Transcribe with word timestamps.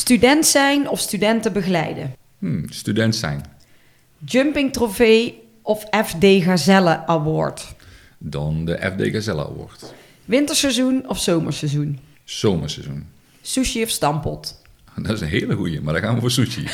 Student 0.00 0.46
zijn 0.46 0.88
of 0.88 1.00
studenten 1.00 1.52
begeleiden? 1.52 2.14
Hmm, 2.38 2.64
student 2.70 3.16
zijn. 3.16 3.44
Jumping 4.24 4.72
trofee 4.72 5.42
of 5.62 5.84
FD 6.04 6.24
Gazelle 6.24 7.06
Award? 7.06 7.74
Dan 8.18 8.64
de 8.64 8.92
FD 8.96 9.12
Gazelle 9.12 9.46
Award. 9.46 9.94
Winterseizoen 10.24 11.08
of 11.08 11.18
zomerseizoen? 11.18 11.98
Zomerseizoen. 12.24 13.06
Sushi 13.42 13.82
of 13.82 13.88
stampot? 13.88 14.62
Dat 15.02 15.10
is 15.12 15.20
een 15.20 15.28
hele 15.28 15.54
goeie, 15.54 15.80
maar 15.80 15.92
dan 15.92 16.02
gaan 16.02 16.14
we 16.14 16.20
voor 16.20 16.30
sushi. 16.30 16.66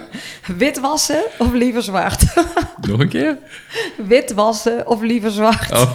Wit 0.58 0.78
wassen 0.80 1.24
of 1.38 1.52
liever 1.52 1.82
zwart? 1.82 2.22
Nog 2.88 3.00
een 3.00 3.08
keer? 3.08 3.38
Wit 4.06 4.32
wassen 4.32 4.86
of 4.86 5.00
liever 5.02 5.30
zwart? 5.30 5.72
Oh. 5.72 5.94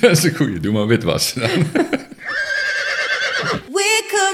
dat 0.00 0.10
is 0.10 0.22
een 0.22 0.34
goeie. 0.34 0.60
Doe 0.60 0.72
maar 0.72 0.86
witwas. 0.86 1.32
dan. 1.32 1.50
We 3.74 4.04
could 4.08 4.33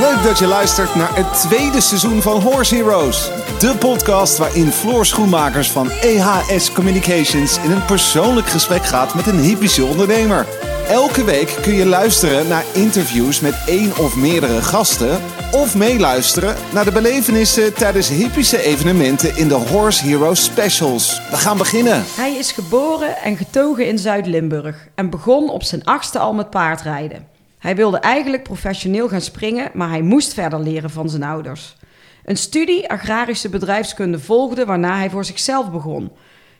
Leuk 0.00 0.22
dat 0.22 0.38
je 0.38 0.46
luistert 0.46 0.94
naar 0.94 1.16
het 1.16 1.40
tweede 1.40 1.80
seizoen 1.80 2.22
van 2.22 2.40
Horse 2.40 2.74
Heroes. 2.74 3.30
De 3.58 3.76
podcast 3.78 4.38
waarin 4.38 4.72
Floor 4.72 5.06
Schoenmakers 5.06 5.70
van 5.70 5.90
EHS 5.90 6.72
Communications 6.72 7.58
in 7.58 7.70
een 7.70 7.84
persoonlijk 7.84 8.46
gesprek 8.46 8.84
gaat 8.84 9.14
met 9.14 9.26
een 9.26 9.38
hypische 9.38 9.84
ondernemer. 9.84 10.46
Elke 10.88 11.24
week 11.24 11.58
kun 11.62 11.74
je 11.74 11.86
luisteren 11.86 12.48
naar 12.48 12.64
interviews 12.74 13.40
met 13.40 13.62
één 13.66 13.96
of 13.98 14.16
meerdere 14.16 14.62
gasten. 14.62 15.20
Of 15.52 15.74
meeluisteren 15.76 16.56
naar 16.72 16.84
de 16.84 16.92
belevenissen 16.92 17.74
tijdens 17.74 18.08
hypische 18.08 18.62
evenementen 18.62 19.36
in 19.36 19.48
de 19.48 19.54
Horse 19.54 20.04
Heroes 20.04 20.44
Specials. 20.44 21.20
We 21.30 21.36
gaan 21.36 21.58
beginnen. 21.58 22.04
Hij 22.16 22.36
is 22.36 22.52
geboren 22.52 23.16
en 23.16 23.36
getogen 23.36 23.86
in 23.86 23.98
Zuid-Limburg 23.98 24.88
en 24.94 25.10
begon 25.10 25.50
op 25.50 25.62
zijn 25.62 25.84
achtste 25.84 26.18
al 26.18 26.32
met 26.32 26.50
paardrijden. 26.50 27.33
Hij 27.64 27.76
wilde 27.76 27.98
eigenlijk 27.98 28.42
professioneel 28.42 29.08
gaan 29.08 29.20
springen, 29.20 29.70
maar 29.74 29.88
hij 29.88 30.02
moest 30.02 30.34
verder 30.34 30.60
leren 30.60 30.90
van 30.90 31.08
zijn 31.08 31.22
ouders. 31.22 31.76
Een 32.24 32.36
studie 32.36 32.88
agrarische 32.90 33.48
bedrijfskunde 33.48 34.18
volgde, 34.18 34.64
waarna 34.64 34.96
hij 34.96 35.10
voor 35.10 35.24
zichzelf 35.24 35.70
begon. 35.70 36.10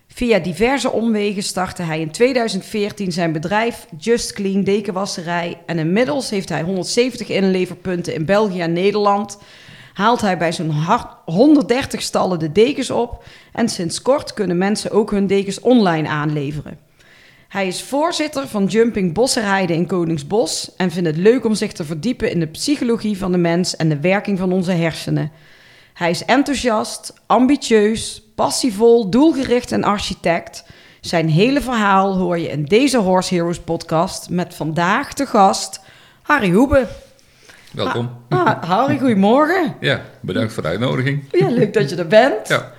Via 0.08 0.38
diverse 0.38 0.90
omwegen 0.90 1.42
startte 1.42 1.82
hij 1.82 2.00
in 2.00 2.10
2014 2.10 3.12
zijn 3.12 3.32
bedrijf 3.32 3.86
Just 3.98 4.32
Clean 4.32 4.62
Dekenwasserij 4.62 5.60
en 5.66 5.78
inmiddels 5.78 6.30
heeft 6.30 6.48
hij 6.48 6.62
170 6.62 7.28
inleverpunten 7.28 8.14
in 8.14 8.24
België 8.24 8.60
en 8.60 8.72
Nederland. 8.72 9.38
Haalt 9.92 10.20
hij 10.20 10.38
bij 10.38 10.52
zo'n 10.52 10.70
hard- 10.70 11.16
130 11.24 12.02
stallen 12.02 12.38
de 12.38 12.52
dekens 12.52 12.90
op 12.90 13.24
en 13.52 13.68
sinds 13.68 14.02
kort 14.02 14.34
kunnen 14.34 14.58
mensen 14.58 14.90
ook 14.90 15.10
hun 15.10 15.26
dekens 15.26 15.60
online 15.60 16.08
aanleveren. 16.08 16.83
Hij 17.54 17.66
is 17.66 17.82
voorzitter 17.82 18.48
van 18.48 18.64
Jumping 18.64 19.12
Bossenrijden 19.12 19.76
in 19.76 19.86
Koningsbos 19.86 20.76
en 20.76 20.90
vindt 20.90 21.08
het 21.08 21.16
leuk 21.16 21.44
om 21.44 21.54
zich 21.54 21.72
te 21.72 21.84
verdiepen 21.84 22.30
in 22.30 22.40
de 22.40 22.46
psychologie 22.46 23.18
van 23.18 23.32
de 23.32 23.38
mens 23.38 23.76
en 23.76 23.88
de 23.88 24.00
werking 24.00 24.38
van 24.38 24.52
onze 24.52 24.72
hersenen. 24.72 25.32
Hij 25.92 26.10
is 26.10 26.24
enthousiast, 26.24 27.12
ambitieus, 27.26 28.22
passievol, 28.34 29.10
doelgericht 29.10 29.72
en 29.72 29.84
architect. 29.84 30.64
Zijn 31.00 31.28
hele 31.28 31.60
verhaal 31.60 32.16
hoor 32.16 32.38
je 32.38 32.48
in 32.48 32.64
deze 32.64 32.98
Horse 32.98 33.34
Heroes 33.34 33.60
podcast 33.60 34.30
met 34.30 34.54
vandaag 34.54 35.12
de 35.12 35.26
gast 35.26 35.80
Harry 36.22 36.50
Hoebe. 36.50 36.86
Welkom. 37.72 38.10
Ah, 38.28 38.62
Harry, 38.62 38.98
goedemorgen. 38.98 39.74
Ja, 39.80 40.02
bedankt 40.20 40.52
voor 40.52 40.62
de 40.62 40.68
uitnodiging. 40.68 41.24
Ja, 41.30 41.48
leuk 41.48 41.72
dat 41.72 41.90
je 41.90 41.96
er 41.96 42.06
bent. 42.06 42.48
Ja. 42.48 42.72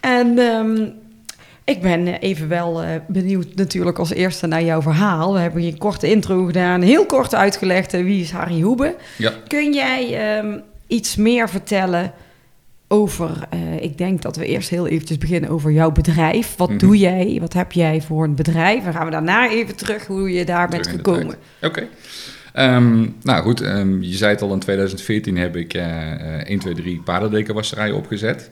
En 0.00 0.38
ehm, 0.38 0.86
ik 1.64 1.80
ben 1.82 2.06
eh, 2.06 2.14
even 2.30 2.48
wel 2.48 2.82
eh, 2.82 2.88
benieuwd 3.08 3.54
natuurlijk 3.54 3.98
als 3.98 4.12
eerste 4.12 4.46
naar 4.46 4.62
jouw 4.64 4.82
verhaal. 4.82 5.32
We 5.32 5.38
hebben 5.38 5.60
hier 5.62 5.72
een 5.72 5.78
korte 5.78 6.10
intro 6.10 6.44
gedaan, 6.44 6.82
heel 6.82 7.06
kort 7.06 7.34
uitgelegd 7.34 7.94
eh, 7.94 8.02
wie 8.02 8.20
is 8.22 8.30
Harry 8.30 8.60
Hoebe. 8.60 8.94
Ja. 9.18 9.32
Kun 9.48 9.72
jij 9.72 10.36
ehm, 10.36 10.58
iets 10.86 11.16
meer 11.16 11.48
vertellen 11.48 12.12
over, 12.88 13.30
ik 13.80 13.98
denk 13.98 14.22
dat 14.22 14.36
we 14.36 14.46
eerst 14.46 14.68
heel 14.68 14.86
eventjes 14.86 15.18
beginnen 15.18 15.50
over 15.50 15.70
jouw 15.72 15.90
bedrijf. 15.92 16.56
Wat 16.56 16.68
Mhm. 16.68 16.78
doe 16.78 16.98
jij? 16.98 17.36
Wat 17.40 17.52
heb 17.52 17.72
jij 17.72 18.00
voor 18.00 18.24
een 18.24 18.34
bedrijf? 18.34 18.84
En 18.86 18.92
gaan 18.92 19.04
we 19.04 19.10
daarna 19.10 19.50
even 19.50 19.76
terug 19.76 20.06
hoe 20.06 20.32
je 20.32 20.44
daar 20.44 20.68
bent 20.68 20.82
Terug 20.82 20.96
gekomen. 20.98 21.34
Oké. 21.62 21.86
Ehm, 22.52 23.06
nou 23.22 23.42
goed, 23.42 23.60
ehm, 23.60 24.02
je 24.02 24.16
zei 24.16 24.30
het 24.32 24.42
al, 24.42 24.52
in 24.52 24.58
2014 24.58 25.36
heb 25.36 25.56
ik 25.56 25.74
eh 25.74 26.48
1, 26.50 26.58
2, 26.58 26.74
3 26.74 27.00
paardendekenwasserij 27.04 27.90
opgezet. 27.90 28.50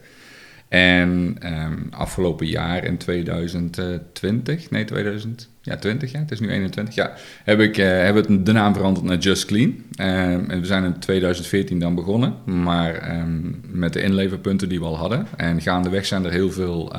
En 0.73 1.37
ehm, 1.39 1.79
afgelopen 1.91 2.47
jaar 2.47 2.85
in 2.85 2.97
2020, 2.97 4.71
nee 4.71 4.85
2000, 4.85 5.49
ja 5.63 5.77
20 5.77 6.13
ja, 6.13 6.19
het 6.19 6.31
is 6.31 6.41
nu 6.41 6.51
21, 6.51 6.95
ja, 6.95 7.13
heb 7.45 7.61
ik 7.61 7.79
eh, 7.79 8.15
het 8.15 8.47
de 8.47 8.53
naam 8.53 8.75
veranderd 8.75 9.07
naar 9.07 9.17
Just 9.17 9.45
Clean. 9.45 9.75
Ehm, 9.95 10.51
en 10.51 10.61
we 10.61 10.67
zijn 10.67 10.85
in 10.85 10.99
2014 10.99 11.79
dan 11.79 11.95
begonnen, 11.95 12.35
maar 12.45 12.95
ehm, 12.95 13.41
met 13.63 13.93
de 13.93 14.03
inleverpunten 14.03 14.69
die 14.69 14.79
we 14.79 14.85
al 14.85 14.97
hadden. 14.97 15.27
En 15.37 15.61
gaandeweg 15.61 16.07
zijn 16.07 16.25
er 16.25 16.33
heel 16.33 16.51
veel 16.51 16.93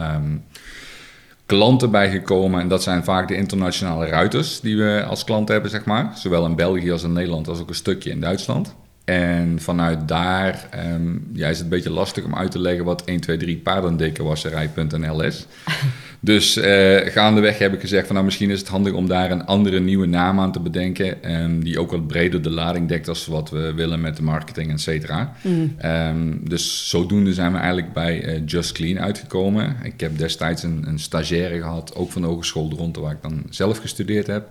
klanten 1.46 1.92
bijgekomen. 1.92 2.62
En 2.62 2.68
dat 2.68 2.84
zijn 2.84 3.04
vaak 3.04 3.28
de 3.28 3.36
internationale 3.36 4.06
ruiters 4.06 4.60
die 4.60 4.78
we 4.78 5.04
als 5.08 5.24
klant 5.24 5.48
hebben, 5.48 5.72
zeg 5.72 5.86
maar. 5.86 6.12
Zowel 6.16 6.46
in 6.46 6.56
België 6.56 6.92
als 6.92 7.04
in 7.04 7.14
Nederland, 7.14 7.48
als 7.48 7.60
ook 7.60 7.70
een 7.70 7.76
stukje 7.76 8.10
in 8.10 8.20
Duitsland. 8.20 8.76
En 9.06 9.60
vanuit 9.60 10.08
daar 10.08 10.68
ehm, 10.72 11.18
ja, 11.34 11.48
is 11.48 11.56
het 11.56 11.64
een 11.64 11.70
beetje 11.70 11.90
lastig 11.90 12.24
om 12.24 12.36
uit 12.36 12.52
te 12.52 12.60
leggen 12.60 12.86
wat 12.86 13.04
1, 13.04 13.20
2, 13.20 13.38
3 13.38 13.58
paardendekenwasserij.nl 13.58 15.22
is. 15.22 15.46
Dus 16.24 16.58
eh, 16.58 17.12
gaandeweg 17.12 17.58
heb 17.58 17.74
ik 17.74 17.80
gezegd 17.80 18.06
van 18.06 18.14
nou 18.14 18.26
misschien 18.26 18.50
is 18.50 18.60
het 18.60 18.68
handig 18.68 18.94
om 18.94 19.08
daar 19.08 19.32
een 19.32 19.46
andere 19.46 19.80
nieuwe 19.80 20.06
naam 20.06 20.40
aan 20.40 20.52
te 20.52 20.60
bedenken. 20.60 21.24
ehm, 21.24 21.60
die 21.60 21.80
ook 21.80 21.92
wat 21.92 22.08
breder 22.08 22.42
de 22.42 22.50
lading 22.50 22.88
dekt 22.88 23.08
als 23.08 23.26
wat 23.26 23.50
we 23.50 23.74
willen 23.74 24.02
met 24.02 24.16
de 24.18 24.24
marketing, 24.24 24.72
et 24.72 24.82
cetera. 24.82 25.36
Ehm, 25.78 26.32
dus 26.42 26.90
zodoende 26.90 27.34
zijn 27.34 27.52
we 27.52 27.58
eigenlijk 27.58 27.94
bij 27.94 28.24
eh, 28.24 28.42
Just 28.46 28.72
Clean 28.72 29.00
uitgekomen. 29.00 29.76
Ik 29.84 30.00
heb 30.00 30.18
destijds 30.18 30.64
een, 30.64 30.84
een 30.88 31.00
stagiaire 31.00 31.58
gehad, 31.58 31.96
ook 31.96 32.12
van 32.12 32.22
de 32.22 32.28
Hogeschool 32.28 32.70
de 32.70 32.76
Ronde, 32.76 33.00
waar 33.00 33.12
ik 33.12 33.22
dan 33.22 33.44
zelf 33.50 33.78
gestudeerd 33.78 34.28
heb. 34.28 34.48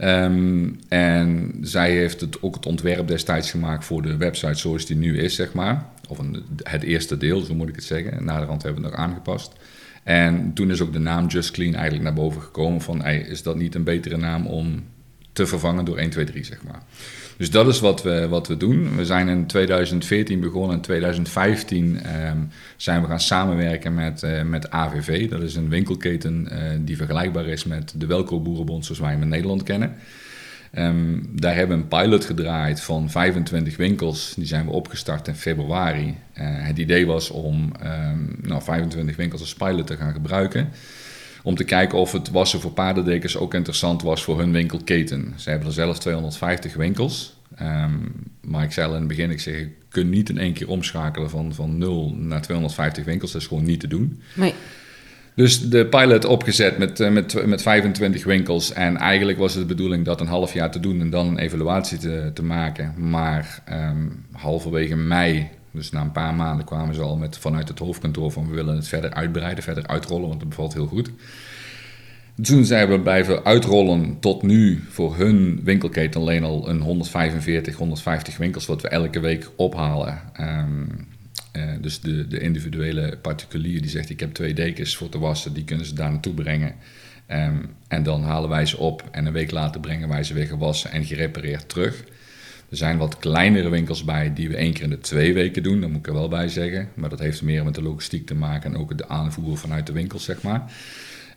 Ehm, 0.00 0.68
en 0.88 1.58
zij 1.60 1.92
heeft 1.92 2.20
het, 2.20 2.42
ook 2.42 2.54
het 2.54 2.66
ontwerp 2.66 3.08
destijds 3.08 3.50
gemaakt 3.50 3.84
voor 3.84 4.02
de 4.02 4.16
website 4.16 4.54
zoals 4.54 4.86
die 4.86 4.96
nu 4.96 5.18
is, 5.18 5.34
zeg 5.34 5.52
maar. 5.52 5.86
Of 6.08 6.18
een, 6.18 6.44
het 6.62 6.82
eerste 6.82 7.16
deel, 7.16 7.40
zo 7.40 7.54
moet 7.54 7.68
ik 7.68 7.74
het 7.74 7.84
zeggen. 7.84 8.24
Naderhand 8.24 8.62
hebben 8.62 8.82
we 8.82 8.88
het 8.88 8.96
nog 8.96 9.06
aangepast. 9.06 9.52
En 10.02 10.52
toen 10.52 10.70
is 10.70 10.80
ook 10.80 10.92
de 10.92 10.98
naam 10.98 11.26
Just 11.26 11.50
Clean 11.50 11.74
eigenlijk 11.74 12.04
naar 12.04 12.14
boven 12.14 12.42
gekomen 12.42 12.80
van... 12.80 13.06
Is 13.06 13.42
dat 13.42 13.56
niet 13.56 13.74
een 13.74 13.84
betere 13.84 14.16
naam 14.16 14.46
om 14.46 14.84
te 15.32 15.46
vervangen 15.46 15.84
door 15.84 15.96
1, 15.96 16.10
2, 16.10 16.24
3, 16.24 16.44
zeg 16.44 16.62
maar. 16.62 16.82
Dus 17.40 17.50
dat 17.50 17.68
is 17.68 17.80
wat 17.80 18.02
we, 18.02 18.28
wat 18.28 18.48
we 18.48 18.56
doen. 18.56 18.96
We 18.96 19.04
zijn 19.04 19.28
in 19.28 19.46
2014 19.46 20.40
begonnen. 20.40 20.76
In 20.76 20.82
2015 20.82 22.02
ehm, 22.02 22.38
zijn 22.76 23.00
we 23.00 23.06
gaan 23.06 23.20
samenwerken 23.20 23.94
met, 23.94 24.22
eh, 24.22 24.42
met 24.42 24.70
AVV. 24.70 25.28
Dat 25.28 25.42
is 25.42 25.54
een 25.54 25.68
winkelketen 25.68 26.48
eh, 26.50 26.78
die 26.80 26.96
vergelijkbaar 26.96 27.46
is 27.46 27.64
met 27.64 27.92
de 27.96 28.06
Welko 28.06 28.40
Boerenbond 28.40 28.84
zoals 28.84 29.00
wij 29.00 29.10
hem 29.10 29.22
in 29.22 29.28
Nederland 29.28 29.62
kennen. 29.62 29.94
Ehm, 30.70 31.18
daar 31.30 31.54
hebben 31.54 31.76
we 31.76 31.82
een 31.82 31.88
pilot 31.88 32.24
gedraaid 32.24 32.80
van 32.80 33.10
25 33.10 33.76
winkels. 33.76 34.34
Die 34.36 34.46
zijn 34.46 34.64
we 34.64 34.70
opgestart 34.70 35.28
in 35.28 35.34
februari. 35.34 36.14
Eh, 36.32 36.44
het 36.46 36.78
idee 36.78 37.06
was 37.06 37.30
om 37.30 37.72
ehm, 37.80 38.18
nou, 38.42 38.62
25 38.62 39.16
winkels 39.16 39.40
als 39.40 39.54
pilot 39.54 39.86
te 39.86 39.96
gaan 39.96 40.12
gebruiken. 40.12 40.68
Om 41.42 41.54
te 41.54 41.64
kijken 41.64 41.98
of 41.98 42.12
het 42.12 42.30
wassen 42.30 42.60
voor 42.60 42.70
paardendekens 42.72 43.36
ook 43.36 43.54
interessant 43.54 44.02
was 44.02 44.22
voor 44.22 44.38
hun 44.38 44.52
winkelketen. 44.52 45.34
Ze 45.36 45.50
hebben 45.50 45.68
er 45.68 45.74
zelf 45.74 45.98
250 45.98 46.74
winkels. 46.74 47.38
Ehm, 47.56 47.94
maar 48.40 48.64
ik 48.64 48.72
zei 48.72 48.86
al 48.86 48.92
in 48.92 48.98
het 48.98 49.08
begin, 49.08 49.30
ik 49.30 49.40
zeg, 49.40 49.58
je 49.58 49.68
kunt 49.88 50.10
niet 50.10 50.28
in 50.28 50.38
één 50.38 50.52
keer 50.52 50.68
omschakelen 50.68 51.30
van, 51.30 51.54
van 51.54 51.78
0 51.78 52.14
naar 52.16 52.42
250 52.42 53.04
winkels. 53.04 53.32
Dat 53.32 53.40
is 53.40 53.46
gewoon 53.46 53.64
niet 53.64 53.80
te 53.80 53.88
doen. 53.88 54.22
Nee. 54.34 54.54
Dus 55.34 55.68
de 55.68 55.86
pilot 55.86 56.24
opgezet 56.24 56.78
met, 56.78 57.00
eh, 57.00 57.10
met, 57.10 57.46
met 57.46 57.62
25 57.62 58.24
winkels. 58.24 58.72
En 58.72 58.96
eigenlijk 58.96 59.38
was 59.38 59.54
het 59.54 59.68
de 59.68 59.74
bedoeling 59.74 60.04
dat 60.04 60.20
een 60.20 60.26
half 60.26 60.52
jaar 60.52 60.70
te 60.70 60.80
doen 60.80 61.00
en 61.00 61.10
dan 61.10 61.26
een 61.26 61.38
evaluatie 61.38 61.98
te, 61.98 62.30
te 62.34 62.42
maken. 62.42 62.94
Maar 62.96 63.62
ehm, 63.64 64.06
halverwege 64.32 64.96
mei, 64.96 65.48
dus 65.70 65.90
na 65.90 66.00
een 66.00 66.12
paar 66.12 66.34
maanden, 66.34 66.66
kwamen 66.66 66.94
ze 66.94 67.00
al 67.00 67.16
met, 67.16 67.38
vanuit 67.38 67.68
het 67.68 67.78
hoofdkantoor 67.78 68.30
van 68.30 68.48
we 68.48 68.54
willen 68.54 68.76
het 68.76 68.88
verder 68.88 69.14
uitbreiden, 69.14 69.64
verder 69.64 69.86
uitrollen, 69.86 70.28
want 70.28 70.40
dat 70.40 70.48
bevalt 70.48 70.74
heel 70.74 70.86
goed. 70.86 71.10
Toen 72.42 72.64
zijn 72.64 72.88
we 72.88 73.00
blijven 73.00 73.44
uitrollen 73.44 74.20
tot 74.20 74.42
nu 74.42 74.84
voor 74.88 75.16
hun 75.16 75.60
winkelketen 75.64 76.20
alleen 76.20 76.44
al 76.44 76.68
een 76.68 76.80
145, 76.80 77.76
150 77.76 78.36
winkels 78.36 78.66
wat 78.66 78.82
we 78.82 78.88
elke 78.88 79.20
week 79.20 79.50
ophalen. 79.56 80.20
Ehm, 80.32 80.84
eh, 81.52 81.68
dus 81.80 82.00
de, 82.00 82.26
de 82.26 82.40
individuele 82.40 83.18
particulier 83.22 83.80
die 83.80 83.90
zegt 83.90 84.10
ik 84.10 84.20
heb 84.20 84.32
twee 84.32 84.54
dekens 84.54 84.96
voor 84.96 85.08
te 85.08 85.18
wassen, 85.18 85.52
die 85.52 85.64
kunnen 85.64 85.86
ze 85.86 85.94
daar 85.94 86.10
naartoe 86.10 86.34
brengen. 86.34 86.74
Ehm, 87.26 87.56
en 87.88 88.02
dan 88.02 88.22
halen 88.22 88.48
wij 88.48 88.66
ze 88.66 88.78
op 88.78 89.04
en 89.10 89.26
een 89.26 89.32
week 89.32 89.50
later 89.50 89.80
brengen 89.80 90.08
wij 90.08 90.24
ze 90.24 90.34
weer 90.34 90.46
gewassen 90.46 90.90
en 90.90 91.04
gerepareerd 91.04 91.68
terug. 91.68 92.04
Er 92.70 92.76
zijn 92.76 92.98
wat 92.98 93.18
kleinere 93.18 93.68
winkels 93.68 94.04
bij 94.04 94.32
die 94.34 94.48
we 94.48 94.56
één 94.56 94.72
keer 94.72 94.82
in 94.82 94.90
de 94.90 94.98
twee 94.98 95.34
weken 95.34 95.62
doen, 95.62 95.80
dat 95.80 95.90
moet 95.90 95.98
ik 95.98 96.06
er 96.06 96.12
wel 96.12 96.28
bij 96.28 96.48
zeggen. 96.48 96.88
Maar 96.94 97.10
dat 97.10 97.18
heeft 97.18 97.42
meer 97.42 97.64
met 97.64 97.74
de 97.74 97.82
logistiek 97.82 98.26
te 98.26 98.34
maken 98.34 98.74
en 98.74 98.80
ook 98.80 98.98
de 98.98 99.08
aanvoer 99.08 99.58
vanuit 99.58 99.86
de 99.86 99.92
winkels, 99.92 100.24
zeg 100.24 100.42
maar. 100.42 100.72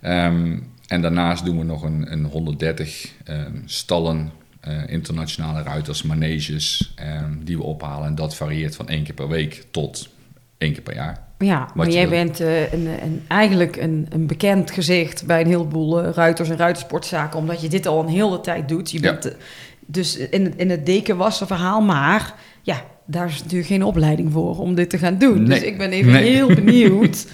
Ehm, 0.01 0.57
en 0.87 1.01
daarnaast 1.01 1.45
doen 1.45 1.57
we 1.57 1.63
nog 1.63 1.83
een, 1.83 2.11
een 2.11 2.25
130 2.25 3.11
ehm, 3.23 3.51
stallen 3.65 4.31
eh, 4.59 4.77
internationale 4.87 5.61
ruiters, 5.63 6.03
maneges 6.03 6.93
ehm, 6.95 7.31
die 7.43 7.57
we 7.57 7.63
ophalen. 7.63 8.07
En 8.07 8.15
dat 8.15 8.35
varieert 8.35 8.75
van 8.75 8.87
één 8.89 9.03
keer 9.03 9.13
per 9.13 9.27
week 9.27 9.63
tot 9.71 10.09
één 10.57 10.73
keer 10.73 10.81
per 10.81 10.95
jaar. 10.95 11.21
Ja, 11.37 11.69
maar 11.75 11.89
jij 11.89 12.09
wil. 12.09 12.23
bent 12.23 12.39
eh, 12.39 12.73
een, 12.73 12.87
een, 13.03 13.23
eigenlijk 13.27 13.75
een, 13.75 14.05
een 14.09 14.27
bekend 14.27 14.71
gezicht 14.71 15.25
bij 15.25 15.41
een 15.41 15.47
heleboel 15.47 16.03
eh, 16.03 16.11
ruiters 16.13 16.49
en 16.49 16.57
ruitersportzaken, 16.57 17.39
omdat 17.39 17.61
je 17.61 17.69
dit 17.69 17.85
al 17.87 17.99
een 17.99 18.07
hele 18.07 18.41
tijd 18.41 18.69
doet. 18.69 18.91
Je 18.91 19.01
Ja. 19.01 19.11
bent 19.11 19.35
dus 19.85 20.17
in, 20.17 20.43
het- 20.45 20.55
in 20.55 20.69
het 20.69 20.85
dekenwassen 20.85 21.47
verhaal, 21.47 21.81
maar 21.81 22.33
ja, 22.61 22.81
daar 23.05 23.27
is 23.27 23.41
natuurlijk 23.41 23.69
geen 23.69 23.83
opleiding 23.83 24.31
voor 24.31 24.59
om 24.59 24.75
dit 24.75 24.89
te 24.89 24.97
gaan 24.97 25.17
doen. 25.17 25.37
Nee. 25.43 25.59
Dus 25.59 25.67
ik 25.67 25.77
ben 25.77 25.91
even 25.91 26.11
Nee. 26.11 26.31
heel 26.31 26.47
benieuwd 26.63 27.25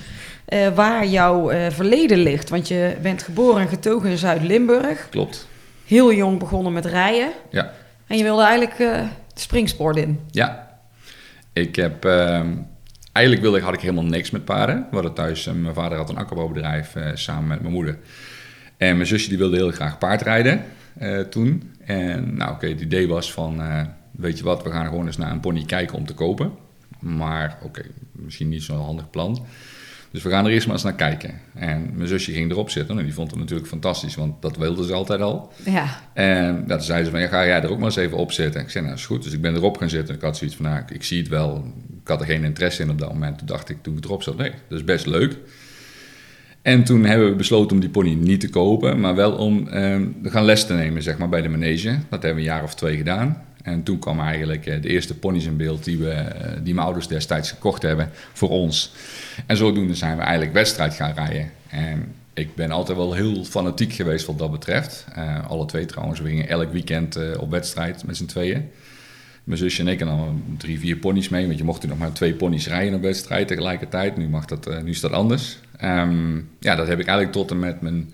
eh, 0.45 0.67
waar 0.75 1.05
jouw 1.07 1.49
eh, 1.49 1.71
verleden 1.71 2.17
ligt. 2.17 2.49
Want 2.49 2.67
je 2.67 2.95
bent 3.01 3.23
geboren 3.23 3.61
en 3.61 3.67
getogen 3.67 4.09
in 4.09 4.17
Zuid-Limburg, 4.17 5.07
Klopt. 5.09 5.47
heel 5.85 6.13
jong 6.13 6.39
begonnen 6.39 6.73
met 6.73 6.85
rijden 6.85 7.31
Ja. 7.49 7.71
en 8.07 8.17
je 8.17 8.23
wilde 8.23 8.43
eigenlijk 8.43 8.77
de 8.77 9.03
springsport 9.33 9.97
in. 9.97 10.19
Ja. 10.31 10.67
Ik 11.53 11.75
heb... 11.75 12.05
ehm, 12.05 12.47
eigenlijk 13.11 13.45
wilde, 13.45 13.57
ik- 13.57 13.63
had 13.63 13.73
ik 13.73 13.81
helemaal 13.81 14.03
niks 14.03 14.29
met 14.31 14.45
paarden. 14.45 14.75
We 14.89 14.93
hadden 14.95 15.13
thuis... 15.13 15.45
mijn 15.55 15.73
vader 15.73 15.97
had 15.97 16.09
een 16.09 16.17
akkerbouwbedrijf 16.17 16.93
samen 17.13 17.47
met 17.47 17.61
mijn 17.61 17.73
moeder. 17.73 17.97
En 18.77 18.95
mijn 18.95 19.07
zusje 19.07 19.29
die 19.29 19.37
wilde 19.37 19.55
heel 19.55 19.71
graag 19.71 19.97
paardrijden 19.97 20.63
toen. 21.29 21.73
En 21.89 22.35
nou 22.35 22.51
oké, 22.51 22.67
het 22.67 22.81
idee 22.81 23.07
was 23.07 23.33
van... 23.33 23.61
eh, 23.61 23.81
weet 24.11 24.37
je 24.37 24.43
wat, 24.43 24.63
we 24.63 24.71
gaan 24.71 24.87
gewoon 24.87 25.05
eens 25.05 25.17
naar 25.17 25.31
een 25.31 25.39
pony 25.39 25.65
kijken 25.65 25.97
om 25.97 26.05
te 26.05 26.13
kopen. 26.13 26.51
Maar 26.99 27.57
oké, 27.63 27.81
misschien 28.11 28.49
niet 28.49 28.63
zo'n 28.63 28.77
handig 28.83 29.09
plan. 29.09 29.45
Dus 30.11 30.23
we 30.23 30.29
gaan 30.29 30.45
er 30.45 30.51
eerst 30.51 30.65
maar 30.65 30.75
eens 30.75 30.83
naar 30.83 30.95
kijken. 30.95 31.39
En 31.53 31.91
mijn 31.93 32.07
zusje 32.07 32.31
ging 32.31 32.51
erop 32.51 32.69
zitten. 32.69 32.97
En 32.97 33.03
die 33.03 33.13
vond 33.13 33.31
het 33.31 33.39
natuurlijk 33.39 33.67
fantastisch, 33.67 34.15
want 34.15 34.41
dat 34.41 34.57
wilde 34.57 34.85
ze 34.85 34.93
altijd 34.93 35.21
al. 35.21 35.51
Ja, 35.65 35.99
En 36.13 36.63
ja, 36.67 36.75
toen 36.75 36.81
zei 36.85 37.03
ze 37.03 37.09
van, 37.09 37.19
ja, 37.19 37.27
ga 37.27 37.45
jij 37.45 37.61
er 37.61 37.69
ook 37.69 37.77
maar 37.77 37.85
eens 37.85 37.95
even 37.95 38.17
op 38.17 38.31
zitten? 38.31 38.61
Ik 38.61 38.69
zei, 38.69 38.83
nou, 38.83 38.95
is 38.97 39.05
goed. 39.05 39.23
Dus 39.23 39.33
ik 39.33 39.41
ben 39.41 39.55
erop 39.55 39.77
gaan 39.77 39.89
zitten. 39.89 40.15
Ik 40.15 40.21
had 40.21 40.37
zoiets 40.37 40.55
van, 40.55 40.65
nou, 40.65 40.79
ik, 40.79 40.91
ik 40.91 41.03
zie 41.03 41.19
het 41.19 41.27
wel. 41.27 41.73
Ik 42.01 42.07
had 42.07 42.19
er 42.19 42.25
geen 42.25 42.43
interesse 42.43 42.81
in 42.81 42.89
op 42.89 42.99
dat 42.99 43.13
moment. 43.13 43.37
Toen 43.37 43.47
dacht 43.47 43.69
ik, 43.69 43.77
toen 43.83 43.97
ik 43.97 44.03
erop 44.03 44.23
zat, 44.23 44.37
nee, 44.37 44.51
dat 44.69 44.77
is 44.77 44.83
best 44.83 45.05
leuk. 45.05 45.37
En 46.69 46.83
toen 46.83 47.05
hebben 47.05 47.29
we 47.29 47.35
besloten 47.35 47.75
om 47.75 47.79
die 47.79 47.89
pony 47.89 48.13
niet 48.13 48.39
te 48.39 48.49
kopen, 48.49 48.99
maar 48.99 49.15
wel 49.15 49.31
om 49.31 49.67
eh, 49.67 49.95
te 50.23 50.29
gaan 50.29 50.45
les 50.45 50.65
te 50.65 50.73
nemen, 50.73 51.03
zeg 51.03 51.17
maar, 51.17 51.29
bij 51.29 51.41
de 51.41 51.49
manege. 51.49 51.89
Dat 52.09 52.23
hebben 52.23 52.43
we 52.43 52.49
een 52.49 52.55
jaar 52.55 52.63
of 52.63 52.75
twee 52.75 52.97
gedaan. 52.97 53.43
En 53.63 53.83
toen 53.83 53.99
kwamen 53.99 54.25
eigenlijk 54.25 54.65
eh, 54.65 54.81
de 54.81 54.87
eerste 54.87 55.15
ponies 55.15 55.45
in 55.45 55.57
beeld 55.57 55.83
die, 55.83 55.97
we, 55.97 56.09
eh, 56.09 56.51
die 56.63 56.73
mijn 56.73 56.85
ouders 56.85 57.07
destijds 57.07 57.49
gekocht 57.49 57.81
hebben 57.81 58.09
voor 58.33 58.49
ons. 58.49 58.93
En 59.45 59.57
zodoende 59.57 59.95
zijn 59.95 60.15
we 60.15 60.21
eigenlijk 60.21 60.53
wedstrijd 60.53 60.93
gaan 60.93 61.13
rijden. 61.13 61.51
En 61.69 62.13
ik 62.33 62.55
ben 62.55 62.71
altijd 62.71 62.97
wel 62.97 63.13
heel 63.13 63.43
fanatiek 63.43 63.93
geweest 63.93 64.25
wat 64.25 64.37
dat 64.37 64.51
betreft. 64.51 65.05
Eh, 65.15 65.49
alle 65.49 65.65
twee 65.65 65.85
trouwens, 65.85 66.19
we 66.19 66.27
gingen 66.27 66.47
elk 66.47 66.71
weekend 66.71 67.37
op 67.37 67.51
wedstrijd 67.51 68.05
met 68.05 68.17
z'n 68.17 68.25
tweeën. 68.25 68.69
Mijn 69.43 69.59
zusje 69.59 69.81
en 69.81 69.87
ik 69.87 69.99
en 69.99 70.07
dan 70.07 70.43
drie, 70.57 70.79
vier 70.79 70.97
ponies 70.97 71.29
mee. 71.29 71.45
Want 71.45 71.57
je 71.57 71.63
mocht 71.63 71.81
toen 71.81 71.89
nog 71.89 71.99
maar 71.99 72.11
twee 72.11 72.33
ponies 72.33 72.67
rijden 72.67 72.93
op 72.93 73.01
wedstrijd 73.01 73.47
tegelijkertijd. 73.47 74.17
Nu, 74.17 74.27
mag 74.27 74.45
dat, 74.45 74.83
nu 74.83 74.89
is 74.89 74.99
dat 74.99 75.11
anders. 75.11 75.59
Ehm, 75.79 76.35
ja, 76.59 76.75
dat 76.75 76.87
heb 76.87 76.99
ik 76.99 77.07
eigenlijk 77.07 77.31
tot 77.31 77.51
en 77.51 77.59
met 77.59 77.81
mijn 77.81 78.13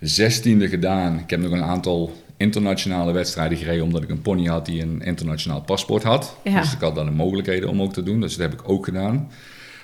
zestiende 0.00 0.68
gedaan. 0.68 1.18
Ik 1.18 1.30
heb 1.30 1.40
nog 1.40 1.52
een 1.52 1.62
aantal 1.62 2.12
internationale 2.36 3.12
wedstrijden 3.12 3.58
gereden... 3.58 3.84
omdat 3.84 4.02
ik 4.02 4.08
een 4.08 4.22
pony 4.22 4.46
had 4.46 4.66
die 4.66 4.82
een 4.82 5.02
internationaal 5.02 5.60
paspoort 5.60 6.02
had. 6.02 6.36
Ja. 6.44 6.60
Dus 6.60 6.72
ik 6.72 6.80
had 6.80 6.94
dan 6.94 7.04
de 7.04 7.12
mogelijkheden 7.12 7.68
om 7.68 7.82
ook 7.82 7.92
te 7.92 8.02
doen. 8.02 8.20
Dus 8.20 8.36
dat 8.36 8.50
heb 8.50 8.60
ik 8.60 8.68
ook 8.68 8.84
gedaan. 8.84 9.30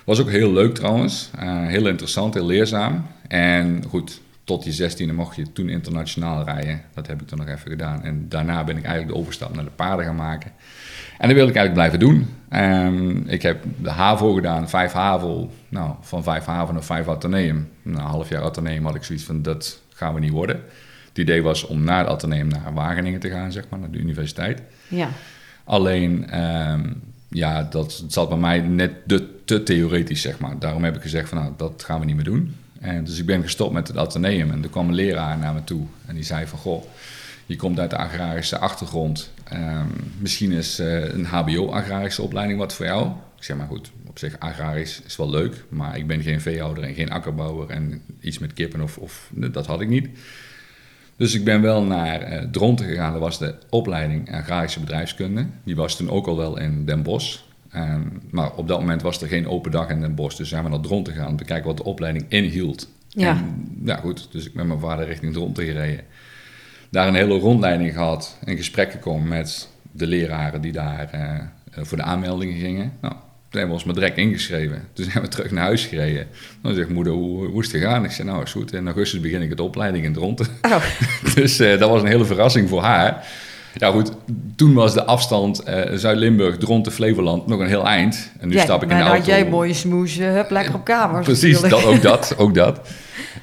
Was 0.05 0.21
ook 0.21 0.31
heel 0.31 0.53
leuk 0.53 0.75
trouwens. 0.75 1.31
Eh, 1.39 1.67
heel 1.67 1.87
interessant, 1.87 2.35
heel 2.35 2.47
leerzaam. 2.47 3.07
En 3.29 3.85
goed, 3.89 4.21
tot 4.46 4.62
die 4.62 4.90
16e 4.90 5.14
mocht 5.14 5.37
je 5.37 5.52
toen 5.52 5.69
internationaal 5.69 6.44
rijden. 6.44 6.81
Dat 6.94 7.06
heb 7.06 7.20
ik 7.20 7.26
toen 7.26 7.38
nog 7.38 7.48
even 7.48 7.70
gedaan. 7.70 8.02
En 8.02 8.28
daarna 8.28 8.64
ben 8.64 8.76
ik 8.76 8.84
eigenlijk 8.84 9.14
de 9.14 9.20
overstap 9.20 9.54
naar 9.54 9.64
de 9.64 9.70
paarden 9.70 10.04
gaan 10.04 10.16
maken. 10.16 10.52
En 11.19 11.28
dat 11.28 11.37
wil 11.37 11.48
ik 11.48 11.56
eigenlijk 11.56 11.72
blijven 11.72 11.98
doen. 11.98 12.26
Ehm, 12.48 13.16
ik 13.28 13.43
heb 13.43 13.64
de 13.82 13.90
HAVO 13.90 14.34
gedaan, 14.34 14.69
vijf 14.69 14.93
HAVO. 14.93 15.50
Nou, 15.69 15.94
van 16.00 16.22
vijf 16.22 16.44
HAVO 16.44 16.72
naar 16.72 16.84
vijf 16.84 17.08
Atheneum. 17.08 17.69
Na 17.82 17.98
een 17.98 18.04
half 18.04 18.28
jaar 18.28 18.43
Atheneum 18.43 18.84
had 18.84 18.94
ik 18.94 19.02
zoiets 19.02 19.25
van, 19.25 19.43
dat 19.43 19.81
gaan 19.94 20.14
we 20.14 20.20
niet 20.20 20.31
worden. 20.31 20.60
Het 21.08 21.19
idee 21.19 21.43
was 21.43 21.66
om 21.66 21.84
na 21.84 21.98
het 21.98 22.08
Atheneum 22.08 22.48
naar 22.48 22.75
Wageningen 22.75 23.20
te 23.20 23.31
gaan, 23.31 23.52
zeg 23.52 23.64
maar, 23.69 23.78
naar 23.78 23.90
de 23.90 23.98
universiteit. 23.98 24.62
ja. 24.88 25.08
Alleen, 25.64 26.31
ehm, 26.31 26.93
ja, 27.28 27.62
dat 27.62 28.04
zat 28.08 28.28
bij 28.28 28.38
mij 28.38 28.60
net 28.60 28.93
de, 29.04 29.43
te 29.44 29.62
theoretisch, 29.62 30.20
zeg 30.20 30.38
maar. 30.38 30.58
Daarom 30.58 30.84
heb 30.84 30.96
ik 30.96 31.02
gezegd 31.02 31.28
van, 31.28 31.38
nou, 31.38 31.52
dat 31.56 31.82
gaan 31.87 32.00
we 32.00 32.06
niet 32.06 32.14
meer 32.14 32.25
doen. 32.25 32.54
En 32.81 33.05
dus 33.05 33.19
ik 33.19 33.26
ben 33.26 33.43
gestopt 33.43 33.73
met 33.73 33.88
het 33.88 33.96
ateneum 33.96 34.50
en 34.50 34.62
er 34.62 34.69
kwam 34.69 34.88
een 34.88 34.94
leraar 34.94 35.38
naar 35.38 35.55
me 35.55 35.64
toe. 35.64 35.87
En 36.06 36.14
die 36.14 36.25
zei 36.25 36.46
van, 36.46 36.58
goh, 36.58 36.84
je 37.46 37.56
komt 37.56 37.81
uit 37.81 37.90
de 37.90 37.96
agrarische 37.96 38.58
achtergrond. 38.58 39.31
Ehm, 39.44 39.87
misschien 40.19 40.52
is 40.52 40.78
eh, 40.78 41.14
een 41.14 41.25
hbo-agrarische 41.25 42.23
opleiding 42.23 42.58
wat 42.58 42.75
voor 42.75 42.87
jou. 42.87 43.06
Ik 43.37 43.44
zeg 43.44 43.56
maar 43.56 43.67
goed, 43.67 43.90
op 44.06 44.19
zich 44.19 44.38
agrarisch 44.38 45.02
is 45.06 45.17
wel 45.17 45.31
leuk. 45.31 45.64
Maar 45.69 45.96
ik 45.96 46.06
ben 46.06 46.23
geen 46.23 46.40
veehouder 46.40 46.84
en 46.84 46.94
geen 46.94 47.11
akkerbouwer 47.11 47.70
en 47.70 48.02
iets 48.20 48.38
met 48.38 48.52
kippen 48.52 48.81
of, 48.81 48.99
of 48.99 49.31
dat 49.32 49.67
had 49.67 49.81
ik 49.81 49.88
niet. 49.88 50.08
Dus 51.17 51.34
ik 51.34 51.44
ben 51.44 51.62
wel 51.62 51.82
naar 51.82 52.20
eh, 52.20 52.44
Dronten 52.50 52.87
gegaan. 52.87 53.12
Dat 53.12 53.20
was 53.20 53.38
de 53.38 53.55
opleiding 53.70 54.32
agrarische 54.32 54.81
bedrijfskunde. 54.81 55.46
Die 55.64 55.76
was 55.76 55.96
toen 55.96 56.11
ook 56.11 56.26
al 56.26 56.37
wel 56.37 56.58
in 56.58 56.84
Den 56.84 57.02
Bosch. 57.02 57.38
Ehm, 57.76 58.00
maar 58.31 58.52
op 58.52 58.69
dat 58.69 58.81
moment 58.81 59.02
was 59.02 59.23
er 59.23 59.28
geen 59.28 59.49
open 59.49 59.70
dag 59.70 59.88
in 59.88 60.00
Den 60.00 60.14
Bosch. 60.14 60.37
Dus 60.37 60.49
zijn 60.49 60.64
we 60.64 60.69
naar 60.69 60.81
Dronten 60.81 61.12
gegaan 61.12 61.28
om 61.28 61.37
te 61.37 61.44
kijken 61.44 61.67
wat 61.67 61.76
de 61.76 61.84
opleiding 61.84 62.25
inhield. 62.28 62.88
Ja. 63.08 63.31
En, 63.31 63.78
ja, 63.84 63.96
goed. 63.96 64.28
Dus 64.31 64.46
ik 64.46 64.55
ben 64.55 64.67
met 64.67 64.78
mijn 64.78 64.90
vader 64.90 65.06
richting 65.06 65.32
Dronten 65.32 65.64
gereden. 65.64 66.05
Daar 66.90 67.08
een 67.08 67.14
hele 67.14 67.38
rondleiding 67.38 67.93
gehad. 67.93 68.38
In 68.44 68.56
gesprek 68.56 68.90
gekomen 68.90 69.28
met 69.28 69.69
de 69.93 70.06
leraren 70.06 70.61
die 70.61 70.73
daar 70.73 71.08
eh, 71.11 71.34
eh, 71.34 71.84
voor 71.84 71.96
de 71.96 72.02
aanmeldingen 72.02 72.58
gingen. 72.58 72.93
Nou, 73.00 73.14
toen 73.14 73.61
hebben 73.61 73.69
we 73.69 73.75
ons 73.75 73.84
maar 73.84 73.94
direct 73.94 74.19
ingeschreven. 74.19 74.88
Toen 74.93 75.05
zijn 75.11 75.25
we 75.25 75.29
terug 75.29 75.50
naar 75.50 75.64
huis 75.64 75.84
gereden. 75.84 76.26
Dan 76.62 76.75
zegt 76.75 76.88
moeder, 76.88 77.12
hoe, 77.12 77.46
hoe 77.46 77.62
is 77.62 77.72
het 77.72 77.82
gegaan? 77.82 78.05
Ik 78.05 78.11
zei, 78.11 78.29
nou 78.29 78.43
is 78.43 78.52
goed. 78.52 78.72
In 78.72 78.87
augustus 78.87 79.20
begin 79.20 79.43
ik 79.43 79.56
de 79.56 79.62
opleiding 79.62 80.05
in 80.05 80.12
Dronten. 80.12 80.46
Oh, 80.62 80.84
Dus 81.34 81.58
eh, 81.58 81.79
dat 81.79 81.90
was 81.90 82.02
een 82.02 82.08
hele 82.08 82.25
verrassing 82.25 82.69
voor 82.69 82.82
haar. 82.82 83.26
Ja 83.78 83.90
goed, 83.90 84.12
toen 84.56 84.75
was 84.75 84.94
de 84.94 85.05
afstand 85.05 85.62
eh, 85.62 85.93
Zuid-Limburg, 85.94 86.56
Dronten, 86.56 86.93
Flevoland 86.93 87.46
nog 87.46 87.61
een 87.61 87.67
heel 87.67 87.87
eind. 87.87 88.32
En 88.40 88.49
nu 88.49 88.55
ja, 88.55 88.62
stap 88.62 88.82
ik 88.82 88.90
in 88.90 88.96
maar 88.96 89.05
de 89.05 89.11
auto. 89.11 89.31
had 89.31 89.38
jij 89.38 89.49
mooie 89.49 89.75
smoes, 89.75 90.19
eh, 90.19 90.32
hup, 90.32 90.50
lekker 90.50 90.75
op 90.75 90.84
kamers. 90.84 91.26
Precies, 91.26 91.61
dat, 91.61 91.84
ook 91.84 92.02
dat, 92.02 92.34
ook 92.38 92.55
dat. 92.55 92.81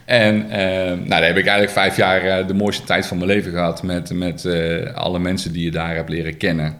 En 0.05 0.49
eh, 0.49 0.85
nou, 0.85 1.07
daar 1.07 1.25
heb 1.25 1.37
ik 1.37 1.45
eigenlijk 1.45 1.71
vijf 1.71 1.97
jaar 1.97 2.21
eh, 2.21 2.47
de 2.47 2.53
mooiste 2.53 2.83
tijd 2.83 3.05
van 3.05 3.17
mijn 3.17 3.29
leven 3.29 3.51
gehad 3.51 3.83
met, 3.83 4.13
met 4.13 4.47
alle 4.95 5.19
mensen 5.19 5.53
die 5.53 5.63
je 5.63 5.71
daar 5.71 5.95
hebt 5.95 6.09
leren 6.09 6.37
kennen. 6.37 6.75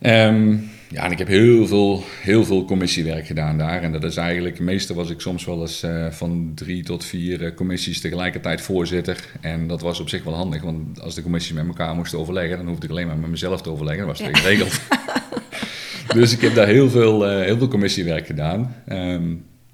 Ehm, 0.00 0.56
ja, 0.92 1.04
en 1.04 1.10
ik 1.10 1.18
heb 1.18 1.28
heel 1.28 1.66
veel, 1.66 2.04
heel 2.22 2.44
veel 2.44 2.64
commissiewerk 2.64 3.26
gedaan 3.26 3.58
daar. 3.58 3.82
En 3.82 3.92
dat 3.92 4.04
is 4.04 4.16
eigenlijk, 4.16 4.58
meestal 4.60 4.96
was 4.96 5.10
ik 5.10 5.20
soms 5.20 5.44
wel 5.44 5.60
eens 5.60 5.82
eh, 5.82 6.06
van 6.10 6.52
drie 6.54 6.82
tot 6.82 7.04
vier 7.04 7.44
eh, 7.44 7.54
commissies 7.54 8.00
tegelijkertijd 8.00 8.60
voorzitter. 8.60 9.24
En 9.40 9.66
dat 9.66 9.80
was 9.80 10.00
op 10.00 10.08
zich 10.08 10.24
wel 10.24 10.34
handig, 10.34 10.62
want 10.62 11.00
als 11.00 11.14
de 11.14 11.22
commissies 11.22 11.52
met 11.52 11.66
elkaar 11.66 11.94
moesten 11.94 12.18
overleggen, 12.18 12.56
dan 12.56 12.66
hoefde 12.66 12.84
ik 12.84 12.90
alleen 12.90 13.06
maar 13.06 13.16
met 13.16 13.30
mezelf 13.30 13.62
te 13.62 13.70
overleggen. 13.70 14.06
Dat 14.06 14.18
was 14.18 14.26
het 14.26 14.38
geregeld. 14.38 14.80
dus 16.20 16.32
ik 16.32 16.40
heb 16.40 16.54
daar 16.54 16.66
heel 16.66 16.90
veel, 16.90 17.26
eh, 17.26 17.44
heel 17.44 17.58
veel 17.58 17.68
commissiewerk 17.68 18.26
gedaan. 18.26 18.74
Ehm, 18.86 19.32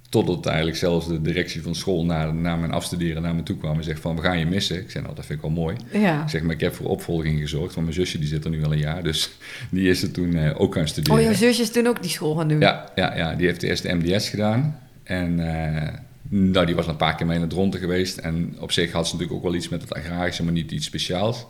totdat 0.08 0.46
eigenlijk 0.46 0.76
zelfs 0.76 1.08
de 1.08 1.22
directie 1.22 1.62
van 1.62 1.74
school 1.74 2.04
na, 2.04 2.32
na 2.32 2.56
mijn 2.56 2.72
afstuderen 2.72 3.22
naar 3.22 3.34
me 3.34 3.42
toe 3.42 3.56
kwam 3.56 3.76
en 3.76 3.84
zegt 3.84 4.00
van 4.00 4.16
we 4.16 4.22
gaan 4.22 4.38
je 4.38 4.46
missen. 4.46 4.76
Ik 4.76 4.90
zei 4.90 5.04
nou 5.04 5.16
dat 5.16 5.26
vind 5.26 5.38
ik 5.38 5.44
wel 5.44 5.54
mooi. 5.54 5.76
Ja. 5.92 6.22
Ik 6.22 6.28
zeg 6.28 6.42
maar 6.42 6.54
ik 6.54 6.60
heb 6.60 6.74
voor 6.74 6.86
opvolging 6.86 7.40
gezorgd, 7.40 7.74
want 7.74 7.86
mijn 7.86 7.98
zusje 7.98 8.18
die 8.18 8.28
zit 8.28 8.44
er 8.44 8.50
nu 8.50 8.64
al 8.64 8.72
een 8.72 8.78
jaar. 8.78 9.02
Dus 9.02 9.30
die 9.70 9.88
is 9.88 10.02
er 10.02 10.10
toen 10.10 10.34
eh, 10.36 10.60
ook 10.60 10.74
gaan 10.74 10.88
studeren. 10.88 11.18
Oh, 11.18 11.24
jouw 11.24 11.34
zusje 11.34 11.62
is 11.62 11.70
toen 11.70 11.86
ook 11.86 12.02
die 12.02 12.10
school 12.10 12.34
gaan 12.34 12.48
doen? 12.48 12.60
Ja, 12.60 12.92
ja, 12.94 13.16
ja, 13.16 13.34
die 13.34 13.46
heeft 13.46 13.62
eerst 13.62 13.82
de 13.82 13.94
MDS 13.94 14.28
gedaan. 14.28 14.84
En 15.06 15.40
eh, 15.40 15.88
nou, 16.28 16.66
die 16.66 16.74
was 16.74 16.86
een 16.86 16.96
paar 16.96 17.14
keer 17.14 17.26
mee 17.26 17.38
naar 17.38 17.48
Dronten 17.48 17.80
geweest. 17.80 18.18
En 18.18 18.56
op 18.60 18.72
zich 18.72 18.92
had 18.92 19.06
ze 19.06 19.12
natuurlijk 19.12 19.38
ook 19.38 19.50
wel 19.50 19.54
iets 19.54 19.68
met 19.68 19.82
het 19.82 19.94
agrarische, 19.94 20.44
maar 20.44 20.52
niet 20.52 20.70
iets 20.70 20.86
speciaals. 20.86 21.46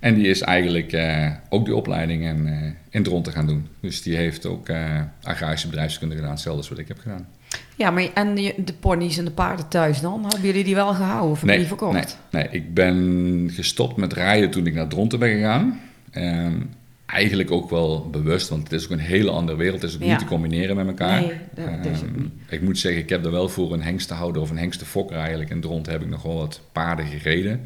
En 0.00 0.14
die 0.14 0.26
is 0.26 0.40
eigenlijk 0.40 0.92
eh, 0.92 1.30
ook 1.48 1.64
die 1.64 1.76
opleiding 1.76 2.24
in, 2.24 2.46
eh, 2.46 2.70
in 2.90 3.02
Dronten 3.02 3.32
gaan 3.32 3.46
doen. 3.46 3.68
Dus 3.80 4.02
die 4.02 4.16
heeft 4.16 4.46
ook 4.46 4.70
agrarische 5.22 5.68
bedrijfskunde 5.68 6.14
gedaan, 6.14 6.30
hetzelfde 6.30 6.60
als 6.60 6.68
wat 6.68 6.78
ik 6.78 6.88
heb 6.88 6.98
gedaan. 6.98 7.28
Ja, 7.76 7.90
maar 7.90 8.08
en 8.14 8.34
de, 8.34 8.54
ponies 8.80 9.18
en 9.18 9.24
de 9.24 9.30
paarden 9.30 9.68
thuis 9.68 10.00
dan? 10.00 10.22
Hebben 10.22 10.40
jullie 10.42 10.64
die 10.64 10.74
wel 10.74 10.94
gehouden 10.94 11.30
of 11.30 11.42
Nee, 11.44 11.58
die 11.58 11.66
verkocht? 11.66 11.92
nee, 12.30 12.42
nee, 12.42 12.48
ik 12.50 12.74
ben 12.74 13.50
gestopt 13.52 13.96
met 13.96 14.12
rijden 14.12 14.50
toen 14.50 14.66
ik 14.66 14.74
naar 14.74 14.88
Dronten 14.88 15.18
ben 15.18 15.28
gegaan. 15.34 15.80
Ehm, 16.10 16.52
eigenlijk 17.06 17.50
ook 17.50 17.70
wel 17.70 18.08
bewust, 18.10 18.48
want 18.48 18.62
het 18.62 18.72
is 18.72 18.84
ook 18.84 18.90
een 18.90 18.98
hele 18.98 19.30
andere 19.30 19.58
wereld. 19.58 19.82
Het 19.82 19.90
is 19.90 19.96
ook 19.96 20.02
Ja. 20.02 20.08
niet 20.08 20.18
te 20.18 20.24
combineren 20.24 20.76
met 20.76 20.86
elkaar. 20.86 21.20
Nee, 21.20 21.32
dat 21.54 21.86
is 21.92 22.00
Ehm, 22.02 22.12
niet. 22.22 22.30
ik 22.48 22.62
moet 22.62 22.78
zeggen, 22.78 23.02
ik 23.02 23.08
heb 23.08 23.24
er 23.24 23.30
wel 23.30 23.48
voor 23.48 23.72
een 23.72 23.82
hengstenhouder 23.82 24.42
of 24.42 24.50
een 24.50 24.58
hengstenfokker 24.58 25.16
eigenlijk. 25.16 25.50
In 25.50 25.60
Dronten 25.60 25.92
heb 25.92 26.02
ik 26.02 26.08
nog 26.08 26.22
wel 26.22 26.36
wat 26.36 26.60
paarden 26.72 27.06
gereden. 27.06 27.60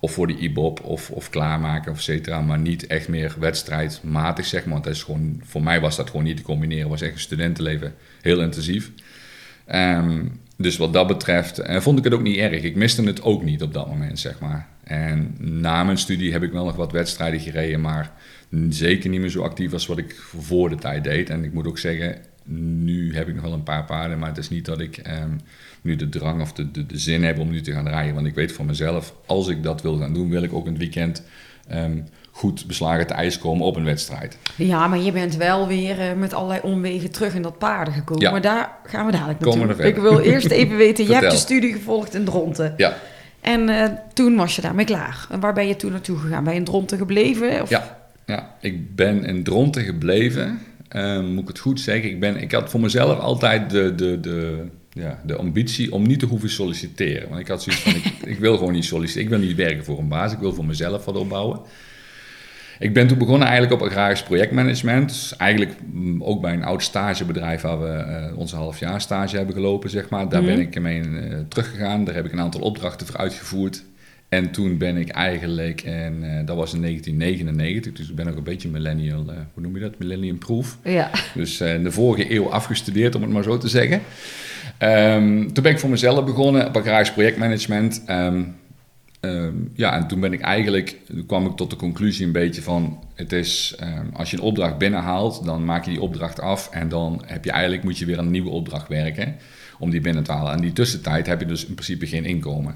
Of 0.00 0.12
voor 0.12 0.26
de 0.26 0.36
IBOP 0.38 0.84
of, 0.84 1.10
of 1.10 1.30
klaarmaken 1.30 1.92
of 1.92 1.96
et 1.98 2.02
cetera. 2.04 2.40
Maar 2.40 2.58
niet 2.58 2.86
echt 2.86 3.08
meer 3.08 3.34
wedstrijdmatig, 3.38 4.44
zeg 4.46 4.64
maar. 4.64 4.72
Want 4.72 4.84
dat 4.84 4.92
is 4.94 5.02
gewoon, 5.02 5.40
voor 5.44 5.62
mij 5.62 5.80
was 5.80 5.96
dat 5.96 6.10
gewoon 6.10 6.24
niet 6.24 6.36
te 6.36 6.42
combineren. 6.42 6.82
Het 6.82 6.90
was 6.92 7.02
echt 7.02 7.12
een 7.12 7.20
studentenleven, 7.20 7.94
heel 8.22 8.40
intensief. 8.40 8.90
Ehm, 9.66 10.24
dus 10.56 10.76
wat 10.76 10.92
dat 10.92 11.06
betreft 11.06 11.58
eh, 11.58 11.80
vond 11.80 11.98
ik 11.98 12.04
het 12.04 12.14
ook 12.14 12.22
niet 12.22 12.36
erg. 12.36 12.62
Ik 12.62 12.76
miste 12.76 13.02
het 13.02 13.22
ook 13.22 13.42
niet 13.42 13.62
op 13.62 13.72
dat 13.72 13.88
moment, 13.88 14.18
zeg 14.18 14.38
maar. 14.40 14.68
En 14.84 15.34
na 15.38 15.84
mijn 15.84 15.98
studie 15.98 16.32
heb 16.32 16.42
ik 16.42 16.52
wel 16.52 16.64
nog 16.64 16.76
wat 16.76 16.92
wedstrijden 16.92 17.40
gereden, 17.40 17.80
maar 17.80 18.12
zeker 18.68 19.10
niet 19.10 19.20
meer 19.20 19.30
zo 19.30 19.42
actief 19.42 19.72
als 19.72 19.86
wat 19.86 19.98
ik 19.98 20.14
voor 20.38 20.68
de 20.68 20.76
tijd 20.76 21.04
deed. 21.04 21.30
En 21.30 21.44
ik 21.44 21.52
moet 21.52 21.66
ook 21.66 21.78
zeggen, 21.78 22.16
nu 22.84 23.14
heb 23.14 23.28
ik 23.28 23.34
nog 23.34 23.44
wel 23.44 23.52
een 23.52 23.62
paar 23.62 23.84
paarden, 23.84 24.18
maar 24.18 24.28
het 24.28 24.38
is 24.38 24.48
niet 24.48 24.64
dat 24.64 24.80
ik 24.80 24.96
ehm, 24.96 25.30
nu 25.82 25.96
de 25.96 26.08
drang 26.08 26.40
of 26.40 26.52
de, 26.52 26.70
de, 26.70 26.86
de 26.86 26.98
zin 26.98 27.24
heb 27.24 27.38
om 27.38 27.50
nu 27.50 27.60
te 27.60 27.72
gaan 27.72 27.88
rijden. 27.88 28.14
Want 28.14 28.26
ik 28.26 28.34
weet 28.34 28.52
van 28.52 28.66
mezelf, 28.66 29.14
als 29.26 29.48
ik 29.48 29.62
dat 29.62 29.82
wil 29.82 29.98
gaan 29.98 30.14
doen, 30.14 30.30
wil 30.30 30.42
ik 30.42 30.52
ook 30.52 30.66
een 30.66 30.78
weekend 30.78 31.22
ehm, 31.68 31.98
goed 32.36 32.66
beslagen 32.66 33.06
te 33.06 33.14
ijs 33.14 33.38
komen 33.38 33.66
op 33.66 33.76
een 33.76 33.84
wedstrijd. 33.84 34.38
Ja, 34.56 34.86
maar 34.86 34.98
je 34.98 35.12
bent 35.12 35.36
wel 35.36 35.66
weer 35.66 36.00
eh, 36.00 36.12
met 36.12 36.34
allerlei 36.34 36.60
omwegen 36.62 37.10
terug 37.10 37.34
in 37.34 37.42
dat 37.42 37.58
paarden 37.58 37.94
gekomen. 37.94 38.22
Ja. 38.22 38.30
Maar 38.30 38.40
daar 38.40 38.70
gaan 38.84 39.06
we 39.06 39.12
dadelijk 39.12 39.40
Komen 39.40 39.66
naartoe. 39.66 39.86
Ik 39.86 39.96
wil 39.96 40.20
eerst 40.20 40.50
even 40.50 40.76
weten, 40.76 41.06
je 41.06 41.14
hebt 41.14 41.32
je 41.32 41.38
studie 41.38 41.72
gevolgd 41.72 42.14
in 42.14 42.24
Dronten. 42.24 42.74
Ja, 42.76 42.96
En 43.40 43.68
eh, 43.68 43.90
toen 44.12 44.36
was 44.36 44.56
je 44.56 44.62
daarmee 44.62 44.84
klaar. 44.84 45.26
En 45.30 45.40
waar 45.40 45.54
ben 45.54 45.66
je 45.66 45.76
toen 45.76 45.90
naartoe 45.90 46.18
gegaan? 46.18 46.44
Ben 46.44 46.52
je 46.52 46.58
in 46.58 46.64
Dronten 46.64 46.98
gebleven? 46.98 47.62
Of? 47.62 47.70
Ja, 47.70 47.98
ja, 48.26 48.54
ik 48.60 48.94
ben 48.94 49.24
in 49.24 49.42
Dronten 49.42 49.84
gebleven. 49.84 50.58
Ehm, 50.88 51.24
moet 51.24 51.42
ik 51.42 51.48
het 51.48 51.58
goed 51.58 51.80
zeggen? 51.80 52.10
Ik, 52.10 52.20
ben, 52.20 52.36
ik 52.36 52.52
had 52.52 52.70
voor 52.70 52.80
mezelf 52.80 53.18
altijd 53.18 53.70
de, 53.70 53.94
de, 53.94 54.20
de, 54.20 54.64
ja, 54.90 55.20
de 55.24 55.36
ambitie 55.36 55.92
om 55.92 56.06
niet 56.06 56.18
te 56.18 56.26
hoeven 56.26 56.50
solliciteren. 56.50 57.28
Want 57.28 57.40
ik 57.40 57.48
had 57.48 57.62
zoiets 57.62 57.82
van, 57.82 57.94
ik, 57.94 58.04
ik 58.34 58.38
wil 58.38 58.56
gewoon 58.56 58.72
niet 58.72 58.84
solliciteren. 58.84 59.32
Ik 59.32 59.38
wil 59.38 59.46
niet 59.46 59.56
werken 59.56 59.84
voor 59.84 59.98
een 59.98 60.08
baas. 60.08 60.32
Ik 60.32 60.38
wil 60.38 60.54
voor 60.54 60.66
mezelf 60.66 61.04
wat 61.04 61.16
opbouwen. 61.16 61.60
Ik 62.78 62.92
ben 62.92 63.06
toen 63.06 63.18
begonnen 63.18 63.48
eigenlijk 63.48 63.82
op 63.82 63.88
agrarisch 63.88 64.22
projectmanagement. 64.22 65.08
Dus 65.08 65.36
eigenlijk 65.36 65.72
mm, 65.92 66.22
ook 66.22 66.40
bij 66.40 66.52
een 66.52 66.64
oud 66.64 66.82
stagebedrijf 66.82 67.60
waar 67.60 67.80
we 67.80 67.88
eh, 67.88 68.38
onze 68.38 68.56
halfjaar 68.56 69.00
stage 69.00 69.36
hebben 69.36 69.54
gelopen, 69.54 69.90
zeg 69.90 70.08
maar. 70.08 70.28
Daar 70.28 70.42
Mhm. 70.42 70.50
ben 70.50 70.60
ik 70.60 70.80
mee 70.80 71.00
eh, 71.00 71.38
teruggegaan. 71.48 72.04
Daar 72.04 72.14
heb 72.14 72.24
ik 72.26 72.32
een 72.32 72.40
aantal 72.40 72.60
opdrachten 72.60 73.06
voor 73.06 73.16
uitgevoerd. 73.16 73.84
En 74.28 74.50
toen 74.50 74.78
ben 74.78 74.96
ik 74.96 75.08
eigenlijk, 75.08 75.80
en 75.80 76.14
eh, 76.22 76.46
dat 76.46 76.56
was 76.56 76.74
in 76.74 76.80
1999, 76.80 77.92
dus 77.92 78.08
ik 78.08 78.14
ben 78.14 78.28
ook 78.28 78.36
een 78.36 78.42
beetje 78.42 78.68
millennial, 78.68 79.24
hoe 79.54 79.62
noem 79.62 79.74
je 79.74 79.80
dat? 79.80 79.98
Millennium 79.98 80.38
proof. 80.38 80.78
Ja. 80.84 81.10
Dus 81.34 81.60
in 81.60 81.82
de 81.82 81.90
vorige 81.92 82.34
eeuw 82.34 82.50
afgestudeerd, 82.50 83.14
om 83.14 83.22
het 83.22 83.30
maar 83.30 83.42
zo 83.42 83.58
te 83.58 83.68
zeggen. 83.68 84.00
Ehm, 84.78 85.46
toen 85.52 85.62
ben 85.62 85.72
ik 85.72 85.78
voor 85.78 85.90
mezelf 85.90 86.24
begonnen 86.24 86.66
op 86.66 86.76
agrarisch 86.76 87.12
projectmanagement. 87.12 88.02
Ehm, 88.06 88.42
ehm, 89.34 89.54
ja, 89.74 89.94
en 89.96 90.06
toen 90.06 90.20
ben 90.20 90.32
ik 90.32 90.40
eigenlijk, 90.40 90.96
kwam 91.26 91.46
ik 91.46 91.56
tot 91.56 91.70
de 91.70 91.76
conclusie 91.76 92.26
een 92.26 92.32
beetje 92.32 92.62
van, 92.62 92.98
het 93.14 93.32
is, 93.32 93.74
ehm, 93.78 94.06
als 94.12 94.30
je 94.30 94.36
een 94.36 94.42
opdracht 94.42 94.78
binnenhaalt, 94.78 95.44
dan 95.44 95.64
maak 95.64 95.84
je 95.84 95.90
die 95.90 96.00
opdracht 96.00 96.40
af 96.40 96.70
en 96.70 96.88
dan 96.88 97.22
heb 97.26 97.44
je 97.44 97.50
eigenlijk, 97.50 97.82
moet 97.82 97.98
je 97.98 98.04
weer 98.04 98.18
een 98.18 98.30
nieuwe 98.30 98.50
opdracht 98.50 98.88
werken 98.88 99.36
om 99.78 99.90
die 99.90 100.00
binnen 100.00 100.22
te 100.22 100.32
halen. 100.32 100.52
En 100.52 100.60
die 100.60 100.72
tussentijd 100.72 101.26
heb 101.26 101.40
je 101.40 101.46
dus 101.46 101.66
in 101.66 101.74
principe 101.74 102.06
geen 102.06 102.24
inkomen. 102.24 102.74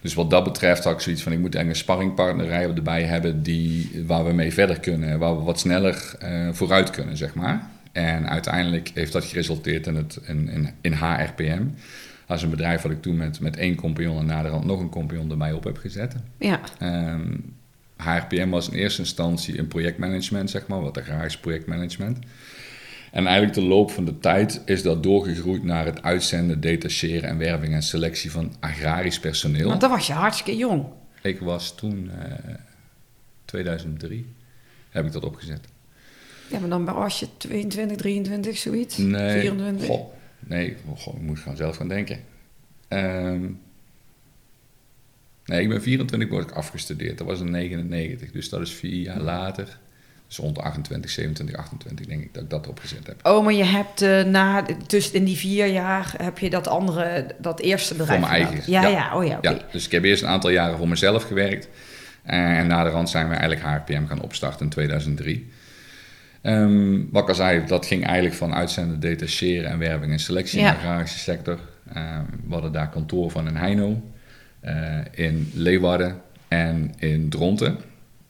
Dus 0.00 0.14
wat 0.14 0.30
dat 0.30 0.44
betreft 0.44 0.84
had 0.84 0.92
ik 0.92 1.00
zoiets 1.00 1.22
van, 1.22 1.32
ik 1.32 1.38
moet 1.38 1.54
eigenlijk 1.54 1.76
een 1.76 1.84
sparringpartner 1.84 2.76
erbij 2.76 3.02
hebben 3.02 3.42
die, 3.42 4.02
waar 4.06 4.24
we 4.24 4.32
mee 4.32 4.52
verder 4.52 4.80
kunnen, 4.80 5.18
waar 5.18 5.36
we 5.36 5.42
wat 5.42 5.58
sneller 5.58 6.14
eh, 6.18 6.48
vooruit 6.52 6.90
kunnen, 6.90 7.16
zeg 7.16 7.34
maar. 7.34 7.68
En 7.92 8.28
uiteindelijk 8.28 8.90
heeft 8.94 9.12
dat 9.12 9.24
geresulteerd 9.24 9.86
in, 9.86 9.94
het, 9.94 10.20
in, 10.26 10.48
in, 10.48 10.70
in 10.80 10.92
HRPM. 10.92 11.62
Dat 12.30 12.38
is 12.38 12.44
een 12.44 12.50
bedrijf 12.50 12.82
wat 12.82 12.92
ik 12.92 13.02
toen 13.02 13.16
met, 13.16 13.40
met 13.40 13.56
één 13.56 13.74
compagnon 13.74 14.18
en 14.18 14.26
naderhand 14.26 14.64
nog 14.64 14.80
een 14.80 14.88
compagnon 14.88 15.30
erbij 15.30 15.52
op 15.52 15.64
heb 15.64 15.76
gezet. 15.76 16.14
Ja. 16.38 16.60
HRPM 17.96 18.48
was 18.48 18.68
in 18.68 18.78
eerste 18.78 19.00
instantie 19.00 19.58
een 19.58 19.68
projectmanagement, 19.68 20.50
zeg 20.50 20.66
maar, 20.66 20.80
wat 20.80 20.98
agrarisch 20.98 21.38
projectmanagement. 21.38 22.18
En 23.12 23.26
eigenlijk 23.26 23.54
de 23.54 23.62
loop 23.64 23.90
van 23.90 24.04
de 24.04 24.18
tijd 24.18 24.62
is 24.64 24.82
dat 24.82 25.02
doorgegroeid 25.02 25.62
naar 25.62 25.84
het 25.84 26.02
uitzenden, 26.02 26.60
detacheren 26.60 27.28
en 27.28 27.38
werving 27.38 27.74
en 27.74 27.82
selectie 27.82 28.30
van 28.30 28.54
agrarisch 28.60 29.20
personeel. 29.20 29.68
Want 29.68 29.80
dan 29.80 29.90
was 29.90 30.06
je 30.06 30.12
hartstikke 30.12 30.56
jong. 30.56 30.84
Ik 31.22 31.40
was 31.40 31.74
toen, 31.74 32.10
eh 32.18 32.54
2003, 33.44 34.26
heb 34.90 35.06
ik 35.06 35.12
dat 35.12 35.24
opgezet. 35.24 35.60
Ja, 36.48 36.58
maar 36.58 36.68
dan 36.68 36.84
was 36.84 37.20
je 37.20 37.26
22, 37.36 37.96
23, 37.96 38.56
zoiets? 38.56 38.96
Nee, 38.96 39.40
24? 39.40 39.86
goh, 39.86 40.12
nee, 40.40 40.76
goh, 40.96 41.14
ik 41.14 41.22
moet 41.22 41.38
gaan 41.38 41.56
zelf 41.56 41.76
gaan 41.76 41.88
denken. 41.88 42.18
Ehm, 42.88 43.46
nee, 45.44 45.62
ik 45.62 45.68
ben 45.68 45.82
24 45.82 46.28
word 46.28 46.50
ik 46.50 46.56
afgestudeerd. 46.56 47.18
Dat 47.18 47.26
was 47.26 47.40
in 47.40 47.50
99, 47.50 48.30
dus 48.30 48.48
dat 48.48 48.60
is 48.60 48.72
vier 48.72 49.02
jaar 49.02 49.20
later. 49.20 49.78
Dus 50.26 50.38
rond 50.38 50.58
28, 50.58 51.10
27, 51.10 51.56
28 51.56 52.06
denk 52.06 52.22
ik 52.22 52.34
dat 52.34 52.42
ik 52.42 52.50
dat 52.50 52.68
opgezet 52.68 53.06
heb. 53.06 53.26
Oh, 53.26 53.44
maar 53.44 53.52
je 53.52 53.64
hebt 53.64 54.02
eh, 54.02 54.24
na, 54.24 54.66
dus 54.86 55.10
in 55.10 55.24
die 55.24 55.36
vier 55.36 55.66
jaar 55.66 56.14
heb 56.16 56.38
je 56.38 56.50
dat 56.50 56.68
andere, 56.68 57.26
dat 57.38 57.60
eerste 57.60 57.94
bedrijf 57.94 58.20
mijn 58.20 58.32
gedaan. 58.32 58.52
eigen, 58.52 58.72
Ja, 58.72 58.82
ja. 58.82 58.88
ja, 58.88 59.16
oh 59.16 59.24
ja. 59.24 59.38
Ja, 59.40 59.58
dus 59.72 59.86
ik 59.86 59.92
heb 59.92 60.04
eerst 60.04 60.22
een 60.22 60.28
aantal 60.28 60.50
jaren 60.50 60.78
voor 60.78 60.88
mezelf 60.88 61.22
gewerkt. 61.22 61.68
En 62.22 62.66
na 62.66 62.84
de 62.84 62.90
rand 62.90 63.10
zijn 63.10 63.28
we 63.28 63.34
eigenlijk 63.34 63.62
HRPM 63.66 64.06
gaan 64.06 64.22
opstarten 64.22 64.64
in 64.64 64.70
2003. 64.70 65.50
Wat 67.10 67.22
ik 67.22 67.28
al 67.28 67.34
zei, 67.34 67.66
dat 67.66 67.86
ging 67.86 68.04
eigenlijk 68.04 68.34
van 68.34 68.54
uitzenden, 68.54 69.00
detacheren 69.00 69.70
en 69.70 69.78
werving 69.78 70.12
en 70.12 70.18
selectie 70.18 70.58
in 70.58 70.64
de 70.64 70.70
agrarische 70.74 71.18
sector. 71.18 71.58
Ehm, 71.94 72.24
we 72.46 72.52
hadden 72.52 72.72
daar 72.72 72.88
kantoor 72.90 73.30
van 73.30 73.48
in 73.48 73.56
Heino, 73.56 74.02
eh, 74.60 74.98
in 75.10 75.50
Leeuwarden 75.54 76.20
en 76.48 76.92
in 76.98 77.28
Dronten. 77.28 77.76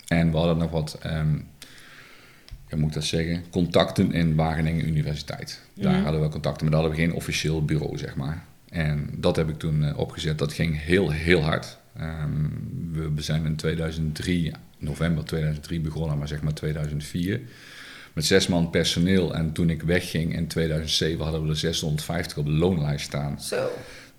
En 0.07 0.31
we 0.31 0.37
hadden 0.37 0.59
nog 0.59 0.71
wat, 0.71 0.99
ehm 1.02 1.35
hoe 2.69 2.79
moet 2.79 2.88
ik 2.88 2.95
dat 2.95 3.05
zeggen, 3.05 3.45
contacten 3.50 4.12
in 4.12 4.35
Wageningen 4.35 4.87
Universiteit. 4.88 5.61
Daar 5.75 5.93
Mhm. 5.95 6.02
hadden 6.02 6.21
we 6.23 6.29
contacten, 6.29 6.62
maar 6.62 6.73
daar 6.75 6.81
hadden 6.83 6.99
we 7.00 7.05
geen 7.07 7.14
officieel 7.17 7.64
bureau, 7.64 7.99
zeg 7.99 8.17
maar. 8.17 8.45
En 8.69 9.11
dat 9.17 9.37
heb 9.37 9.49
ik 9.49 9.59
toen 9.59 9.85
eh, 9.85 9.99
opgezet. 9.99 10.38
Dat 10.38 10.52
ging 10.52 10.83
heel, 10.83 11.11
heel 11.11 11.43
hard. 11.43 11.79
Ehm, 11.97 12.31
we, 12.93 13.11
we 13.14 13.23
zijn 13.23 13.45
in 13.45 13.57
2003, 13.57 14.52
november 14.79 15.25
2003 15.25 15.81
begonnen, 15.81 16.19
maar 16.19 16.29
zeg 16.29 16.43
maar 16.43 16.55
2004. 16.55 17.40
Met 18.12 18.25
zes 18.25 18.47
man 18.47 18.71
personeel. 18.71 19.35
En 19.35 19.52
toen 19.52 19.71
ik 19.71 19.83
wegging 19.83 20.37
in 20.37 20.47
2007 20.47 21.23
hadden 21.23 21.43
we 21.43 21.49
er 21.49 21.57
650 21.57 22.37
op 22.37 22.45
de 22.45 22.50
loonlijst 22.50 23.05
staan. 23.05 23.40
Zo. 23.40 23.71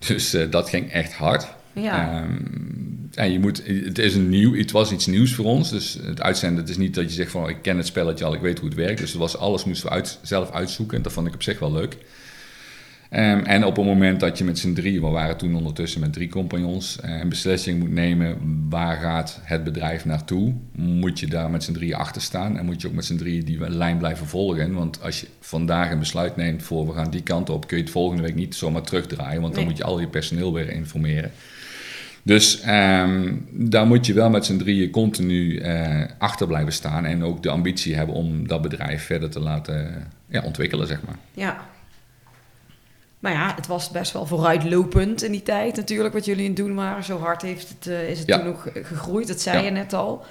Dus 0.07 0.33
eh, 0.33 0.51
dat 0.51 0.69
ging 0.69 0.91
echt 0.91 1.13
hard. 1.13 1.47
Ja. 1.73 2.21
Ehm, 2.21 2.37
en 3.13 3.31
je 3.31 3.39
moet, 3.39 3.61
het, 3.65 3.97
is 3.97 4.15
een 4.15 4.29
nieuw, 4.29 4.55
het 4.55 4.71
was 4.71 4.91
iets 4.91 5.05
nieuws 5.05 5.33
voor 5.33 5.45
ons. 5.45 5.69
Dus 5.69 5.97
het 6.03 6.21
uitzenden, 6.21 6.59
het 6.59 6.69
is 6.69 6.77
niet 6.77 6.95
dat 6.95 7.03
je 7.03 7.15
zegt 7.15 7.31
van 7.31 7.43
oh, 7.43 7.49
ik 7.49 7.61
ken 7.61 7.77
het 7.77 7.87
spelletje 7.87 8.25
al, 8.25 8.33
ik 8.33 8.41
weet 8.41 8.59
hoe 8.59 8.69
het 8.69 8.77
werkt. 8.77 8.99
Dus 8.99 9.09
het 9.09 9.19
was, 9.19 9.37
alles 9.37 9.63
moesten 9.63 9.89
we 9.89 9.93
uit, 9.95 10.19
zelf 10.21 10.51
uitzoeken. 10.51 10.97
En 10.97 11.03
dat 11.03 11.11
vond 11.11 11.27
ik 11.27 11.33
op 11.33 11.43
zich 11.43 11.59
wel 11.59 11.71
leuk. 11.71 11.97
Ehm, 13.11 13.39
en 13.39 13.65
op 13.65 13.75
het 13.75 13.85
moment 13.85 14.19
dat 14.19 14.37
je 14.37 14.43
met 14.43 14.59
z'n 14.59 14.73
drieën, 14.73 15.01
we 15.01 15.07
waren 15.07 15.37
toen 15.37 15.55
ondertussen 15.55 15.99
met 16.01 16.13
drie 16.13 16.29
compagnons, 16.29 16.99
eh, 16.99 17.19
een 17.19 17.29
beslissing 17.29 17.79
moet 17.79 17.91
nemen 17.91 18.37
waar 18.69 18.97
gaat 18.97 19.39
het 19.43 19.63
bedrijf 19.63 20.05
naartoe, 20.05 20.53
moet 20.75 21.19
je 21.19 21.27
daar 21.27 21.49
met 21.49 21.63
z'n 21.63 21.73
drieën 21.73 21.95
achter 21.95 22.21
staan 22.21 22.57
en 22.57 22.65
moet 22.65 22.81
je 22.81 22.87
ook 22.87 22.93
met 22.93 23.05
z'n 23.05 23.15
drieën 23.17 23.45
die 23.45 23.69
lijn 23.69 23.97
blijven 23.97 24.27
volgen. 24.27 24.73
Want 24.73 25.01
als 25.01 25.21
je 25.21 25.27
vandaag 25.39 25.91
een 25.91 25.99
besluit 25.99 26.35
neemt 26.35 26.63
voor 26.63 26.87
we 26.87 26.93
gaan 26.93 27.09
die 27.09 27.23
kant 27.23 27.49
op, 27.49 27.67
kun 27.67 27.77
je 27.77 27.83
het 27.83 27.91
volgende 27.91 28.23
week 28.23 28.35
niet 28.35 28.55
zomaar 28.55 28.81
terugdraaien, 28.81 29.41
want 29.41 29.53
dan 29.53 29.63
Nee. 29.63 29.71
moet 29.71 29.79
je 29.81 29.87
al 29.87 29.99
je 29.99 30.07
personeel 30.07 30.53
weer 30.53 30.69
informeren. 30.71 31.31
Dus 32.23 32.61
ehm, 32.61 33.33
daar 33.51 33.87
moet 33.87 34.05
je 34.05 34.13
wel 34.13 34.29
met 34.29 34.45
z'n 34.45 34.57
drieën 34.57 34.89
continu 34.89 35.57
eh, 35.57 36.01
achter 36.17 36.47
blijven 36.47 36.73
staan 36.73 37.05
en 37.05 37.23
ook 37.23 37.43
de 37.43 37.49
ambitie 37.49 37.95
hebben 37.95 38.15
om 38.15 38.47
dat 38.47 38.61
bedrijf 38.61 39.03
verder 39.03 39.29
te 39.29 39.39
laten 39.39 40.07
ja, 40.27 40.41
ontwikkelen, 40.41 40.87
zeg 40.87 40.99
maar. 41.05 41.15
Ja. 41.33 41.69
Maar 43.21 43.31
ja, 43.31 43.53
het 43.55 43.67
was 43.67 43.89
best 43.89 44.11
wel 44.13 44.25
vooruitlopend 44.25 45.23
in 45.23 45.31
die 45.31 45.43
tijd 45.43 45.75
natuurlijk, 45.75 46.13
wat 46.13 46.25
jullie 46.25 46.47
het 46.47 46.55
doen 46.55 46.75
waren. 46.75 47.03
Zo 47.03 47.19
hard 47.19 47.41
heeft 47.41 47.69
het, 47.69 47.87
eh, 47.87 48.09
is 48.09 48.19
het 48.19 48.27
Ja. 48.27 48.37
toen 48.37 48.45
nog 48.45 48.67
gegroeid, 48.73 49.27
dat 49.27 49.41
zei 49.41 49.57
Ja. 49.57 49.63
je 49.63 49.71
net 49.71 49.93
al. 49.93 50.23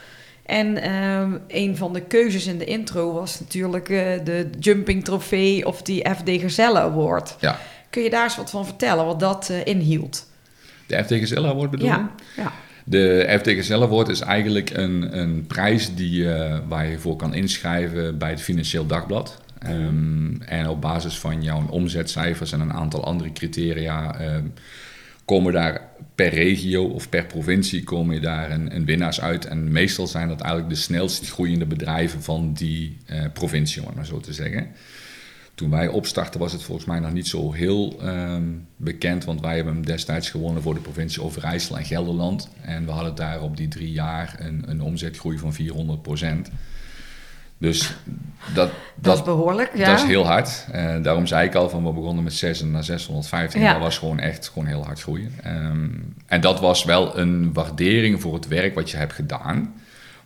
En 0.46 0.76
ehm, 0.82 1.32
een 1.48 1.76
van 1.76 1.92
de 1.92 2.00
keuzes 2.00 2.46
in 2.46 2.58
de 2.58 2.64
intro 2.64 3.12
was 3.12 3.40
natuurlijk 3.40 3.88
eh, 3.88 4.24
de 4.24 4.50
Jumping 4.58 5.04
Trofee 5.04 5.66
of 5.66 5.82
die 5.82 6.08
FD 6.14 6.30
Gazelle 6.40 6.78
Award. 6.80 7.36
Ja. 7.40 7.58
Kun 7.90 8.02
je 8.02 8.10
daar 8.10 8.24
eens 8.24 8.36
wat 8.36 8.50
van 8.50 8.64
vertellen, 8.66 9.04
wat 9.06 9.20
dat 9.20 9.48
eh, 9.50 9.64
inhield? 9.66 10.26
De 10.86 11.04
FT 11.04 11.12
Gazelle 11.14 11.48
Award 11.48 11.70
bedoel 11.70 11.86
je? 11.86 11.92
Ja, 11.92 12.10
ja. 12.36 12.52
De 12.84 13.36
FT 13.40 13.48
Gazelle 13.50 13.84
Award 13.84 14.08
is 14.08 14.20
eigenlijk 14.20 14.70
een, 14.70 15.18
een 15.18 15.44
prijs 15.46 15.94
die, 15.94 16.32
eh, 16.34 16.58
waar 16.68 16.86
je 16.86 16.98
voor 16.98 17.16
kan 17.16 17.34
inschrijven 17.34 18.18
bij 18.18 18.30
het 18.30 18.40
Financieel 18.42 18.86
Dagblad. 18.86 19.36
Ehm, 19.60 20.40
en 20.40 20.68
op 20.68 20.80
basis 20.80 21.18
van 21.18 21.42
jouw 21.42 21.66
omzetcijfers 21.68 22.52
en 22.52 22.60
een 22.60 22.72
aantal 22.72 23.04
andere 23.04 23.32
criteria 23.32 24.18
ehm, 24.18 24.46
komen 25.24 25.52
daar 25.52 25.88
per 26.14 26.28
regio 26.28 26.84
of 26.84 27.08
per 27.08 27.26
provincie 27.26 27.84
komen 27.84 28.14
je 28.14 28.20
daar 28.20 28.50
een, 28.50 28.84
winnaars 28.84 29.20
uit. 29.20 29.46
En 29.46 29.72
meestal 29.72 30.06
zijn 30.06 30.28
dat 30.28 30.40
eigenlijk 30.40 30.74
de 30.74 30.80
snelst 30.80 31.30
groeiende 31.30 31.66
bedrijven 31.66 32.22
van 32.22 32.52
die 32.52 32.96
eh, 33.06 33.24
provincie, 33.32 33.80
om 33.80 33.86
het 33.86 33.96
maar 33.96 34.06
zo 34.06 34.20
te 34.20 34.32
zeggen. 34.32 34.68
Toen 35.54 35.70
wij 35.70 35.88
opstartten 35.88 36.40
was 36.40 36.52
het 36.52 36.62
volgens 36.62 36.86
mij 36.86 36.98
nog 36.98 37.12
niet 37.12 37.28
zo 37.28 37.52
heel 37.52 38.00
ehm, 38.00 38.44
bekend, 38.76 39.24
want 39.24 39.40
wij 39.40 39.54
hebben 39.54 39.74
hem 39.74 39.86
destijds 39.86 40.30
gewonnen 40.30 40.62
voor 40.62 40.74
de 40.74 40.80
provincie 40.80 41.22
Overijssel 41.22 41.78
en 41.78 41.84
Gelderland. 41.84 42.48
En 42.60 42.84
we 42.84 42.90
hadden 42.90 43.14
daar 43.14 43.42
op 43.42 43.56
die 43.56 43.68
drie 43.68 43.92
jaar 43.92 44.36
een, 44.38 44.62
een 44.66 44.82
omzetgroei 44.82 45.38
van 45.38 45.52
400 45.52 46.02
Dus 47.60 47.94
dat, 48.54 48.70
Dat, 48.94 49.16
is 49.16 49.22
behoorlijk, 49.22 49.70
ja. 49.76 49.86
Dat 49.86 49.98
is 49.98 50.04
heel 50.04 50.26
hard. 50.26 50.66
Eh, 50.72 50.94
daarom 51.02 51.26
zei 51.26 51.46
ik 51.46 51.54
al 51.54 51.68
van 51.68 51.84
we 51.84 51.92
begonnen 51.92 52.24
met 52.24 52.32
6 52.32 52.62
naar 52.62 52.84
615. 52.84 53.60
Ja. 53.60 53.72
Dat 53.72 53.82
was 53.82 53.98
gewoon 53.98 54.18
echt 54.18 54.48
gewoon 54.48 54.68
heel 54.68 54.84
hard 54.84 55.00
groeien. 55.00 55.32
Ehm, 55.42 55.88
en 56.26 56.40
dat 56.40 56.60
was 56.60 56.84
wel 56.84 57.18
een 57.18 57.52
waardering 57.52 58.20
voor 58.20 58.34
het 58.34 58.48
werk 58.48 58.74
wat 58.74 58.90
je 58.90 58.96
hebt 58.96 59.12
gedaan. 59.12 59.74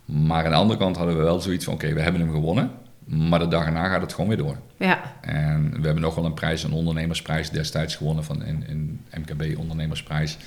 Maar 0.05 0.43
aan 0.45 0.51
de 0.51 0.57
andere 0.57 0.79
kant 0.79 0.97
hadden 0.97 1.17
we 1.17 1.23
wel 1.23 1.39
zoiets 1.41 1.65
van 1.65 1.73
oké, 1.73 1.93
we 1.93 2.01
hebben 2.01 2.21
hem 2.21 2.31
gewonnen. 2.31 2.71
Maar 3.05 3.39
de 3.39 3.47
dag 3.47 3.65
erna 3.65 3.87
gaat 3.87 4.01
het 4.01 4.13
gewoon 4.13 4.27
weer 4.27 4.37
door. 4.37 4.57
ja. 4.77 5.01
En 5.21 5.69
we 5.69 5.85
hebben 5.85 6.03
nog 6.03 6.15
wel 6.15 6.25
een 6.25 6.33
prijs, 6.33 6.63
een 6.63 6.71
ondernemersprijs 6.71 7.49
destijds 7.49 7.95
gewonnen 7.95 8.23
van 8.23 8.41
een, 8.41 8.63
een 8.67 9.01
MKB 9.13 9.57
ondernemersprijs 9.57 10.37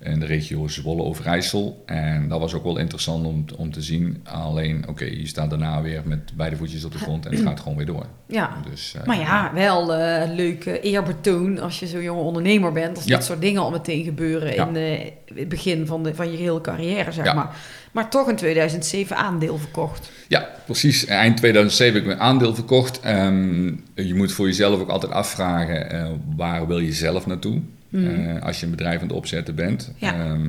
in 0.00 0.20
de 0.20 0.26
regio 0.26 0.68
Zwolle-Overijssel. 0.68 1.82
En 1.86 2.28
dat 2.28 2.40
was 2.40 2.54
ook 2.54 2.64
wel 2.64 2.78
interessant 2.78 3.26
om, 3.26 3.44
om 3.56 3.72
te 3.72 3.82
zien. 3.82 4.20
Alleen, 4.24 4.84
oké, 4.88 5.04
je 5.04 5.26
staat 5.26 5.50
daarna 5.50 5.82
weer 5.82 6.02
met 6.04 6.36
beide 6.36 6.56
voetjes 6.56 6.84
op 6.84 6.92
de 6.92 6.98
grond 6.98 7.26
en 7.26 7.32
het 7.32 7.40
gaat 7.42 7.60
gewoon 7.60 7.76
weer 7.76 7.86
door. 7.86 8.06
ja. 8.26 8.56
Dus, 8.70 8.94
eh, 9.00 9.06
Maar 9.06 9.18
ja, 9.18 9.50
wel 9.54 9.94
eh 9.94 10.30
leuk 10.34 10.64
eh, 10.66 10.92
eerbetoon 10.92 11.58
als 11.60 11.78
je 11.80 11.86
zo'n 11.86 12.02
jonge 12.02 12.20
ondernemer 12.20 12.72
bent. 12.72 12.96
Als 12.96 13.04
Ja. 13.06 13.16
dit 13.16 13.24
soort 13.24 13.40
dingen 13.40 13.62
al 13.62 13.70
meteen 13.70 14.04
gebeuren 14.04 14.54
Ja. 14.54 14.68
in 14.68 15.10
het 15.34 15.48
begin 15.48 15.86
van, 15.86 16.02
de, 16.02 16.14
van 16.14 16.30
je 16.30 16.36
hele 16.36 16.60
carrière, 16.60 17.12
zeg 17.12 17.34
maar. 17.34 17.56
Maar 17.92 18.10
toch 18.10 18.28
in 18.28 18.36
2007 18.36 19.16
aandeel 19.16 19.58
verkocht. 19.58 20.10
Ja, 20.28 20.48
precies. 20.64 21.04
Eind 21.06 21.36
2007 21.36 21.92
heb 21.94 22.02
ik 22.02 22.08
mijn 22.08 22.20
aandeel 22.28 22.54
verkocht. 22.54 23.00
Ehm, 23.00 23.66
je 23.94 24.14
moet 24.14 24.32
voor 24.32 24.46
jezelf 24.46 24.80
ook 24.80 24.88
altijd 24.88 25.12
afvragen, 25.12 26.20
waar 26.36 26.66
wil 26.66 26.78
je 26.78 26.92
zelf 26.92 27.26
naartoe? 27.26 27.60
Eh, 27.90 28.42
als 28.42 28.58
je 28.60 28.64
een 28.64 28.70
bedrijf 28.70 29.00
aan 29.00 29.06
het 29.06 29.16
opzetten 29.16 29.54
bent. 29.54 29.92
Ja. 29.96 30.14
Ehm, 30.14 30.48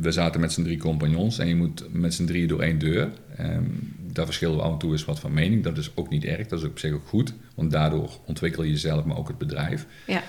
we 0.00 0.12
zaten 0.12 0.40
met 0.40 0.52
z'n 0.52 0.62
drie 0.62 0.78
compagnons 0.78 1.38
en 1.38 1.48
je 1.48 1.56
moet 1.56 1.84
met 1.92 2.14
z'n 2.14 2.24
drie 2.24 2.46
door 2.46 2.60
één 2.60 2.78
deur. 2.78 3.08
Ehm, 3.36 3.64
daar 4.12 4.24
verschillen 4.24 4.56
we 4.56 4.62
af 4.62 4.72
en 4.72 4.78
toe 4.78 4.92
eens 4.92 5.04
wat 5.04 5.20
van 5.20 5.32
mening. 5.32 5.62
Dat 5.62 5.78
is 5.78 5.90
ook 5.94 6.08
niet 6.08 6.24
erg, 6.24 6.46
dat 6.46 6.58
is 6.58 6.64
op 6.64 6.78
zich 6.78 6.92
ook 6.92 7.06
goed. 7.06 7.34
Want 7.54 7.70
daardoor 7.70 8.10
ontwikkel 8.26 8.62
je 8.62 8.70
jezelf, 8.70 9.04
maar 9.04 9.16
ook 9.16 9.28
het 9.28 9.38
bedrijf. 9.38 9.86
Ja, 10.06 10.22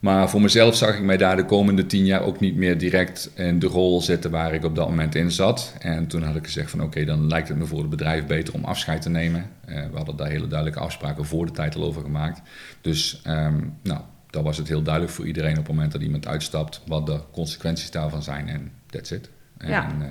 Maar 0.00 0.30
voor 0.30 0.40
mezelf 0.40 0.76
zag 0.76 0.96
ik 0.96 1.02
mij 1.02 1.16
daar 1.16 1.36
de 1.36 1.44
komende 1.44 1.86
tien 1.86 2.04
jaar 2.04 2.22
ook 2.22 2.40
niet 2.40 2.56
meer 2.56 2.78
direct 2.78 3.30
in 3.34 3.58
de 3.58 3.66
rol 3.66 4.00
zitten 4.00 4.30
waar 4.30 4.54
ik 4.54 4.64
op 4.64 4.74
dat 4.76 4.88
moment 4.88 5.14
in 5.14 5.30
zat. 5.30 5.74
En 5.78 6.06
toen 6.06 6.22
had 6.22 6.36
ik 6.36 6.44
gezegd 6.44 6.70
van 6.70 6.82
oké, 6.82 7.04
dan 7.04 7.26
lijkt 7.26 7.48
het 7.48 7.58
me 7.58 7.66
voor 7.66 7.78
het 7.78 7.90
bedrijf 7.90 8.26
beter 8.26 8.54
om 8.54 8.64
afscheid 8.64 9.02
te 9.02 9.10
nemen. 9.10 9.50
Eh, 9.64 9.76
we 9.90 9.96
hadden 9.96 10.16
daar 10.16 10.28
hele 10.28 10.46
duidelijke 10.48 10.80
afspraken 10.80 11.24
voor 11.24 11.46
de 11.46 11.52
tijd 11.52 11.74
al 11.74 11.84
over 11.84 12.02
gemaakt. 12.02 12.40
Dus 12.80 13.20
ehm, 13.22 13.60
nou, 13.82 14.00
dan 14.32 14.44
was 14.44 14.56
het 14.56 14.68
heel 14.68 14.82
duidelijk 14.82 15.14
voor 15.14 15.26
iedereen 15.26 15.50
op 15.58 15.66
het 15.66 15.74
moment 15.74 15.92
dat 15.92 16.02
iemand 16.02 16.26
uitstapt 16.26 16.80
wat 16.86 17.06
de 17.06 17.20
consequenties 17.32 17.90
daarvan 17.90 18.22
zijn 18.22 18.48
en 18.48 18.72
that's 18.90 19.10
it. 19.10 19.28
En 19.58 19.68
Ja. 19.70 19.86
eh, 20.00 20.08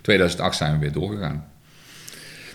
2008 0.00 0.56
zijn 0.56 0.72
we 0.72 0.78
weer 0.78 0.92
doorgegaan. 0.92 1.44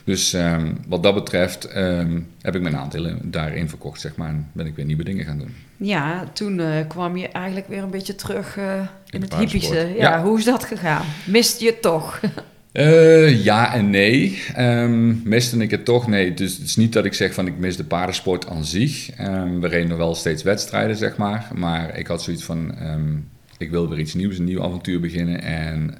Dus 0.03 0.33
ehm, 0.33 0.73
wat 0.87 1.03
dat 1.03 1.13
betreft 1.13 1.65
ehm, 1.65 2.21
heb 2.41 2.55
ik 2.55 2.61
mijn 2.61 2.77
aandelen 2.77 3.31
daarin 3.31 3.69
verkocht, 3.69 3.99
zeg 4.01 4.15
maar. 4.15 4.29
En 4.29 4.49
ben 4.51 4.65
ik 4.65 4.75
weer 4.75 4.85
nieuwe 4.85 5.03
dingen 5.03 5.25
gaan 5.25 5.37
doen. 5.37 5.55
ja 5.77 6.23
toen 6.33 6.59
eh, 6.59 6.87
kwam 6.87 7.17
je 7.17 7.27
eigenlijk 7.27 7.67
weer 7.67 7.83
een 7.83 7.89
beetje 7.89 8.15
terug 8.15 8.57
eh, 8.57 8.81
in, 9.09 9.21
het 9.21 9.35
hippische. 9.35 9.75
Ja, 9.75 9.93
Ja. 9.95 10.23
hoe 10.23 10.37
is 10.37 10.45
dat 10.45 10.63
gegaan? 10.63 11.05
Mist 11.25 11.59
je 11.59 11.79
toch? 11.79 12.19
Eh, 12.71 13.43
ja 13.43 13.73
en 13.73 13.89
nee. 13.89 14.43
Ehm, 14.53 15.29
miste 15.29 15.57
ik 15.57 15.71
het 15.71 15.85
toch? 15.85 16.07
Nee. 16.07 16.33
Dus 16.33 16.57
het 16.57 16.65
is 16.65 16.75
niet 16.75 16.93
dat 16.93 17.05
ik 17.05 17.13
zeg 17.13 17.33
van 17.33 17.47
ik 17.47 17.57
mis 17.57 17.77
de 17.77 17.83
paardensport 17.83 18.47
aan 18.47 18.65
zich. 18.65 19.11
Ehm, 19.11 19.59
we 19.59 19.67
reden 19.67 19.97
wel 19.97 20.15
steeds 20.15 20.43
wedstrijden, 20.43 20.95
zeg 20.95 21.17
maar. 21.17 21.47
Maar 21.55 21.97
ik 21.97 22.07
had 22.07 22.23
zoiets 22.23 22.43
van, 22.43 22.75
ehm, 22.77 23.15
ik 23.57 23.69
wil 23.69 23.89
weer 23.89 23.99
iets 23.99 24.13
nieuws, 24.13 24.37
een 24.37 24.43
nieuw 24.43 24.63
avontuur 24.63 24.99
beginnen. 24.99 25.41
En 25.41 25.97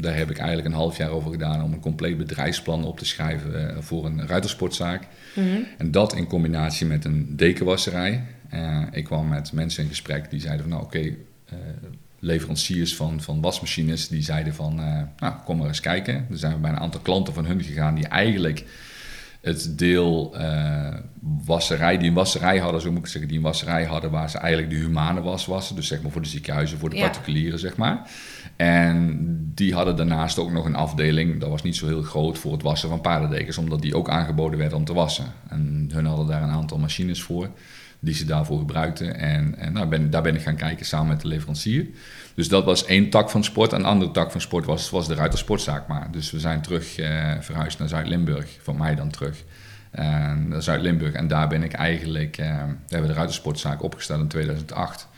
daar 0.00 0.16
heb 0.16 0.30
ik 0.30 0.38
eigenlijk 0.38 0.68
een 0.68 0.80
half 0.80 0.96
jaar 0.96 1.10
over 1.10 1.30
gedaan 1.30 1.62
om 1.62 1.72
een 1.72 1.80
compleet 1.80 2.18
bedrijfsplan 2.18 2.84
op 2.84 2.98
te 2.98 3.06
schrijven 3.06 3.68
eh, 3.68 3.76
voor 3.80 4.04
een 4.04 4.26
ruitersportzaak. 4.26 5.02
En 5.78 5.90
dat 5.90 6.14
in 6.14 6.26
combinatie 6.26 6.86
met 6.86 7.04
een 7.04 7.36
dekenwasserij. 7.36 8.24
Eh, 8.48 8.82
ik 8.92 9.04
kwam 9.04 9.28
met 9.28 9.52
mensen 9.52 9.82
in 9.82 9.88
gesprek 9.88 10.30
die 10.30 10.40
zeiden 10.40 10.62
van 10.62 10.70
nou 10.70 10.82
oké, 10.82 11.14
leveranciers 12.24 12.96
van, 12.96 13.20
van 13.20 13.40
wasmachines 13.40 14.08
die 14.08 14.22
zeiden 14.22 14.54
van 14.54 14.80
eh, 14.80 15.02
nou 15.18 15.34
kom 15.44 15.58
maar 15.58 15.66
eens 15.68 15.80
kijken. 15.80 16.14
Er 16.30 16.38
zijn 16.38 16.52
we 16.52 16.58
bij 16.58 16.70
een 16.70 16.78
aantal 16.78 17.00
klanten 17.00 17.34
van 17.34 17.46
hun 17.46 17.62
gegaan 17.62 17.94
die 17.94 18.06
eigenlijk 18.06 18.64
het 19.40 19.78
deel 19.78 20.36
eh, 20.36 20.94
wasserij, 21.44 21.98
die 21.98 22.08
een 22.08 22.14
wasserij 22.14 22.58
hadden, 22.58 22.80
zo 22.80 22.90
moet 22.90 23.00
ik 23.00 23.06
zeggen, 23.06 23.28
die 23.28 23.36
een 23.38 23.44
wasserij 23.44 23.84
hadden 23.84 24.10
waar 24.10 24.30
ze 24.30 24.38
eigenlijk 24.38 24.72
de 24.72 24.78
humane 24.80 25.20
was 25.20 25.46
wassen. 25.46 25.76
Dus 25.76 25.86
zeg 25.86 26.02
maar 26.02 26.10
voor 26.10 26.22
de 26.22 26.28
ziekenhuizen, 26.28 26.78
voor 26.78 26.90
de 26.90 26.96
Ja. 26.96 27.02
particulieren 27.02 27.58
zeg 27.58 27.76
maar. 27.76 28.10
En 28.56 29.16
die 29.54 29.74
hadden 29.74 29.96
daarnaast 29.96 30.38
ook 30.38 30.52
nog 30.52 30.64
een 30.64 30.74
afdeling, 30.74 31.40
dat 31.40 31.50
was 31.50 31.62
niet 31.62 31.76
zo 31.76 31.86
heel 31.86 32.02
groot, 32.02 32.38
voor 32.38 32.52
het 32.52 32.62
wassen 32.62 32.88
van 32.88 33.00
paardendekens, 33.00 33.58
omdat 33.58 33.82
die 33.82 33.96
ook 33.96 34.08
aangeboden 34.08 34.58
werden 34.58 34.78
om 34.78 34.84
te 34.84 34.94
wassen. 34.94 35.26
En 35.48 35.90
hun 35.92 36.06
hadden 36.06 36.26
daar 36.26 36.42
een 36.42 36.50
aantal 36.50 36.78
machines 36.78 37.22
voor, 37.22 37.50
die 38.00 38.14
ze 38.14 38.24
daarvoor 38.24 38.58
gebruikten. 38.58 39.14
En, 39.18 39.58
en 39.58 39.72
nou, 39.72 39.86
ben, 39.86 40.10
daar 40.10 40.22
ben 40.22 40.34
ik 40.34 40.42
gaan 40.42 40.56
kijken 40.56 40.86
samen 40.86 41.08
met 41.08 41.20
de 41.20 41.28
leverancier. 41.28 41.86
Dus 42.34 42.48
dat 42.48 42.64
was 42.64 42.84
één 42.84 43.10
tak 43.10 43.30
van 43.30 43.44
sport. 43.44 43.72
En 43.72 43.80
een 43.80 43.86
andere 43.86 44.10
tak 44.10 44.30
van 44.30 44.40
sport 44.40 44.64
was, 44.64 44.90
was 44.90 45.08
de 45.08 45.14
ruitersportzaak 45.14 45.86
maar. 45.86 46.08
Dus 46.10 46.30
we 46.30 46.40
zijn 46.40 46.62
terug 46.62 46.98
eh, 46.98 47.32
verhuisd 47.40 47.78
naar 47.78 47.88
Zuid-Limburg, 47.88 48.58
van 48.62 48.76
mij 48.76 48.94
dan 48.94 49.10
terug. 49.10 49.44
En 49.90 50.48
naar 50.48 50.62
Zuid-Limburg. 50.62 51.12
En 51.12 51.28
daar 51.28 51.48
ben 51.48 51.62
ik 51.62 51.72
eigenlijk, 51.72 52.38
eh, 52.38 52.46
daar 52.46 52.76
hebben 52.88 53.08
de 53.08 53.16
ruitersportzaak 53.16 53.82
opgesteld 53.82 54.20
in 54.20 54.28
2008 54.28 55.08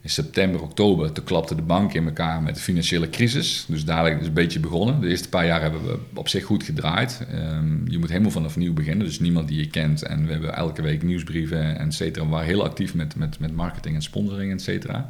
in 0.00 0.10
september, 0.10 0.62
oktober, 0.62 1.12
toen 1.12 1.24
klapte 1.24 1.54
de 1.54 1.62
bank 1.62 1.92
in 1.92 2.04
elkaar 2.04 2.42
met 2.42 2.54
de 2.54 2.60
financiële 2.60 3.10
crisis. 3.10 3.64
Dus 3.68 3.84
dadelijk 3.84 4.14
is 4.14 4.20
het 4.20 4.28
een 4.28 4.42
beetje 4.42 4.60
begonnen. 4.60 5.00
De 5.00 5.08
eerste 5.08 5.28
paar 5.28 5.46
jaar 5.46 5.60
hebben 5.60 5.84
we 5.84 5.98
op 6.14 6.28
zich 6.28 6.44
goed 6.44 6.62
gedraaid. 6.62 7.26
Ehm, 7.30 7.90
je 7.90 7.98
moet 7.98 8.08
helemaal 8.08 8.30
vanaf 8.30 8.56
nieuw 8.56 8.72
beginnen, 8.72 9.06
dus 9.06 9.20
niemand 9.20 9.48
die 9.48 9.58
je 9.58 9.66
kent. 9.66 10.02
En 10.02 10.26
we 10.26 10.32
hebben 10.32 10.54
elke 10.54 10.82
week 10.82 11.02
nieuwsbrieven, 11.02 11.78
et 11.78 11.94
cetera. 11.94 12.24
We 12.24 12.30
waren 12.30 12.46
heel 12.46 12.64
actief 12.64 12.94
met, 12.94 13.16
met, 13.16 13.38
met 13.38 13.54
marketing 13.54 13.94
en 13.94 14.02
sponsoring, 14.02 14.52
et 14.52 14.62
cetera. 14.62 15.08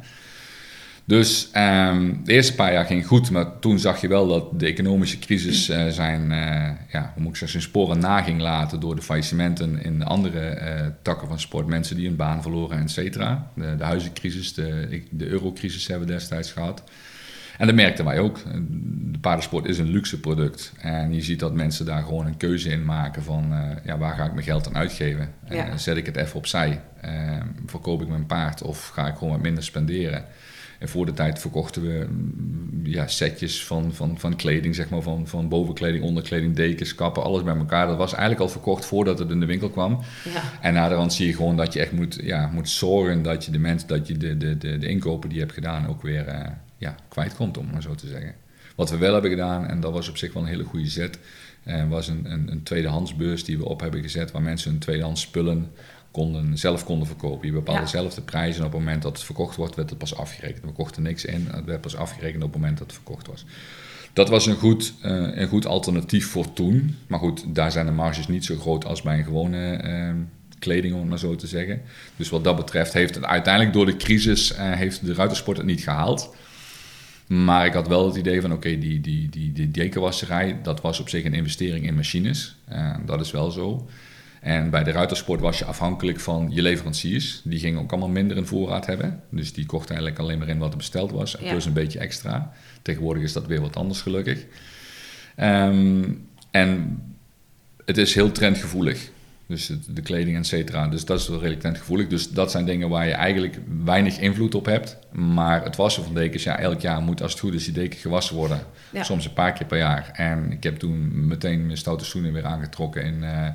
Dus 1.09 1.49
ehm, 1.51 2.13
de 2.23 2.33
eerste 2.33 2.55
paar 2.55 2.73
jaar 2.73 2.85
ging 2.85 3.07
goed, 3.07 3.31
maar 3.31 3.59
toen 3.59 3.79
zag 3.79 4.01
je 4.01 4.07
wel 4.07 4.27
dat 4.27 4.59
de 4.59 4.65
economische 4.65 5.19
crisis 5.19 5.69
eh, 5.69 5.87
zijn, 5.87 6.31
eh, 6.31 6.71
ja, 6.91 7.11
hoe 7.13 7.23
moet 7.23 7.31
ik 7.31 7.37
zeggen, 7.37 7.49
zijn 7.49 7.71
sporen 7.71 7.99
na 7.99 8.21
ging 8.21 8.41
laten 8.41 8.79
door 8.79 8.95
de 8.95 9.01
faillissementen 9.01 9.83
in 9.83 10.03
andere 10.03 10.39
eh, 10.39 10.87
takken 11.01 11.27
van 11.27 11.39
sport. 11.39 11.67
Mensen 11.67 11.95
die 11.95 12.07
hun 12.07 12.15
baan 12.15 12.41
verloren, 12.41 12.79
et 12.79 12.91
cetera. 12.91 13.51
De, 13.55 13.75
de 13.75 13.83
huizencrisis, 13.83 14.53
de, 14.53 15.01
de 15.09 15.27
eurocrisis 15.27 15.87
hebben 15.87 16.07
we 16.07 16.13
destijds 16.13 16.51
gehad. 16.51 16.83
En 17.57 17.65
dat 17.65 17.75
merkten 17.75 18.05
wij 18.05 18.19
ook. 18.19 18.37
De 19.11 19.19
paardensport 19.19 19.65
is 19.65 19.77
een 19.77 19.89
luxe 19.89 20.19
product. 20.19 20.73
En 20.77 21.13
je 21.13 21.21
ziet 21.21 21.39
dat 21.39 21.53
mensen 21.53 21.85
daar 21.85 22.03
gewoon 22.03 22.25
een 22.25 22.37
keuze 22.37 22.69
in 22.69 22.85
maken 22.85 23.23
van... 23.23 23.53
ja, 23.83 23.97
waar 23.97 24.15
ga 24.15 24.25
ik 24.25 24.33
mijn 24.33 24.45
geld 24.45 24.67
aan 24.67 24.77
uitgeven? 24.77 25.29
Ja. 25.49 25.77
zet 25.77 25.97
ik 25.97 26.05
het 26.05 26.15
even 26.15 26.35
opzij? 26.35 26.81
Eh, 27.01 27.37
verkoop 27.65 28.01
ik 28.01 28.07
mijn 28.07 28.25
paard 28.25 28.61
of 28.61 28.87
ga 28.87 29.07
ik 29.07 29.15
gewoon 29.15 29.33
wat 29.33 29.41
minder 29.41 29.63
spenderen? 29.63 30.25
En 30.79 30.89
voor 30.89 31.05
de 31.05 31.13
tijd 31.13 31.39
verkochten 31.39 31.81
we 31.81 32.07
mm, 32.09 32.81
ja, 32.83 33.07
setjes 33.07 33.65
van, 33.65 33.93
van, 33.93 34.19
van 34.19 34.35
kleding, 34.35 34.75
zeg 34.75 34.89
maar, 34.89 35.01
van, 35.01 35.27
van 35.27 35.49
bovenkleding, 35.49 36.03
onderkleding, 36.03 36.55
dekens, 36.55 36.95
kappen, 36.95 37.23
alles 37.23 37.43
bij 37.43 37.55
elkaar. 37.55 37.87
Dat 37.87 37.97
was 37.97 38.11
eigenlijk 38.11 38.41
al 38.41 38.49
verkocht 38.49 38.85
voordat 38.85 39.19
het 39.19 39.29
in 39.29 39.39
de 39.39 39.45
winkel 39.45 39.69
kwam. 39.69 39.99
Ja. 40.33 40.41
En 40.61 40.73
naderhand 40.73 41.13
zie 41.13 41.27
je 41.27 41.35
gewoon 41.35 41.57
dat 41.57 41.73
je 41.73 41.79
echt 41.79 41.91
moet, 41.91 42.19
ja, 42.23 42.49
moet 42.53 42.69
zorgen 42.69 43.21
dat 43.23 43.45
je 43.45 43.51
de 43.51 43.59
mensen, 43.59 43.87
dat 43.87 44.07
je 44.07 44.17
de, 44.17 44.37
de, 44.37 44.57
de, 44.57 44.77
de 44.77 44.87
inkopen 44.87 45.29
die 45.29 45.37
je 45.37 45.43
hebt 45.43 45.55
gedaan 45.55 45.87
ook 45.87 46.01
weer 46.01 46.27
eh, 46.27 46.51
ja, 46.77 46.95
kwijtkomt, 47.07 47.57
om 47.57 47.69
maar 47.71 47.81
zo 47.81 47.95
te 47.95 48.07
zeggen. 48.07 48.35
Wat 48.75 48.89
we 48.89 48.97
wel 48.97 49.13
hebben 49.13 49.31
gedaan, 49.31 49.67
en 49.67 49.79
dat 49.79 49.93
was 49.93 50.09
op 50.09 50.17
zich 50.17 50.33
wel 50.33 50.43
een 50.43 50.49
hele 50.49 50.63
goede 50.63 50.89
zet, 50.89 51.19
eh, 51.63 51.89
was 51.89 52.07
een, 52.07 52.31
een, 52.31 52.51
een 52.51 52.63
tweedehandsbeurs 52.63 53.43
die 53.43 53.57
we 53.57 53.65
op 53.65 53.79
hebben 53.79 54.01
gezet, 54.01 54.31
waar 54.31 54.41
mensen 54.41 54.71
hun 54.71 54.79
tweedehands 54.79 55.21
spullen 55.21 55.71
konden, 56.19 56.57
zelf 56.57 56.83
konden 56.83 57.07
verkopen. 57.07 57.47
Je 57.47 57.53
bepaalde 57.53 57.81
Ja. 57.81 57.87
zelf 57.87 58.13
de 58.13 58.21
prijs 58.21 58.57
en 58.57 58.65
op 58.65 58.71
het 58.71 58.79
moment 58.79 59.01
dat 59.01 59.11
het 59.11 59.25
verkocht 59.25 59.55
wordt, 59.55 59.75
werd 59.75 59.89
het 59.89 59.99
pas 59.99 60.15
afgerekend. 60.15 60.65
We 60.65 60.71
kochten 60.71 61.03
niks 61.03 61.25
in, 61.25 61.47
het 61.51 61.65
werd 61.65 61.81
pas 61.81 61.95
afgerekend 61.95 62.43
op 62.43 62.51
het 62.51 62.61
moment 62.61 62.77
dat 62.77 62.87
het 62.87 62.95
verkocht 62.95 63.27
was. 63.27 63.45
Dat 64.13 64.29
was 64.29 64.45
een 64.45 64.55
goed, 64.55 64.93
eh, 65.01 65.11
een 65.11 65.47
goed 65.47 65.65
alternatief 65.65 66.27
voor 66.27 66.53
toen. 66.53 66.95
Maar 67.07 67.19
goed, 67.19 67.55
daar 67.55 67.71
zijn 67.71 67.85
de 67.85 67.91
marges 67.91 68.27
niet 68.27 68.45
zo 68.45 68.55
groot 68.55 68.85
als 68.85 69.01
bij 69.01 69.17
een 69.17 69.23
gewone 69.23 69.75
eh, 69.75 70.13
kleding, 70.59 70.93
om 70.93 70.99
het 70.99 71.09
maar 71.09 71.19
zo 71.19 71.35
te 71.35 71.47
zeggen. 71.47 71.81
Dus 72.15 72.29
wat 72.29 72.43
dat 72.43 72.55
betreft 72.55 72.93
heeft 72.93 73.15
het 73.15 73.25
uiteindelijk 73.25 73.73
door 73.73 73.85
de 73.85 73.97
crisis 73.97 74.53
eh, 74.53 74.71
heeft 74.71 75.05
de 75.05 75.13
ruitersport 75.13 75.57
het 75.57 75.65
niet 75.65 75.81
gehaald. 75.81 76.35
Maar 77.27 77.65
ik 77.65 77.73
had 77.73 77.87
wel 77.87 78.05
het 78.05 78.15
idee 78.15 78.41
van, 78.41 78.53
oké, 78.53 78.77
die, 78.77 79.01
die, 79.01 79.29
die, 79.29 79.51
die 79.51 79.71
dekenwasserij, 79.71 80.57
dat 80.63 80.81
was 80.81 80.99
op 80.99 81.09
zich 81.09 81.23
een 81.25 81.33
investering 81.33 81.85
in 81.87 81.95
machines. 81.95 82.55
Dat 83.05 83.19
is 83.21 83.31
wel 83.31 83.51
zo. 83.51 83.87
En 84.41 84.69
bij 84.69 84.83
de 84.83 84.91
ruitersport 84.91 85.39
was 85.39 85.59
je 85.59 85.65
afhankelijk 85.65 86.19
van 86.19 86.47
je 86.51 86.61
leveranciers. 86.61 87.41
Die 87.43 87.59
gingen 87.59 87.81
ook 87.81 87.91
allemaal 87.91 88.09
minder 88.09 88.37
in 88.37 88.45
voorraad 88.45 88.85
hebben. 88.85 89.23
Dus 89.29 89.53
die 89.53 89.65
kochten 89.65 89.89
eigenlijk 89.95 90.19
alleen 90.19 90.39
maar 90.39 90.47
in 90.47 90.57
wat 90.57 90.71
er 90.71 90.77
besteld 90.77 91.11
was. 91.11 91.35
Ja. 91.39 91.49
Plus 91.49 91.65
een 91.65 91.73
beetje 91.73 91.99
extra. 91.99 92.53
Tegenwoordig 92.81 93.23
is 93.23 93.33
dat 93.33 93.47
weer 93.47 93.61
wat 93.61 93.75
anders 93.75 94.01
gelukkig. 94.01 94.45
Ehm, 95.35 96.03
en 96.51 97.01
het 97.85 97.97
is 97.97 98.15
heel 98.15 98.31
trendgevoelig. 98.31 99.09
Dus 99.49 99.67
het- 99.67 99.85
de 99.95 100.01
kleding, 100.01 100.37
et 100.37 100.47
cetera. 100.47 100.87
Dus 100.87 101.05
dat 101.05 101.19
is 101.19 101.27
wel 101.27 101.37
redelijk 101.37 101.61
tentgevoelig. 101.61 102.07
Dus 102.07 102.29
dat 102.29 102.51
zijn 102.51 102.65
dingen 102.65 102.89
waar 102.89 103.07
je 103.07 103.13
eigenlijk 103.13 103.59
weinig 103.83 104.19
invloed 104.19 104.55
op 104.55 104.65
hebt. 104.65 104.97
Maar 105.11 105.63
het 105.63 105.75
wassen 105.75 106.03
van 106.03 106.13
dekens, 106.13 106.43
ja, 106.43 106.59
elk 106.59 106.81
jaar 106.81 107.01
moet 107.01 107.21
als 107.21 107.31
het 107.31 107.39
goed 107.41 107.53
is 107.53 107.63
die 107.63 107.73
deken 107.73 107.99
gewassen 107.99 108.35
worden. 108.35 108.59
Ja. 108.91 109.03
Soms 109.03 109.25
een 109.25 109.33
paar 109.33 109.53
keer 109.53 109.67
per 109.67 109.77
jaar. 109.77 110.09
En 110.13 110.51
ik 110.51 110.63
heb 110.63 110.77
toen 110.79 111.27
meteen 111.27 111.65
mijn 111.65 111.77
stoute 111.77 112.05
schoenen 112.05 112.33
weer 112.33 112.45
aangetrokken 112.45 113.03
in 113.03 113.23
eh, 113.23 113.47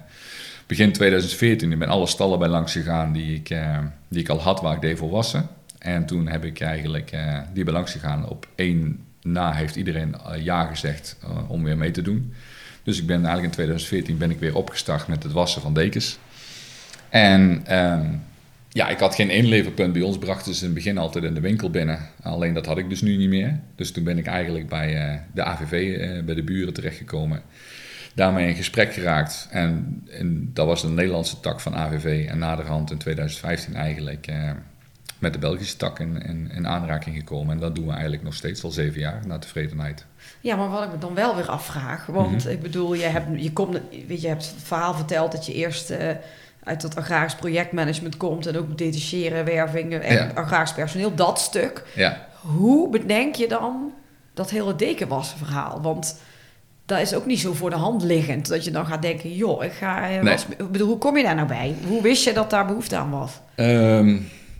begin 0.67 0.93
2014. 0.93 1.73
Ik 1.73 1.79
ben 1.79 1.89
alle 1.89 2.07
stallen 2.07 2.39
bij 2.39 2.49
langs 2.49 2.73
gegaan 2.73 3.13
die 3.13 3.35
ik, 3.35 3.51
eh, 3.51 3.79
die 4.09 4.21
ik 4.21 4.29
al 4.29 4.41
had 4.41 4.61
waar 4.61 4.75
ik 4.75 4.81
deed 4.81 4.99
voor 4.99 5.11
wassen. 5.11 5.49
En 5.79 6.07
toen 6.07 6.29
heb 6.29 6.45
ik 6.45 6.61
eigenlijk 6.61 7.11
eh, 7.13 7.39
die 7.53 7.65
bij 7.65 7.73
langs 7.73 7.93
gegaan. 7.93 8.29
Op 8.29 8.47
één 8.55 8.99
na 9.23 9.53
heeft 9.53 9.77
iedereen 9.77 10.15
ja 10.39 10.65
gezegd 10.65 11.17
om 11.49 11.63
weer 11.65 11.77
mee 11.79 11.91
te 11.91 12.03
doen. 12.03 12.33
Dus 12.85 13.01
ik 13.01 13.07
ben 13.07 13.17
eigenlijk 13.17 13.45
in 13.45 13.51
2014 13.51 14.19
ben 14.19 14.31
ik 14.31 14.39
weer 14.39 14.57
opgestart 14.57 15.09
met 15.09 15.23
het 15.23 15.33
wassen 15.33 15.63
van 15.63 15.75
dekens. 15.75 16.19
En 17.09 17.63
ehm, 17.67 18.07
ja, 18.69 18.89
ik 18.89 18.99
had 18.99 19.15
geen 19.15 19.31
inleverpunt. 19.31 19.93
Bij 19.93 20.03
ons 20.03 20.19
brachten 20.19 20.55
ze 20.55 20.61
in 20.61 20.67
het 20.67 20.75
begin 20.75 20.99
altijd 20.99 21.25
in 21.25 21.35
de 21.35 21.41
winkel 21.41 21.71
binnen. 21.71 21.99
Alleen 22.23 22.55
dat 22.55 22.67
had 22.67 22.79
ik 22.79 22.89
dus 22.89 23.03
nu 23.03 23.17
niet 23.17 23.29
meer. 23.29 23.61
Dus 23.77 23.93
toen 23.93 24.05
ben 24.05 24.19
ik 24.19 24.27
eigenlijk 24.27 24.69
bij 24.69 24.97
eh, 24.97 25.19
de 25.33 25.45
AVV, 25.45 25.99
eh, 25.99 26.25
bij 26.25 26.35
de 26.35 26.43
buren 26.43 26.75
terechtgekomen. 26.75 27.43
Daarmee 28.15 28.49
in 28.49 28.55
gesprek 28.55 28.93
geraakt. 28.93 29.49
En, 29.51 30.03
en 30.11 30.51
dat 30.53 30.67
was 30.67 30.83
de 30.83 30.89
Nederlandse 30.89 31.41
tak 31.41 31.61
van 31.61 31.75
AVV. 31.75 32.27
En 32.29 32.39
naderhand 32.39 32.91
in 32.91 32.99
2015 32.99 33.75
eigenlijk 33.75 34.27
eh, 34.27 34.51
met 35.19 35.33
de 35.33 35.39
Belgische 35.39 35.77
tak 35.77 35.99
in, 35.99 36.23
in, 36.23 36.51
in 36.51 36.67
aanraking 36.67 37.17
gekomen. 37.17 37.55
En 37.55 37.61
dat 37.61 37.75
doen 37.75 37.87
we 37.87 37.93
eigenlijk 37.93 38.23
nog 38.23 38.35
steeds 38.35 38.65
al 38.65 38.71
zeven 38.71 39.01
jaar, 39.01 39.27
naar 39.27 39.41
tevredenheid. 39.41 40.07
Ja, 40.45 40.57
maar 40.57 40.71
wat 40.71 40.83
ik 40.85 40.91
me 40.91 40.99
dan 40.99 41.15
wel 41.15 41.37
weer 41.37 41.49
afvraag. 41.51 42.07
Want 42.07 42.45
Mhm. 42.45 42.49
ik 42.49 42.63
bedoel, 42.63 42.95
je 42.95 43.03
hebt, 43.05 43.43
je, 43.43 43.53
komt, 43.53 43.79
weet, 44.07 44.21
je 44.23 44.29
hebt 44.29 44.45
het 44.47 44.55
verhaal 44.63 44.95
verteld 44.95 45.33
dat 45.33 45.47
je 45.47 45.53
eerst 45.55 45.91
eh, 45.91 46.09
uit 46.65 46.81
dat 46.81 46.97
agrarisch 46.97 47.35
projectmanagement 47.35 48.17
komt. 48.17 48.47
En 48.47 48.57
ook 48.59 48.79
detacheren, 48.79 49.45
wervingen 49.45 50.03
en 50.03 50.15
Ja. 50.15 50.31
agrarisch 50.35 50.73
personeel, 50.73 51.15
dat 51.15 51.41
stuk. 51.41 51.83
Ja, 51.95 52.27
Hoe 52.41 52.89
bedenk 52.91 53.35
je 53.35 53.49
dan 53.49 53.93
dat 54.35 54.51
hele 54.51 54.77
dekenwassen 54.77 55.39
verhaal? 55.39 55.81
Want 55.83 56.21
dat 56.87 56.99
is 56.99 57.15
ook 57.15 57.27
niet 57.27 57.41
zo 57.41 57.53
voor 57.53 57.71
de 57.71 57.77
hand 57.77 58.03
liggend. 58.03 58.49
Dat 58.49 58.65
je 58.65 58.71
dan 58.71 58.87
gaat 58.87 59.03
denken, 59.03 59.35
joh, 59.35 59.65
ik 59.65 59.73
ga... 59.73 60.03
eh, 60.03 60.09
Nee. 60.23 60.33
was- 60.33 60.47
bedoel, 60.71 60.89
hoe 60.89 60.99
kom 60.99 61.17
je 61.17 61.23
daar 61.23 61.35
nou 61.35 61.49
bij? 61.49 61.75
Hoe 61.89 62.03
wist 62.03 62.25
je 62.25 62.33
dat 62.33 62.51
daar 62.51 62.67
behoefte 62.67 62.97
aan 62.97 63.11
was? 63.11 63.41
Ehm, 63.55 64.17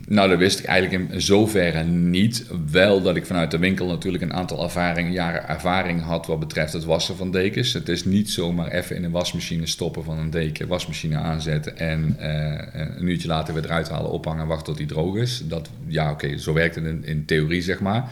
nou, 0.07 0.29
dat 0.29 0.37
wist 0.37 0.59
ik 0.59 0.65
eigenlijk 0.65 1.11
in 1.11 1.21
zoverre 1.21 1.83
niet. 1.83 2.45
Wel 2.71 3.01
dat 3.01 3.15
ik 3.15 3.25
vanuit 3.25 3.51
de 3.51 3.57
winkel 3.57 3.87
natuurlijk 3.87 4.23
een 4.23 4.33
aantal 4.33 4.63
ervaring, 4.63 5.13
jaren 5.13 5.47
ervaring 5.47 6.01
had 6.01 6.25
wat 6.25 6.39
betreft 6.39 6.73
het 6.73 6.83
wassen 6.83 7.15
van 7.15 7.31
dekens. 7.31 7.73
Het 7.73 7.89
is 7.89 8.05
niet 8.05 8.29
zomaar 8.29 8.71
even 8.71 8.95
in 8.95 9.03
een 9.03 9.11
wasmachine 9.11 9.67
stoppen 9.67 10.03
van 10.03 10.17
een 10.17 10.29
deken, 10.29 10.67
wasmachine 10.67 11.17
aanzetten 11.17 11.77
en 11.77 12.15
eh, 12.19 12.97
een 12.97 13.07
uurtje 13.07 13.27
later 13.27 13.53
weer 13.53 13.65
eruit 13.65 13.89
halen, 13.89 14.11
ophangen 14.11 14.41
en 14.41 14.47
wachten 14.47 14.65
tot 14.65 14.77
die 14.77 14.87
droog 14.87 15.15
is. 15.15 15.43
Dat, 15.47 15.69
ja, 15.87 16.11
oké, 16.11 16.37
zo 16.37 16.53
werkt 16.53 16.75
het 16.75 16.85
in, 16.85 17.05
in 17.05 17.25
theorie, 17.25 17.61
zeg 17.61 17.79
maar. 17.79 18.11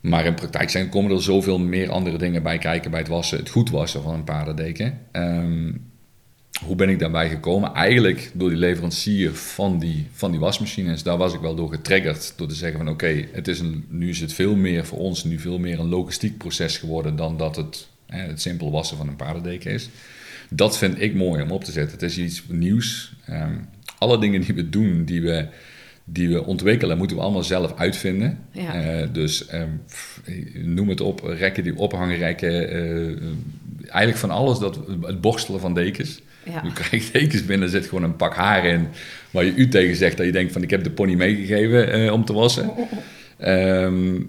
Maar 0.00 0.26
in 0.26 0.34
praktijk 0.34 0.70
zijn, 0.70 0.88
komen 0.88 1.10
er 1.10 1.22
zoveel 1.22 1.58
meer 1.58 1.90
andere 1.90 2.18
dingen 2.18 2.42
bij 2.42 2.58
kijken 2.58 2.90
bij 2.90 3.00
het 3.00 3.08
wassen, 3.08 3.38
het 3.38 3.48
goed 3.48 3.70
wassen 3.70 4.02
van 4.02 4.14
een 4.14 4.24
paardendeken. 4.24 4.98
Ehm, 5.12 5.70
hoe 6.64 6.76
ben 6.76 6.88
ik 6.88 6.98
daarbij 6.98 7.28
gekomen? 7.28 7.74
Eigenlijk 7.74 8.30
door 8.34 8.48
die 8.48 8.58
leverancier 8.58 9.34
van 9.34 9.78
die, 9.78 10.06
van 10.12 10.30
die 10.30 10.40
wasmachines. 10.40 11.02
Daar 11.02 11.16
was 11.16 11.34
ik 11.34 11.40
wel 11.40 11.54
door 11.54 11.70
getriggerd. 11.70 12.32
Door 12.36 12.48
te 12.48 12.54
zeggen 12.54 12.78
van 12.78 12.88
oké, 12.88 13.24
het 13.32 13.48
is 13.48 13.60
een, 13.60 13.84
nu 13.88 14.08
is 14.08 14.20
het 14.20 14.32
veel 14.32 14.56
meer 14.56 14.86
voor 14.86 14.98
ons, 14.98 15.24
nu 15.24 15.38
veel 15.38 15.58
meer 15.58 15.78
een 15.78 15.88
logistiek 15.88 16.38
proces 16.38 16.76
geworden 16.76 17.16
dan 17.16 17.36
dat 17.36 17.56
het, 17.56 17.88
hè, 18.06 18.26
het 18.26 18.40
simpel 18.40 18.70
wassen 18.70 18.96
van 18.96 19.08
een 19.08 19.16
paardendeken 19.16 19.70
is. 19.70 19.88
Dat 20.50 20.78
vind 20.78 21.00
ik 21.00 21.14
mooi 21.14 21.42
om 21.42 21.50
op 21.50 21.64
te 21.64 21.72
zetten. 21.72 21.92
Het 21.92 22.02
is 22.02 22.18
iets 22.18 22.42
nieuws. 22.48 23.12
Ehm, 23.26 23.54
alle 23.98 24.18
dingen 24.18 24.40
die 24.40 24.54
we 24.54 24.68
doen, 24.68 25.04
die 25.04 25.22
we, 25.22 25.46
die 26.04 26.28
we 26.28 26.44
ontwikkelen, 26.44 26.98
moeten 26.98 27.16
we 27.16 27.22
allemaal 27.22 27.42
zelf 27.42 27.76
uitvinden. 27.76 28.38
Ja. 28.52 28.74
Eh, 28.74 29.08
dus 29.12 29.46
ehm, 29.46 29.68
pff, 29.86 30.20
noem 30.54 30.88
het 30.88 31.00
op, 31.00 31.20
rekken 31.24 31.64
die 31.64 31.76
ophangrekken. 31.76 32.70
eh, 32.70 33.26
eigenlijk 33.80 34.16
van 34.16 34.30
alles, 34.30 34.58
dat, 34.58 34.80
het 35.02 35.20
borstelen 35.20 35.60
van 35.60 35.74
dekens. 35.74 36.20
Ja. 36.44 36.62
Nu 36.62 36.70
krijg 36.72 37.06
je 37.06 37.12
dekens 37.12 37.44
binnen, 37.44 37.66
er 37.66 37.72
zit 37.72 37.88
gewoon 37.88 38.04
een 38.04 38.16
pak 38.16 38.34
haar 38.34 38.64
in. 38.64 38.88
Waar 39.30 39.44
je 39.44 39.54
u 39.54 39.68
tegen 39.68 39.96
zegt 39.96 40.16
dat 40.16 40.26
je 40.26 40.32
denkt 40.32 40.52
van 40.52 40.62
ik 40.62 40.70
heb 40.70 40.84
de 40.84 40.90
pony 40.90 41.14
meegegeven 41.14 41.92
eh, 41.92 42.12
om 42.12 42.24
te 42.24 42.32
wassen. 42.32 42.70
Ehm, 43.38 44.20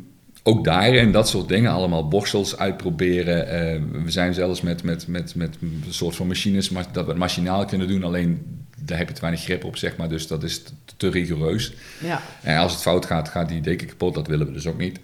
ook 0.43 0.63
daarin, 0.63 1.11
dat 1.11 1.29
soort 1.29 1.47
dingen, 1.47 1.71
allemaal 1.71 2.07
borstels 2.07 2.57
uitproberen. 2.57 3.47
Eh, 3.47 3.81
we 4.03 4.11
zijn 4.11 4.33
zelfs 4.33 4.61
met, 4.61 4.83
met, 4.83 5.07
met, 5.07 5.35
met 5.35 5.57
een 5.61 5.83
soort 5.89 6.15
van 6.15 6.27
machines 6.27 6.69
maar 6.69 6.85
dat 6.91 7.03
we 7.03 7.09
het 7.09 7.19
machinaal 7.19 7.65
kunnen 7.65 7.87
doen. 7.87 8.03
Alleen 8.03 8.61
daar 8.85 8.97
heb 8.97 9.07
je 9.07 9.13
te 9.13 9.21
weinig 9.21 9.43
grip 9.43 9.63
op, 9.63 9.77
zeg 9.77 9.97
maar. 9.97 10.09
Dus 10.09 10.27
dat 10.27 10.43
is 10.43 10.63
te, 10.63 10.71
te 10.97 11.09
rigoureus. 11.09 11.73
Ja. 11.99 12.21
En 12.41 12.57
als 12.57 12.71
het 12.71 12.81
fout 12.81 13.05
gaat, 13.05 13.29
gaat 13.29 13.49
die 13.49 13.61
deken 13.61 13.87
kapot. 13.87 14.13
Dat 14.13 14.27
willen 14.27 14.47
we 14.47 14.53
dus 14.53 14.67
ook 14.67 14.77
niet. 14.77 14.99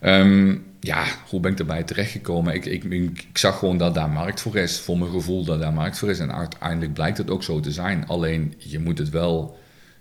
Ehm, 0.00 0.56
ja, 0.80 1.04
hoe 1.28 1.40
ben 1.40 1.52
ik 1.52 1.58
erbij 1.58 1.82
terechtgekomen? 1.82 2.54
Ik, 2.54 2.64
ik, 2.64 2.84
ik 2.84 3.38
zag 3.38 3.58
gewoon 3.58 3.78
dat 3.78 3.94
daar 3.94 4.10
markt 4.10 4.40
voor 4.40 4.56
is. 4.56 4.78
Voor 4.78 4.98
mijn 4.98 5.10
gevoel 5.10 5.44
dat 5.44 5.60
daar 5.60 5.72
markt 5.72 5.98
voor 5.98 6.10
is. 6.10 6.18
En 6.18 6.32
uiteindelijk 6.32 6.92
blijkt 6.92 7.18
het 7.18 7.30
ook 7.30 7.42
zo 7.42 7.60
te 7.60 7.72
zijn. 7.72 8.06
Alleen 8.06 8.54
je 8.58 8.78
moet 8.78 8.98
het 8.98 9.10
wel 9.10 9.58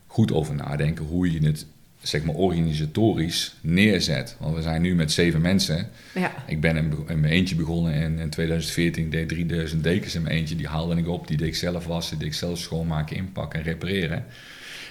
goed 0.07 0.31
over 0.31 0.55
nadenken 0.55 1.05
hoe 1.05 1.31
je 1.31 1.45
het 1.45 1.65
zeg 2.01 2.23
maar 2.23 2.35
organisatorisch 2.35 3.55
neerzet. 3.61 4.35
Want 4.39 4.55
we 4.55 4.61
zijn 4.61 4.81
nu 4.81 4.95
met 4.95 5.11
zeven 5.11 5.41
mensen. 5.41 5.89
Ja. 6.13 6.31
Ik 6.47 6.61
ben 6.61 6.77
in, 6.77 6.93
in 7.07 7.19
mijn 7.19 7.33
eentje 7.33 7.55
begonnen 7.55 7.93
in, 7.93 8.19
in 8.19 8.29
2014. 8.29 9.03
Ik 9.03 9.11
deed 9.11 9.29
3000 9.29 9.83
dekens 9.83 10.15
in 10.15 10.21
mijn 10.21 10.35
eentje. 10.35 10.55
Die 10.55 10.67
haalde 10.67 10.95
ik 10.95 11.07
op. 11.07 11.27
Die 11.27 11.37
deed 11.37 11.47
ik 11.47 11.55
zelf 11.55 11.85
wassen. 11.85 12.17
Die 12.17 12.25
deed 12.25 12.33
ik 12.33 12.39
zelf 12.39 12.57
schoonmaken, 12.59 13.15
inpakken 13.15 13.59
en 13.59 13.65
repareren. 13.65 14.25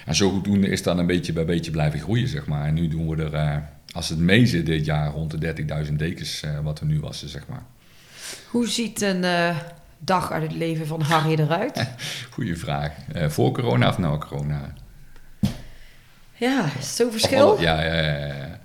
En 0.05 0.15
zodoende 0.15 0.67
is 0.67 0.83
dat 0.83 0.97
een 0.97 1.05
beetje 1.05 1.33
bij 1.33 1.45
beetje 1.45 1.71
blijven 1.71 1.99
groeien, 1.99 2.27
zeg 2.27 2.45
maar. 2.45 2.65
En 2.65 2.73
nu 2.73 2.87
doen 2.87 3.07
we 3.09 3.23
er, 3.23 3.33
eh, 3.33 3.57
als 3.97 4.09
het 4.09 4.19
mee 4.19 4.45
zit 4.45 4.65
dit 4.65 4.85
jaar, 4.85 5.11
rond 5.11 5.41
de 5.41 5.55
30.000 5.87 5.93
dekens 5.93 6.41
eh, 6.43 6.59
wat 6.59 6.79
we 6.79 6.85
nu 6.85 6.99
wassen, 6.99 7.29
zeg 7.29 7.47
maar. 7.47 7.63
Hoe 8.49 8.67
ziet 8.67 9.01
een 9.01 9.23
eh, 9.23 9.57
dag 9.99 10.31
uit 10.31 10.43
het 10.43 10.51
leven 10.53 10.87
van 10.87 11.01
Harry 11.01 11.39
eruit? 11.39 11.89
Goeie 12.33 12.55
vraag. 12.57 12.91
Eh, 13.13 13.29
voor 13.29 13.51
corona 13.51 13.89
of 13.89 13.97
na 13.97 14.17
corona? 14.17 14.73
Ja, 16.33 16.63
Of 16.63 17.07
verschil? 17.11 17.51
alle- 17.51 17.61
ja, 17.61 17.81
ja, 17.83 17.93
ja, 18.01 18.25
ja. 18.25 18.59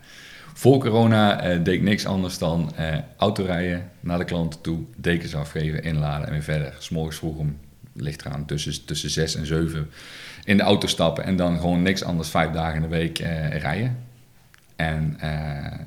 Voor 0.55 0.79
corona 0.79 1.37
deed 1.59 1.75
ik 1.75 1.83
niks 1.83 2.07
anders 2.07 2.39
dan 2.39 2.73
autorijden, 3.17 3.91
naar 4.01 4.19
de 4.19 4.25
klanten 4.25 4.61
toe, 4.61 4.81
dekens 4.97 5.35
afgeven, 5.35 5.83
inladen 5.83 6.27
en 6.27 6.33
weer 6.33 6.43
verder. 6.43 6.75
S'morgens 6.79 7.17
vroeg 7.17 7.37
om, 7.37 7.59
ligt 7.95 8.25
eraan, 8.25 8.45
tussen, 8.47 8.85
tussen 8.85 9.11
zes 9.11 9.35
en 9.35 9.47
zeven 9.47 9.91
in 10.45 10.57
de 10.57 10.63
auto 10.63 10.87
stappen 10.87 11.25
en 11.25 11.37
dan 11.37 11.57
gewoon 11.61 11.83
niks 11.83 12.05
anders 12.05 12.29
vijf 12.29 12.51
dagen 12.51 12.75
in 12.75 12.83
de 12.83 12.89
week 12.97 13.19
rijden. 13.59 14.11
En 14.77 15.17
eh, 15.21 15.79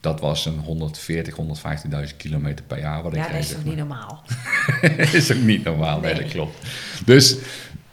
dat 0.00 0.20
was 0.20 0.46
een 0.46 0.58
140, 0.58 1.36
150.000 1.36 2.16
kilometer 2.16 2.64
per 2.64 2.78
jaar 2.78 3.02
wat 3.02 3.12
ik 3.12 3.18
Ja, 3.18 3.24
dat 3.24 3.32
reed. 3.32 3.40
is 3.42 3.48
toch 3.48 3.56
maar. 3.58 3.66
niet 3.66 3.76
normaal? 3.76 4.22
is 5.12 5.32
ook 5.32 5.42
niet 5.42 5.64
normaal, 5.64 6.00
nee. 6.00 6.12
Nee. 6.12 6.22
dat 6.22 6.32
klopt. 6.32 6.66
Dus 7.04 7.36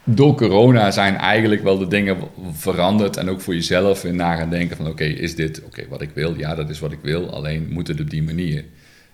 door 0.04 0.34
corona 0.36 0.90
zijn 0.90 1.16
eigenlijk 1.16 1.62
wel 1.62 1.78
de 1.78 1.86
dingen 1.88 2.16
veranderd. 2.52 3.16
En 3.16 3.28
ook 3.28 3.40
voor 3.40 3.54
jezelf 3.54 4.04
in 4.04 4.16
na 4.16 4.36
gaan 4.36 4.50
denken 4.50 4.76
van 4.76 4.86
oké, 4.86 5.04
is 5.04 5.34
dit 5.34 5.62
oké 5.64 5.88
wat 5.88 6.00
ik 6.02 6.10
wil? 6.14 6.36
Ja, 6.38 6.54
dat 6.54 6.70
is 6.70 6.78
wat 6.78 6.92
ik 6.92 7.00
wil. 7.02 7.30
Alleen 7.32 7.68
moet 7.70 7.88
het 7.88 8.00
op 8.00 8.10
die 8.10 8.22
manier. 8.22 8.64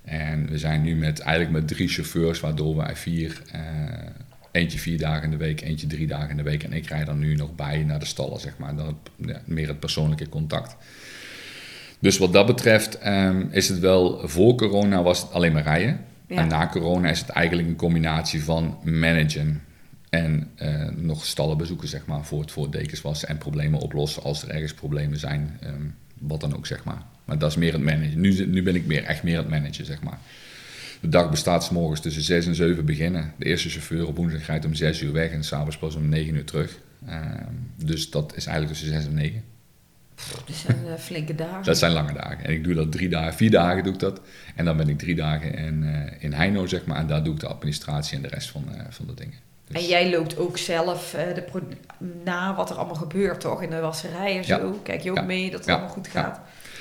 En 0.05 0.49
we 0.51 0.59
zijn 0.59 0.83
nu 0.83 0.95
met, 0.95 1.21
eigenlijk 1.21 1.57
met 1.59 1.69
drie 1.69 1.89
chauffeurs, 1.89 2.41
waardoor 2.41 2.77
wij 2.77 2.97
vier, 2.97 3.43
eh, 3.53 3.61
eentje 4.55 4.79
vier 4.79 4.99
dagen 4.99 5.23
in 5.23 5.31
de 5.31 5.37
week, 5.37 5.61
eentje 5.61 5.87
drie 5.87 6.07
dagen 6.07 6.31
in 6.31 6.37
de 6.37 6.43
week. 6.43 6.63
En 6.63 6.73
ik 6.73 6.87
rijd 6.87 7.09
er 7.09 7.15
nu 7.15 7.35
nog 7.35 7.55
bij 7.55 7.83
naar 7.83 7.99
de 7.99 8.05
stallen, 8.05 8.41
zeg 8.41 8.59
maar. 8.59 8.77
Dan 8.77 8.99
ja, 9.17 9.41
meer 9.45 9.69
het 9.69 9.81
persoonlijke 9.81 10.29
contact. 10.29 10.77
Dus 11.99 12.19
wat 12.19 12.33
dat 12.33 12.47
betreft 12.47 12.99
ehm, 12.99 13.47
is 13.51 13.69
het 13.69 13.79
wel, 13.79 14.29
voor 14.29 14.55
corona 14.55 15.03
was 15.03 15.23
het 15.23 15.33
alleen 15.33 15.53
maar 15.53 15.63
rijden. 15.63 16.01
Ja. 16.27 16.37
En 16.37 16.49
na 16.49 16.69
corona 16.69 17.11
is 17.11 17.21
het 17.21 17.29
eigenlijk 17.29 17.69
een 17.69 17.77
combinatie 17.77 18.45
van 18.45 18.79
managen 18.83 19.63
en 20.11 20.51
eh, 20.55 20.89
nog 20.97 21.25
stallen 21.25 21.57
bezoeken, 21.57 21.89
zeg 21.89 22.07
maar, 22.07 22.25
voor 22.25 22.41
het, 22.41 22.53
voor 22.53 22.71
dekens 22.71 23.01
wassen 23.01 23.29
en 23.29 23.39
problemen 23.39 23.81
oplossen 23.81 24.23
als 24.23 24.43
er 24.43 24.49
ergens 24.49 24.75
problemen 24.75 25.19
zijn, 25.19 25.59
ehm, 25.61 25.83
wat 26.19 26.41
dan 26.41 26.57
ook, 26.57 26.67
zeg 26.67 26.85
maar. 26.85 27.03
Maar 27.25 27.39
dat 27.39 27.51
is 27.51 27.57
meer 27.57 27.73
het 27.73 27.83
managen. 27.83 28.21
Nu, 28.21 28.47
nu 28.47 28.63
ben 28.63 28.75
ik 28.75 28.87
meer, 28.87 29.05
echt 29.05 29.23
meer 29.23 29.37
het 29.37 29.49
managen, 29.49 29.85
zeg 29.85 30.03
maar. 30.03 30.19
De 31.05 31.11
dag 31.11 31.31
bestaat 31.31 31.65
s 31.65 31.71
morgens 31.71 32.01
tussen 32.01 32.23
6 32.23 32.47
en 32.47 32.55
7 32.55 32.85
beginnen. 32.85 33.33
De 33.39 33.45
eerste 33.45 33.69
chauffeur 33.69 34.07
op 34.07 34.17
woensdag 34.17 34.47
rijdt 34.47 34.65
om 34.65 34.75
6 34.75 35.01
uur 35.03 35.13
weg 35.13 35.31
en 35.31 35.45
s'avonds 35.45 35.77
pas 35.79 35.95
om 35.95 36.09
9 36.09 36.35
uur 36.35 36.45
terug. 36.45 36.79
Ehm, 37.09 37.23
dus 37.77 38.11
dat 38.11 38.33
is 38.37 38.47
eigenlijk 38.47 38.79
tussen 38.79 38.95
6 38.95 39.07
en 39.07 39.15
9. 39.15 39.43
Dat 40.15 40.57
zijn 40.57 40.77
eh, 40.87 40.95
flinke 40.99 41.35
dagen. 41.35 41.65
Dat 41.65 41.79
zijn 41.79 41.93
lange 41.93 42.13
dagen. 42.13 42.45
En 42.45 42.53
ik 42.53 42.65
doe 42.65 42.75
dat 42.75 42.93
drie 42.93 43.09
dagen, 43.09 43.35
vier 43.35 43.51
dagen 43.51 43.85
doe 43.85 43.93
ik 43.93 43.99
dat. 43.99 44.21
En 44.55 44.65
dan 44.65 44.77
ben 44.77 44.89
ik 44.89 44.99
drie 44.99 45.15
dagen 45.15 45.55
in, 45.55 45.85
eh, 45.85 46.13
in 46.19 46.33
Heino, 46.33 46.67
zeg 46.67 46.85
maar. 46.85 46.97
En 46.97 47.07
daar 47.07 47.25
doe 47.25 47.35
ik 47.35 47.41
de 47.41 47.47
administratie 47.47 48.17
en 48.17 48.23
de 48.23 48.29
rest 48.29 48.51
van, 48.51 48.65
eh, 48.75 48.81
van 48.91 49.07
de 49.07 49.15
dingen. 49.15 49.37
Dus- 49.69 49.83
En 49.83 49.89
jij 49.89 50.11
loopt 50.11 50.39
ook 50.39 50.59
zelf 50.59 51.17
de 51.35 51.45
na 52.25 52.55
wat 52.55 52.71
er 52.71 52.77
allemaal 52.77 52.95
gebeurt, 52.95 53.41
toch? 53.41 53.63
In 53.63 53.71
de 53.71 53.81
wasserij 53.81 54.37
en 54.37 54.43
Ja. 54.47 54.59
zo. 54.59 54.81
Kijk 54.83 55.01
je 55.01 55.11
ook 55.11 55.17
Ja. 55.17 55.23
mee 55.23 55.51
dat 55.51 55.59
het 55.59 55.69
Ja. 55.69 55.73
allemaal 55.75 55.93
goed 55.93 56.09
Ja. 56.13 56.23
gaat? 56.23 56.41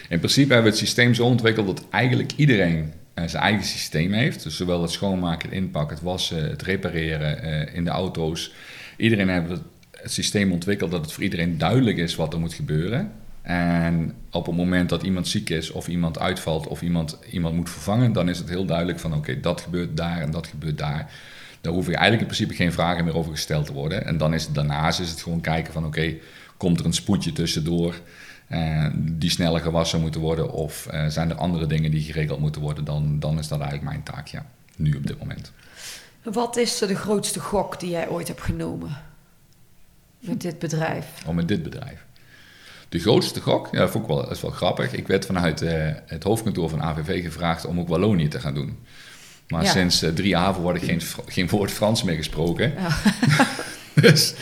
In 0.10 0.18
principe 0.20 0.54
hebben 0.54 0.72
we 0.72 0.78
het 0.78 0.88
systeem 0.88 1.14
zo 1.14 1.26
ontwikkeld 1.26 1.66
dat 1.68 1.86
eigenlijk 1.90 2.32
iedereen 2.36 2.94
zijn 3.14 3.44
eigen 3.44 3.66
systeem 3.66 4.12
heeft. 4.12 4.44
Dus 4.44 4.58
zowel 4.58 4.82
het 4.82 4.92
schoonmaken, 4.92 5.50
het 5.50 5.58
inpakken, 5.58 5.96
het 5.96 6.06
wassen, 6.06 6.50
het 6.50 6.62
repareren 6.62 7.42
eh, 7.42 7.76
in 7.76 7.84
de 7.84 7.90
auto's. 7.90 8.54
Iedereen 8.98 9.30
heeft 9.30 9.50
het, 9.50 9.62
het 9.92 10.12
systeem 10.12 10.52
ontwikkeld 10.52 10.92
dat 10.92 11.02
het 11.02 11.12
voor 11.12 11.24
iedereen 11.24 11.58
duidelijk 11.58 11.98
is 11.98 12.16
wat 12.16 12.34
er 12.34 12.40
moet 12.40 12.54
gebeuren. 12.54 13.12
En 13.42 14.14
op 14.32 14.46
het 14.46 14.56
moment 14.56 14.90
dat 14.90 15.04
iemand 15.04 15.28
ziek 15.28 15.50
is 15.50 15.72
of 15.72 15.88
iemand 15.88 16.20
uitvalt 16.20 16.68
of 16.68 16.82
iemand, 16.82 17.18
iemand 17.32 17.56
moet 17.56 17.70
vervangen, 17.70 18.14
dan 18.14 18.30
is 18.30 18.38
het 18.38 18.50
heel 18.50 18.66
duidelijk 18.66 19.00
van 19.00 19.14
oké, 19.14 19.40
dat 19.40 19.62
gebeurt 19.62 19.98
daar 19.98 20.22
en 20.22 20.32
dat 20.32 20.48
gebeurt 20.48 20.78
daar. 20.78 21.12
Daar 21.62 21.74
hoef 21.74 21.86
je 21.86 21.96
eigenlijk 21.96 22.22
in 22.22 22.36
principe 22.36 22.64
geen 22.64 22.74
vragen 22.74 23.06
meer 23.06 23.18
over 23.18 23.32
gesteld 23.32 23.66
te 23.66 23.74
worden. 23.74 24.06
En 24.06 24.18
dan 24.18 24.34
is 24.34 24.44
het 24.44 24.56
daarnaast 24.56 25.00
is 25.00 25.10
het 25.10 25.22
gewoon 25.22 25.42
kijken 25.42 25.74
van 25.74 25.86
oké, 25.86 26.16
komt 26.58 26.80
er 26.80 26.86
een 26.86 26.94
spoedje 26.94 27.32
tussendoor 27.32 27.94
eh, 27.94 28.23
die 28.96 29.30
sneller 29.30 29.62
gewassen 29.62 30.02
moeten 30.02 30.22
worden 30.22 30.52
of 30.52 30.88
eh, 30.88 31.06
zijn 31.08 31.30
er 31.30 31.36
andere 31.36 31.68
dingen 31.68 31.92
die 31.92 32.02
geregeld 32.02 32.40
moeten 32.40 32.62
worden, 32.62 32.84
dan, 32.86 33.20
dan 33.20 33.40
is 33.40 33.48
dat 33.48 33.60
eigenlijk 33.60 33.90
mijn 33.90 34.04
taak, 34.04 34.28
ja, 34.28 34.46
nu 34.76 34.96
op 34.96 35.08
dit 35.08 35.20
moment. 35.20 35.52
Wat 36.24 36.58
is 36.58 36.78
de 36.78 36.96
grootste 36.96 37.40
gok 37.40 37.80
die 37.80 37.90
jij 37.90 38.08
ooit 38.10 38.28
hebt 38.28 38.42
genomen 38.42 38.98
met 40.20 40.42
dit 40.42 40.60
bedrijf? 40.60 41.06
Om 41.26 41.36
met 41.36 41.48
dit 41.48 41.64
bedrijf. 41.64 42.06
De 42.90 43.00
grootste 43.00 43.42
gok, 43.42 43.68
ja, 43.72 43.80
dat 43.80 43.90
vond 43.92 44.04
ik 44.04 44.10
wel, 44.10 44.32
is 44.32 44.42
wel 44.42 44.52
grappig. 44.52 44.92
Ik 44.94 45.08
werd 45.08 45.26
vanuit 45.26 45.62
eh, 45.62 45.90
het 46.06 46.24
hoofdkantoor 46.24 46.70
van 46.70 46.82
AVV 46.82 47.24
gevraagd 47.24 47.66
om 47.66 47.80
ook 47.80 47.88
Wallonië 47.88 48.28
te 48.28 48.40
gaan 48.40 48.54
doen. 48.54 48.78
Maar 49.48 49.64
Ja. 49.64 49.72
sinds 49.72 50.02
eh, 50.02 50.10
drie 50.10 50.38
avonden 50.38 50.62
wordt 50.62 50.84
geen, 50.84 51.02
geen 51.26 51.50
woord 51.50 51.72
Frans 51.72 52.04
meer 52.04 52.16
gesproken. 52.16 52.74
Ja. 52.78 52.90
Dus 54.02 54.34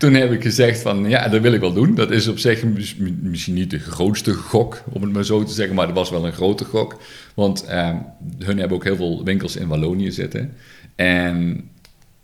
toen 0.00 0.14
heb 0.14 0.32
ik 0.32 0.42
gezegd 0.42 0.80
van, 0.80 1.08
ja, 1.08 1.28
dat 1.28 1.40
wil 1.40 1.52
ik 1.52 1.60
wel 1.60 1.72
doen. 1.72 1.94
Dat 1.94 2.10
is 2.10 2.28
op 2.28 2.38
zich 2.38 2.64
mis- 2.64 2.96
misschien 3.20 3.54
niet 3.54 3.70
de 3.70 3.78
grootste 3.78 4.32
gok, 4.32 4.82
om 4.92 5.02
het 5.02 5.12
maar 5.12 5.24
zo 5.24 5.44
te 5.44 5.52
zeggen, 5.52 5.74
maar 5.74 5.86
dat 5.86 5.94
was 5.94 6.10
wel 6.10 6.26
een 6.26 6.32
grote 6.32 6.64
gok. 6.64 7.00
Want 7.34 7.64
eh, 7.64 7.96
hun 8.38 8.58
hebben 8.58 8.76
ook 8.76 8.84
heel 8.84 8.96
veel 8.96 9.24
winkels 9.24 9.56
in 9.56 9.68
Wallonië 9.68 10.10
zitten. 10.10 10.52
En 10.94 11.68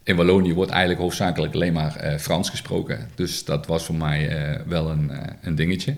in 0.03 0.17
Wallonië 0.17 0.55
wordt 0.55 0.71
eigenlijk 0.71 1.01
hoofdzakelijk 1.01 1.55
alleen 1.55 1.73
maar 1.73 1.97
eh, 1.97 2.19
Frans 2.19 2.51
gesproken. 2.51 3.09
Dus 3.15 3.45
dat 3.45 3.67
was 3.67 3.85
voor 3.85 3.95
mij 3.95 4.29
eh, 4.29 4.61
wel 4.67 4.91
een, 4.91 5.11
eh, 5.11 5.19
een 5.43 5.55
dingetje. 5.55 5.95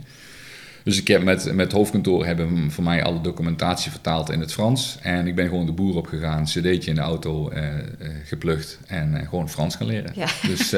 Dus 0.84 0.98
ik 0.98 1.08
heb 1.08 1.22
met, 1.22 1.44
met 1.44 1.64
het 1.64 1.72
hoofdkantoor 1.72 2.26
hebben 2.26 2.70
voor 2.70 2.84
mij 2.84 3.04
alle 3.04 3.20
documentatie 3.20 3.90
vertaald 3.90 4.30
in 4.30 4.40
het 4.40 4.52
Frans. 4.52 4.98
En 5.02 5.26
ik 5.26 5.34
ben 5.34 5.48
gewoon 5.48 5.66
de 5.66 5.72
boer 5.72 5.96
opgegaan, 5.96 6.44
cd'tje 6.44 6.90
in 6.90 6.94
de 6.94 7.00
auto 7.00 7.48
eh, 7.48 7.64
geplukt 8.24 8.78
en 8.86 9.26
gewoon 9.28 9.50
Frans 9.50 9.76
gaan 9.76 9.86
leren. 9.86 10.12
Ja. 10.14 10.28
Dus 10.46 10.74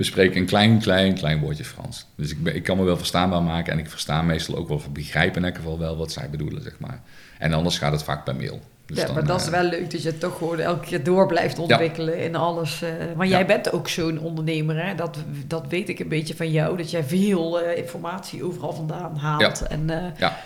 we 0.00 0.06
spreken 0.06 0.40
een 0.40 0.46
klein, 0.46 0.78
klein, 0.78 1.14
klein 1.14 1.40
woordje 1.40 1.64
Frans. 1.64 2.06
Dus 2.16 2.30
ik, 2.30 2.42
ben, 2.42 2.54
ik 2.54 2.62
kan 2.62 2.76
me 2.76 2.84
wel 2.84 2.96
verstaanbaar 2.96 3.42
maken 3.42 3.72
en 3.72 3.78
ik 3.78 3.90
versta 3.90 4.22
meestal 4.22 4.56
ook 4.56 4.68
wel, 4.68 4.76
of 4.76 4.90
begrijp 4.90 5.36
in 5.36 5.44
elk 5.44 5.56
geval 5.56 5.78
wel 5.78 5.96
wat 5.96 6.12
zij 6.12 6.30
bedoelen, 6.30 6.62
zeg 6.62 6.78
maar. 6.78 7.00
En 7.38 7.52
anders 7.52 7.78
gaat 7.78 7.92
het 7.92 8.02
vaak 8.02 8.24
per 8.24 8.36
mail. 8.36 8.60
Dus 8.86 8.98
ja, 8.98 9.04
dan, 9.06 9.14
maar 9.14 9.24
dat 9.26 9.40
is 9.40 9.46
eh, 9.46 9.52
wel 9.52 9.62
leuk 9.62 9.90
dat 9.90 10.02
je 10.02 10.08
het 10.08 10.20
toch 10.20 10.36
gewoon 10.38 10.58
elke 10.58 10.86
keer 10.86 11.04
door 11.04 11.26
blijft 11.26 11.58
ontwikkelen 11.58 12.18
in 12.18 12.36
alles. 12.36 12.82
eh 12.82 12.90
maar 13.16 13.26
Ja. 13.26 13.32
jij 13.36 13.46
bent 13.46 13.72
ook 13.72 13.88
zo'n 13.88 14.18
ondernemer, 14.18 14.86
hè? 14.86 14.94
Dat, 14.94 15.16
dat 15.46 15.64
weet 15.68 15.88
ik 15.88 15.98
een 15.98 16.08
beetje 16.08 16.36
van 16.36 16.50
jou, 16.50 16.76
dat 16.76 16.90
jij 16.90 17.04
veel 17.04 17.60
eh, 17.60 17.76
informatie 17.78 18.44
overal 18.44 18.72
vandaan 18.72 19.16
haalt 19.16 19.66
en 19.66 19.90
eh 19.90 20.04
Ja, 20.18 20.36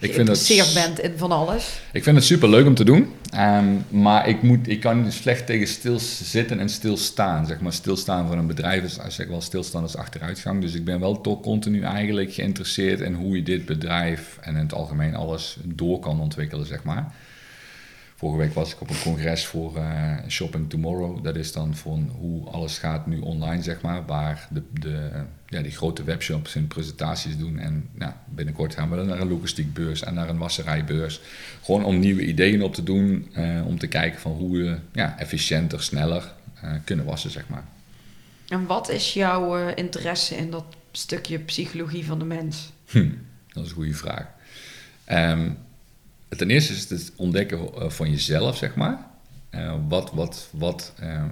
ik 0.00 0.14
vind 0.14 0.28
het, 0.28 0.38
geïnteresseerd 0.38 0.86
bent 0.86 1.12
in 1.12 1.18
van 1.18 1.32
alles. 1.32 1.80
Ik 1.92 2.02
vind 2.02 2.16
het 2.16 2.24
super 2.24 2.48
leuk 2.48 2.66
om 2.66 2.74
te 2.74 2.84
doen. 2.84 3.12
Ehm, 3.30 3.66
maar 3.88 4.28
ik, 4.28 4.42
moet, 4.42 4.68
ik 4.68 4.80
kan 4.80 5.12
slecht 5.12 5.46
tegen 5.46 5.66
stilzitten 5.66 6.60
en 6.60 6.68
stilstaan. 6.68 7.46
Zeg 7.46 7.60
maar, 7.60 7.72
stilstaan 7.72 8.26
voor 8.26 8.36
een 8.36 8.46
bedrijf 8.46 8.84
is 8.84 8.98
zeg 9.08 9.28
wel 9.28 9.40
stilstaan 9.40 9.82
als 9.82 9.96
achteruitgang. 9.96 10.60
Dus 10.60 10.74
ik 10.74 10.84
ben 10.84 11.00
wel 11.00 11.20
toch 11.20 11.40
continu 11.40 11.82
eigenlijk 11.82 12.32
geïnteresseerd 12.32 13.00
in 13.00 13.14
hoe 13.14 13.36
je 13.36 13.42
dit 13.42 13.66
bedrijf 13.66 14.38
en 14.40 14.54
in 14.54 14.62
het 14.62 14.74
algemeen 14.74 15.14
alles 15.14 15.56
door 15.64 15.98
kan 15.98 16.20
ontwikkelen, 16.20 16.66
zeg 16.66 16.82
maar. 16.82 17.12
Vorige 18.18 18.38
week 18.38 18.54
was 18.54 18.72
ik 18.72 18.80
op 18.80 18.90
een 18.90 19.00
congres 19.02 19.46
voor 19.46 19.76
eh, 19.76 20.16
Shopping 20.28 20.70
Tomorrow. 20.70 21.24
Dat 21.24 21.36
is 21.36 21.52
dan 21.52 21.76
van 21.76 22.12
hoe 22.18 22.48
alles 22.50 22.78
gaat 22.78 23.06
nu 23.06 23.18
online, 23.18 23.62
zeg 23.62 23.80
maar. 23.80 24.06
Waar 24.06 24.48
de, 24.50 24.62
de, 24.72 25.10
ja, 25.46 25.62
die 25.62 25.72
grote 25.72 26.04
webshops 26.04 26.52
hun 26.52 26.66
presentaties 26.66 27.36
doen. 27.36 27.58
En 27.58 27.88
nou, 27.92 28.12
binnenkort 28.28 28.74
gaan 28.74 28.90
we 28.90 28.96
dan 28.96 29.06
naar 29.06 29.20
een 29.20 29.28
logistiekbeurs 29.28 30.02
en 30.02 30.14
naar 30.14 30.28
een 30.28 30.38
wasserijbeurs. 30.38 31.20
Gewoon 31.62 31.84
om 31.84 31.98
nieuwe 31.98 32.26
ideeën 32.26 32.62
op 32.62 32.74
te 32.74 32.82
doen. 32.82 33.28
eh, 33.32 33.66
om 33.66 33.78
te 33.78 33.86
kijken 33.86 34.20
van 34.20 34.32
hoe 34.32 34.56
we 34.56 34.78
ja, 34.92 35.18
efficiënter, 35.18 35.82
sneller 35.82 36.32
eh, 36.62 36.72
kunnen 36.84 37.04
wassen, 37.04 37.30
zeg 37.30 37.48
maar. 37.48 37.64
En 38.48 38.66
wat 38.66 38.90
is 38.90 39.12
jouw 39.12 39.68
interesse 39.74 40.36
in 40.36 40.50
dat 40.50 40.64
stukje 40.92 41.38
psychologie 41.38 42.04
van 42.04 42.18
de 42.18 42.24
mens? 42.24 42.72
Hm, 42.86 43.08
dat 43.52 43.64
is 43.64 43.70
een 43.70 43.76
goede 43.76 43.94
vraag. 43.94 44.26
Ehm, 45.04 45.50
ten 46.36 46.50
eerste 46.50 46.72
is 46.72 46.80
het 46.80 46.90
het 46.90 47.12
ontdekken 47.16 47.58
eh, 47.58 47.90
van 47.90 48.10
jezelf, 48.10 48.56
zeg 48.56 48.74
maar. 48.74 49.06
Eh, 49.50 49.74
wat, 49.88 50.12
wat, 50.12 50.48
wat, 50.52 50.92
eh, 51.00 51.24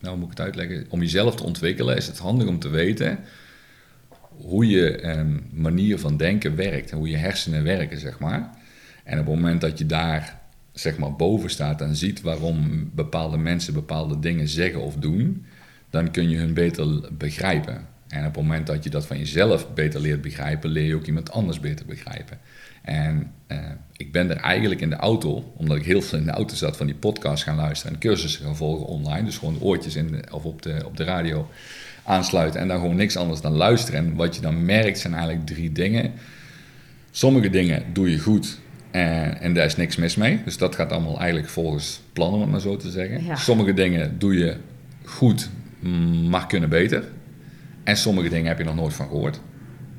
nou 0.00 0.16
moet 0.16 0.24
ik 0.24 0.38
het 0.38 0.46
uitleggen? 0.46 0.86
Om 0.88 1.00
jezelf 1.00 1.34
te 1.34 1.44
ontwikkelen 1.44 1.96
is 1.96 2.06
het 2.06 2.18
handig 2.18 2.48
om 2.48 2.58
te 2.58 2.68
weten 2.68 3.18
hoe 4.36 4.68
je 4.68 4.96
ehm, 4.96 5.38
manier 5.50 5.98
van 5.98 6.16
denken 6.16 6.56
werkt 6.56 6.90
en 6.90 6.96
hoe 6.96 7.08
je 7.08 7.16
hersenen 7.16 7.62
werken, 7.62 7.98
zeg 7.98 8.18
maar. 8.18 8.50
En 9.04 9.18
op 9.18 9.26
het 9.26 9.34
moment 9.34 9.60
dat 9.60 9.78
je 9.78 9.86
daar, 9.86 10.40
zeg 10.72 10.98
maar, 10.98 11.16
boven 11.16 11.50
staat 11.50 11.80
en 11.80 11.96
ziet 11.96 12.20
waarom 12.20 12.90
bepaalde 12.94 13.36
mensen 13.36 13.74
bepaalde 13.74 14.18
dingen 14.18 14.48
zeggen 14.48 14.80
of 14.80 14.94
doen, 14.96 15.46
dan 15.90 16.10
kun 16.10 16.28
je 16.28 16.36
hun 16.36 16.54
beter 16.54 17.16
begrijpen. 17.16 17.86
En 18.08 18.20
op 18.20 18.34
het 18.34 18.42
moment 18.42 18.66
dat 18.66 18.84
je 18.84 18.90
dat 18.90 19.06
van 19.06 19.18
jezelf 19.18 19.74
beter 19.74 20.00
leert 20.00 20.22
begrijpen, 20.22 20.70
leer 20.70 20.86
je 20.86 20.94
ook 20.94 21.06
iemand 21.06 21.30
anders 21.30 21.60
beter 21.60 21.86
begrijpen. 21.86 22.38
En 22.84 23.32
eh, 23.46 23.58
ik 23.96 24.12
ben 24.12 24.30
er 24.30 24.36
eigenlijk 24.36 24.80
in 24.80 24.90
de 24.90 24.96
auto, 24.96 25.52
omdat 25.56 25.76
ik 25.76 25.84
heel 25.84 26.02
veel 26.02 26.18
in 26.18 26.24
de 26.24 26.30
auto 26.30 26.54
zat, 26.54 26.76
van 26.76 26.86
die 26.86 26.94
podcast 26.94 27.42
gaan 27.42 27.56
luisteren 27.56 27.92
en 27.94 28.00
cursussen 28.00 28.44
gaan 28.44 28.56
volgen 28.56 28.86
online. 28.86 29.24
Dus 29.24 29.38
gewoon 29.38 29.60
oortjes 29.60 29.96
in 29.96 30.06
de, 30.06 30.22
of 30.30 30.44
op 30.44 30.62
de, 30.62 30.82
op 30.84 30.96
de 30.96 31.04
radio 31.04 31.48
aansluiten 32.04 32.60
en 32.60 32.68
dan 32.68 32.80
gewoon 32.80 32.96
niks 32.96 33.16
anders 33.16 33.40
dan 33.40 33.52
luisteren. 33.52 34.00
En 34.00 34.14
wat 34.14 34.34
je 34.34 34.40
dan 34.40 34.64
merkt 34.64 34.98
zijn 34.98 35.14
eigenlijk 35.14 35.46
drie 35.46 35.72
dingen. 35.72 36.12
Sommige 37.10 37.50
dingen 37.50 37.82
doe 37.92 38.10
je 38.10 38.18
goed 38.18 38.58
en, 38.90 39.40
en 39.40 39.54
daar 39.54 39.64
is 39.64 39.76
niks 39.76 39.96
mis 39.96 40.16
mee. 40.16 40.40
Dus 40.44 40.58
dat 40.58 40.74
gaat 40.74 40.92
allemaal 40.92 41.18
eigenlijk 41.18 41.48
volgens 41.48 42.00
plannen, 42.12 42.36
om 42.36 42.42
het 42.42 42.50
maar 42.50 42.60
zo 42.60 42.76
te 42.76 42.90
zeggen. 42.90 43.24
Ja. 43.24 43.36
Sommige 43.36 43.74
dingen 43.74 44.18
doe 44.18 44.38
je 44.38 44.56
goed, 45.04 45.50
maar 46.28 46.46
kunnen 46.46 46.68
beter. 46.68 47.04
En 47.84 47.96
sommige 47.96 48.28
dingen 48.28 48.46
heb 48.46 48.58
je 48.58 48.64
nog 48.64 48.74
nooit 48.74 48.94
van 48.94 49.06
gehoord. 49.06 49.40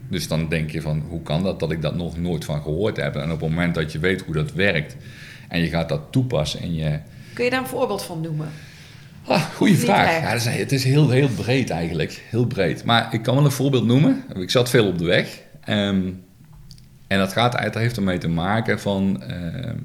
Dus 0.09 0.27
dan 0.27 0.49
denk 0.49 0.71
je 0.71 0.81
van, 0.81 1.03
hoe 1.09 1.21
kan 1.21 1.43
dat 1.43 1.59
dat 1.59 1.71
ik 1.71 1.81
dat 1.81 1.95
nog 1.95 2.17
nooit 2.17 2.45
van 2.45 2.61
gehoord 2.61 2.97
heb? 2.97 3.15
En 3.15 3.31
op 3.31 3.41
het 3.41 3.49
moment 3.49 3.75
dat 3.75 3.91
je 3.91 3.99
weet 3.99 4.21
hoe 4.21 4.33
dat 4.33 4.51
werkt 4.51 4.95
en 5.47 5.59
je 5.59 5.67
gaat 5.67 5.89
dat 5.89 6.01
toepassen 6.09 6.61
en 6.61 6.75
je... 6.75 6.99
Kun 7.33 7.43
je 7.43 7.49
daar 7.49 7.59
een 7.59 7.67
voorbeeld 7.67 8.03
van 8.03 8.21
noemen? 8.21 8.49
Ah, 9.27 9.41
goeie 9.41 9.77
vraag. 9.77 10.11
Ja, 10.11 10.19
het 10.19 10.45
is, 10.45 10.45
het 10.45 10.71
is 10.71 10.83
heel, 10.83 11.09
heel 11.09 11.29
breed 11.29 11.69
eigenlijk. 11.69 12.23
Heel 12.29 12.45
breed. 12.45 12.83
Maar 12.83 13.13
ik 13.13 13.21
kan 13.21 13.35
wel 13.35 13.45
een 13.45 13.51
voorbeeld 13.51 13.85
noemen. 13.85 14.23
Ik 14.35 14.49
zat 14.49 14.69
veel 14.69 14.87
op 14.87 14.97
de 14.97 15.05
weg. 15.05 15.41
Ehm, 15.63 16.11
en 17.07 17.17
dat, 17.17 17.33
gaat, 17.33 17.51
dat 17.63 17.73
heeft 17.75 17.97
ermee 17.97 18.17
te 18.17 18.27
maken 18.27 18.79
van 18.79 19.23
ehm, 19.23 19.77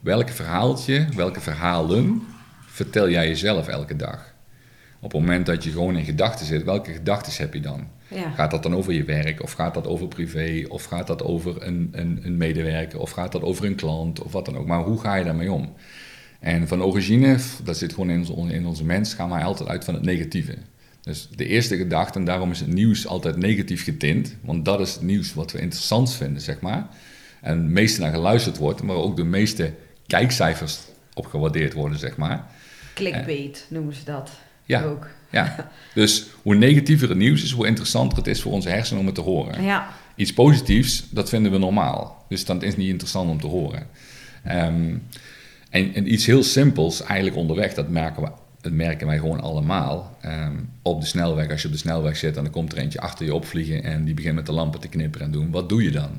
welk 0.00 0.28
verhaaltje, 0.28 1.06
welke 1.14 1.40
verhalen 1.40 2.22
vertel 2.66 3.10
jij 3.10 3.28
jezelf 3.28 3.68
elke 3.68 3.96
dag? 3.96 4.34
Op 5.00 5.12
het 5.12 5.20
moment 5.20 5.46
dat 5.46 5.64
je 5.64 5.70
gewoon 5.70 5.96
in 5.96 6.04
gedachten 6.04 6.46
zit, 6.46 6.64
welke 6.64 6.92
gedachten 6.92 7.32
heb 7.36 7.54
je 7.54 7.60
dan? 7.60 7.88
Ja. 8.14 8.30
Gaat 8.30 8.50
dat 8.50 8.62
dan 8.62 8.74
over 8.74 8.92
je 8.92 9.04
werk, 9.04 9.42
of 9.42 9.52
gaat 9.52 9.74
dat 9.74 9.86
over 9.86 10.08
privé, 10.08 10.64
of 10.68 10.84
gaat 10.84 11.06
dat 11.06 11.22
over 11.22 11.62
een, 11.66 11.88
een, 11.92 12.20
een 12.22 12.36
medewerker, 12.36 12.98
of 13.00 13.10
gaat 13.10 13.32
dat 13.32 13.42
over 13.42 13.64
een 13.64 13.74
klant, 13.74 14.22
of 14.22 14.32
wat 14.32 14.44
dan 14.44 14.56
ook. 14.56 14.66
Maar 14.66 14.82
hoe 14.82 15.00
ga 15.00 15.14
je 15.14 15.24
daarmee 15.24 15.52
om? 15.52 15.72
En 16.40 16.68
van 16.68 16.82
origine, 16.82 17.36
dat 17.64 17.76
zit 17.76 17.92
gewoon 17.92 18.10
in 18.10 18.28
onze, 18.28 18.54
in 18.54 18.66
onze 18.66 18.84
mens, 18.84 19.14
gaan 19.14 19.30
wij 19.30 19.42
altijd 19.42 19.68
uit 19.68 19.84
van 19.84 19.94
het 19.94 20.02
negatieve. 20.02 20.54
Dus 21.00 21.28
de 21.36 21.46
eerste 21.46 21.76
gedachte, 21.76 22.18
en 22.18 22.24
daarom 22.24 22.50
is 22.50 22.60
het 22.60 22.72
nieuws 22.72 23.06
altijd 23.06 23.36
negatief 23.36 23.84
getint, 23.84 24.36
want 24.40 24.64
dat 24.64 24.80
is 24.80 24.92
het 24.92 25.02
nieuws 25.02 25.34
wat 25.34 25.52
we 25.52 25.58
interessant 25.60 26.14
vinden, 26.14 26.42
zeg 26.42 26.60
maar. 26.60 26.86
En 27.40 27.58
het 27.58 27.68
meeste 27.70 28.00
naar 28.00 28.10
geluisterd 28.12 28.58
wordt, 28.58 28.82
maar 28.82 28.96
ook 28.96 29.16
de 29.16 29.24
meeste 29.24 29.72
kijkcijfers 30.06 30.80
op 31.14 31.26
gewaardeerd 31.26 31.72
worden, 31.72 31.98
zeg 31.98 32.16
maar. 32.16 32.46
Clickbait 32.94 33.66
noemen 33.68 33.94
ze 33.94 34.04
dat 34.04 34.30
Ja. 34.64 34.84
ook. 34.84 35.08
Ja, 35.32 35.70
dus 35.94 36.26
hoe 36.42 36.54
negatiever 36.54 37.08
het 37.08 37.18
nieuws 37.18 37.42
is, 37.42 37.50
hoe 37.50 37.66
interessanter 37.66 38.18
het 38.18 38.26
is 38.26 38.42
voor 38.42 38.52
onze 38.52 38.68
hersenen 38.68 39.00
om 39.00 39.06
het 39.06 39.14
te 39.14 39.20
horen. 39.20 39.62
Ja, 39.62 39.88
Iets 40.14 40.32
positiefs, 40.32 41.06
dat 41.10 41.28
vinden 41.28 41.52
we 41.52 41.58
normaal. 41.58 42.24
Dus 42.28 42.44
dat 42.44 42.62
is 42.62 42.76
niet 42.76 42.88
interessant 42.88 43.30
om 43.30 43.40
te 43.40 43.46
horen. 43.46 43.86
Ehm, 44.44 44.96
en, 45.70 45.94
en 45.94 46.12
iets 46.12 46.26
heel 46.26 46.42
simpels, 46.42 47.02
eigenlijk 47.02 47.36
onderweg, 47.36 47.74
dat 47.74 47.88
merken, 47.88 48.22
we, 48.22 48.28
dat 48.60 48.72
merken 48.72 49.06
wij 49.06 49.18
gewoon 49.18 49.40
allemaal. 49.40 50.16
Ehm, 50.20 50.56
op 50.82 51.00
de 51.00 51.06
snelweg, 51.06 51.50
als 51.50 51.60
je 51.60 51.66
op 51.66 51.72
de 51.72 51.78
snelweg 51.78 52.16
zit 52.16 52.36
en 52.36 52.42
dan 52.42 52.52
komt 52.52 52.72
er 52.72 52.78
eentje 52.78 53.00
achter 53.00 53.24
je 53.24 53.34
opvliegen 53.34 53.82
en 53.82 54.04
die 54.04 54.14
begint 54.14 54.34
met 54.34 54.46
de 54.46 54.52
lampen 54.52 54.80
te 54.80 54.88
knipperen 54.88 55.26
en 55.26 55.32
doen. 55.32 55.50
Wat 55.50 55.68
doe 55.68 55.82
je 55.82 55.90
dan? 55.90 56.10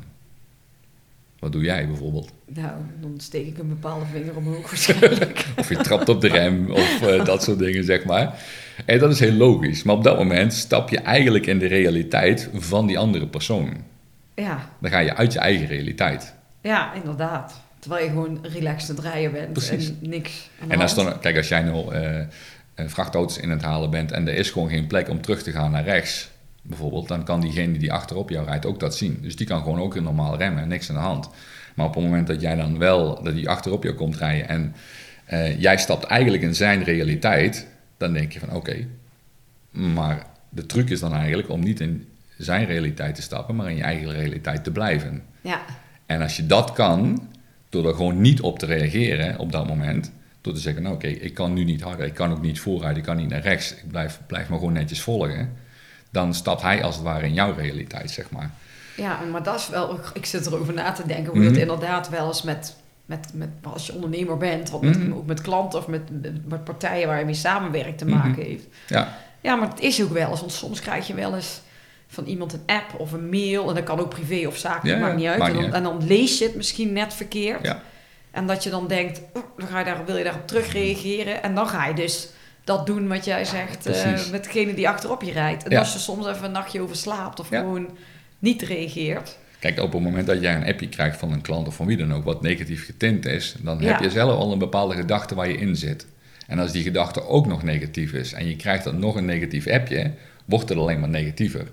Wat 1.44 1.52
doe 1.52 1.64
jij 1.64 1.88
bijvoorbeeld? 1.88 2.32
nou, 2.46 2.72
dan 3.02 3.14
steek 3.18 3.48
ik 3.48 3.58
een 3.58 3.68
bepaalde 3.68 4.06
vinger 4.12 4.36
omhoog 4.36 4.70
waarschijnlijk. 4.72 5.46
Of 5.58 5.70
je 5.70 5.76
trapt 5.78 6.10
op 6.10 6.22
de 6.22 6.28
rem 6.28 6.72
of 6.72 7.02
eh, 7.02 7.26
dat 7.26 7.44
soort 7.44 7.60
dingen, 7.60 7.84
zeg 7.84 8.06
maar. 8.06 8.40
En 8.86 9.00
dat 9.00 9.12
is 9.12 9.20
heel 9.20 9.32
logisch. 9.34 9.84
Maar 9.84 9.96
op 9.96 10.04
dat 10.04 10.18
moment 10.18 10.54
stap 10.54 10.90
je 10.90 11.00
eigenlijk 11.00 11.46
in 11.46 11.60
de 11.60 11.68
realiteit 11.68 12.50
van 12.54 12.88
die 12.88 12.98
andere 12.98 13.28
persoon. 13.28 13.74
ja, 14.36 14.70
Dan 14.82 14.92
ga 14.92 15.00
je 15.00 15.16
uit 15.16 15.34
je 15.34 15.40
eigen 15.40 15.68
realiteit. 15.68 16.34
ja, 16.62 16.94
inderdaad. 16.94 17.62
Terwijl 17.80 18.04
je 18.04 18.10
gewoon 18.10 18.40
relaxed 18.54 18.90
aan 18.90 18.96
het 18.96 19.06
rijden 19.06 19.32
bent 19.32 19.54
Precies. 19.54 19.88
en 19.88 19.98
niks 20.10 20.50
En 20.68 20.82
als 20.82 20.96
dan, 20.96 21.20
kijk, 21.20 21.38
als 21.38 21.48
jij 21.48 21.62
nou 21.62 21.94
eh, 21.94 22.20
eh, 22.20 22.26
vrachtauto's 22.76 23.38
in 23.38 23.50
het 23.50 23.62
halen 23.62 23.90
bent 23.90 24.12
en 24.12 24.28
er 24.28 24.36
is 24.36 24.52
gewoon 24.52 24.70
geen 24.70 24.88
plek 24.88 25.10
om 25.10 25.22
terug 25.22 25.44
te 25.44 25.52
gaan 25.52 25.72
naar 25.72 25.84
rechts, 25.84 26.30
bijvoorbeeld, 26.64 27.08
dan 27.08 27.24
kan 27.24 27.42
diegene 27.42 27.78
die 27.78 27.94
achterop 27.94 28.30
jou 28.30 28.46
rijdt 28.46 28.66
ook 28.66 28.80
dat 28.80 28.96
zien. 28.96 29.18
Dus 29.22 29.36
die 29.36 29.48
kan 29.48 29.64
gewoon 29.64 29.80
ook 29.80 29.94
weer 29.94 30.04
normaal 30.04 30.38
remmen, 30.38 30.68
niks 30.68 30.90
aan 30.90 30.96
de 30.96 31.02
hand. 31.02 31.30
Maar 31.76 31.86
op 31.86 31.94
het 31.94 32.04
moment 32.04 32.28
dat 32.28 32.42
jij 32.42 32.56
dan 32.56 32.78
wel, 32.78 33.24
dat 33.24 33.34
die 33.34 33.50
achterop 33.50 33.84
jou 33.84 33.96
komt 33.96 34.18
rijden 34.18 34.48
en 34.48 34.76
eh, 35.26 35.60
jij 35.60 35.78
stapt 35.78 36.04
eigenlijk 36.04 36.44
in 36.44 36.56
zijn 36.56 36.84
realiteit, 36.84 37.68
dan 37.98 38.14
denk 38.14 38.32
je 38.32 38.40
van 38.40 38.54
oké, 38.54 38.88
maar 39.72 40.26
de 40.50 40.66
truc 40.66 40.90
is 40.90 41.00
dan 41.00 41.14
eigenlijk 41.14 41.50
om 41.50 41.60
niet 41.60 41.80
in 41.80 42.08
zijn 42.38 42.66
realiteit 42.66 43.16
te 43.16 43.22
stappen, 43.22 43.56
maar 43.56 43.70
in 43.70 43.76
je 43.76 43.84
eigen 43.84 44.12
realiteit 44.12 44.64
te 44.64 44.72
blijven. 44.72 45.24
Ja, 45.42 45.62
En 46.06 46.22
als 46.22 46.38
je 46.38 46.46
dat 46.46 46.74
kan, 46.74 47.28
door 47.70 47.88
er 47.88 47.96
gewoon 47.96 48.22
niet 48.22 48.42
op 48.42 48.60
te 48.60 48.66
reageren 48.66 49.40
op 49.40 49.52
dat 49.52 49.68
moment, 49.68 50.12
door 50.42 50.54
te 50.54 50.60
zeggen, 50.60 50.84
nou 50.84 50.96
oké, 50.96 51.08
ik 51.08 51.34
kan 51.34 51.54
nu 51.54 51.64
niet 51.64 51.82
harder, 51.82 52.06
ik 52.06 52.14
kan 52.14 52.32
ook 52.32 52.42
niet 52.42 52.60
vooruit, 52.60 52.98
ik 52.98 53.04
kan 53.04 53.18
niet 53.18 53.30
naar 53.30 53.42
rechts, 53.42 53.72
ik 53.72 53.88
blijf, 53.88 54.20
blijf 54.28 54.50
me 54.50 54.58
gewoon 54.58 54.74
netjes 54.74 55.02
volgen, 55.02 55.54
dan 56.14 56.34
stapt 56.34 56.62
hij 56.62 56.84
als 56.84 56.96
het 56.96 57.04
ware 57.04 57.26
in 57.26 57.34
jouw 57.34 57.54
realiteit, 57.58 58.12
zeg 58.12 58.30
maar. 58.32 58.50
ja, 58.96 59.20
maar 59.32 59.44
dat 59.44 59.60
is 59.60 59.70
wel... 59.70 60.00
Ik 60.14 60.26
zit 60.26 60.46
erover 60.46 60.74
na 60.74 60.92
te 60.92 61.06
denken 61.08 61.32
hoe 61.32 61.40
Mhm. 61.42 61.48
dat 61.50 61.58
inderdaad 61.62 62.10
wel 62.10 62.28
eens 62.28 62.42
met... 62.44 62.76
Met, 63.06 63.28
met, 63.34 63.50
als 63.64 63.86
je 63.86 63.94
ondernemer 63.94 64.38
bent, 64.38 64.70
wat 64.70 64.82
met, 64.82 65.00
Mhm. 65.00 65.14
ook 65.14 65.26
met 65.26 65.42
klanten 65.42 65.80
of 65.80 65.88
met, 65.88 66.02
met 66.50 66.64
partijen 66.64 67.08
waar 67.08 67.20
je 67.20 67.26
mee 67.26 67.34
samenwerkt 67.34 67.98
te 67.98 68.06
Mhm. 68.06 68.18
maken 68.18 68.44
heeft. 68.44 68.66
Ja, 68.88 69.18
Ja, 69.42 69.56
maar 69.56 69.70
het 69.70 69.80
is 69.80 70.04
ook 70.04 70.12
wel 70.12 70.30
eens. 70.30 70.40
Want 70.40 70.52
soms 70.52 70.80
krijg 70.80 71.08
je 71.08 71.14
wel 71.14 71.36
eens 71.36 71.62
van 72.08 72.26
iemand 72.26 72.54
een 72.54 72.62
app 72.66 72.94
of 73.00 73.12
een 73.12 73.30
mail. 73.30 73.70
En 73.70 73.76
dat 73.76 73.84
kan 73.84 74.00
ook 74.00 74.10
privé 74.10 74.48
of 74.48 74.58
zakelijk, 74.58 74.98
Ja, 75.00 75.06
maakt 75.06 75.16
niet 75.18 75.28
uit. 75.28 75.38
maakt 75.40 75.50
en, 75.52 75.56
dan, 75.58 75.66
niet 75.66 75.74
en 75.74 75.84
dan 75.84 76.08
lees 76.08 76.38
je 76.38 76.46
het 76.46 76.56
misschien 76.56 76.94
net 76.94 77.14
verkeerd. 77.14 77.66
Ja. 77.66 77.82
En 78.32 78.48
dat 78.48 78.64
je 78.64 78.70
dan 78.70 78.88
denkt, 78.88 79.22
oh, 79.34 79.44
dan 79.58 79.68
ga 79.68 79.80
je 79.80 79.86
daar, 79.86 80.06
wil 80.06 80.18
je 80.18 80.24
daarop 80.24 80.48
terugreageren. 80.48 81.44
En 81.44 81.56
dan 81.56 81.68
ga 81.68 81.86
je 81.86 81.94
dus 81.94 82.30
dat 82.64 82.86
doen 82.86 83.08
wat 83.08 83.26
jij 83.26 83.46
zegt 83.46 83.86
eh, 83.86 84.30
met 84.32 84.44
degene 84.44 84.74
die 84.74 84.90
achterop 84.90 85.22
je 85.22 85.32
rijdt. 85.32 85.68
En 85.68 85.78
als 85.78 85.94
je 85.94 86.00
soms 86.00 86.28
even 86.28 86.46
een 86.46 86.52
nachtje 86.52 86.82
over 86.82 86.96
slaapt 86.96 87.40
of 87.40 87.48
gewoon 87.48 87.90
niet 88.40 88.62
reageert. 88.62 89.38
kijk, 89.60 89.80
op 89.80 89.94
het 89.94 90.02
moment 90.02 90.28
dat 90.28 90.42
jij 90.42 90.56
een 90.56 90.66
appje 90.66 90.90
krijgt 90.90 91.18
van 91.18 91.32
een 91.32 91.42
klant 91.42 91.68
of 91.68 91.76
van 91.76 91.86
wie 91.86 91.98
dan 91.98 92.14
ook, 92.14 92.24
wat 92.24 92.42
negatief 92.42 92.86
getint 92.86 93.26
is, 93.26 93.56
dan 93.60 93.82
heb 93.82 94.00
je 94.00 94.10
zelf 94.10 94.38
al 94.40 94.52
een 94.52 94.60
bepaalde 94.60 94.96
gedachte 94.96 95.36
waar 95.36 95.48
je 95.48 95.58
in 95.58 95.76
zit. 95.76 96.08
En 96.48 96.60
als 96.60 96.72
die 96.72 96.84
gedachte 96.84 97.28
ook 97.28 97.48
nog 97.48 97.64
negatief 97.64 98.14
is 98.14 98.34
en 98.34 98.48
je 98.48 98.56
krijgt 98.56 98.84
dan 98.84 99.00
nog 99.00 99.16
een 99.16 99.26
negatief 99.26 99.68
appje, 99.68 100.12
wordt 100.46 100.70
het 100.70 100.78
alleen 100.78 101.00
maar 101.00 101.10
negatiever. 101.10 101.68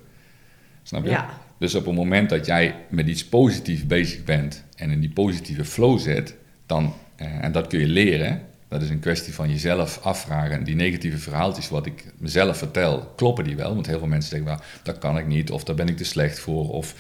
Snap 0.83 1.05
je? 1.05 1.11
Ja. 1.11 1.31
Dus 1.59 1.75
op 1.75 1.87
het 1.87 1.95
moment 1.95 2.31
dat 2.31 2.47
jij 2.47 2.75
met 2.89 3.07
iets 3.07 3.25
positiefs 3.25 3.87
bezig 3.87 4.25
bent 4.25 4.65
en 4.77 4.91
in 4.91 5.01
die 5.01 5.11
positieve 5.11 5.65
flow 5.65 5.99
zit, 5.99 6.35
dan, 6.67 6.95
eh, 7.17 7.45
en 7.45 7.53
dat 7.53 7.67
kun 7.67 7.79
je 7.79 7.87
leren, 7.87 8.43
dat 8.71 8.83
is 8.83 8.91
een 8.91 9.01
kwestie 9.01 9.35
van 9.35 9.49
jezelf 9.49 10.01
afvragen. 10.03 10.65
Die 10.65 10.75
negatieve 10.75 11.19
verhaaltjes 11.19 11.69
wat 11.69 11.87
ik 11.87 12.05
mezelf 12.19 12.57
vertel, 12.57 13.13
kloppen 13.17 13.45
die 13.45 13.57
wel? 13.57 13.75
Want 13.75 13.87
heel 13.87 13.99
veel 13.99 14.09
mensen 14.09 14.31
denken, 14.31 14.49
well, 14.55 14.65
dat 14.83 14.99
kan 14.99 15.19
ik 15.19 15.27
niet, 15.27 15.51
of 15.51 15.65
daar 15.65 15.77
ben 15.77 15.89
ik 15.89 15.97
te 15.97 16.05
slecht 16.05 16.39
voor, 16.39 16.71
of 16.71 16.95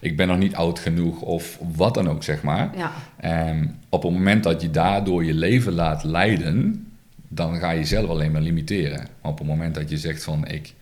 ik 0.00 0.16
ben 0.16 0.28
nog 0.28 0.38
niet 0.38 0.54
oud 0.54 0.78
genoeg, 0.78 1.20
of 1.20 1.58
wat 1.74 1.94
dan 1.94 2.08
ook, 2.08 2.22
zeg 2.22 2.42
maar. 2.42 2.70
Ja, 2.76 2.92
Ehm, 3.16 3.66
op 3.88 4.02
het 4.02 4.12
moment 4.12 4.42
dat 4.42 4.62
je 4.62 4.70
daardoor 4.70 5.24
je 5.24 5.34
leven 5.34 5.72
laat 5.72 6.04
leiden, 6.04 6.86
dan 7.28 7.56
ga 7.58 7.70
je 7.70 7.78
jezelf 7.78 8.08
alleen 8.08 8.32
maar 8.32 8.40
limiteren. 8.40 9.08
Maar 9.22 9.30
op 9.32 9.38
het 9.38 9.46
moment 9.46 9.74
dat 9.74 9.90
je 9.90 9.98
zegt 9.98 10.24
van 10.24 10.46
ik 10.46 10.74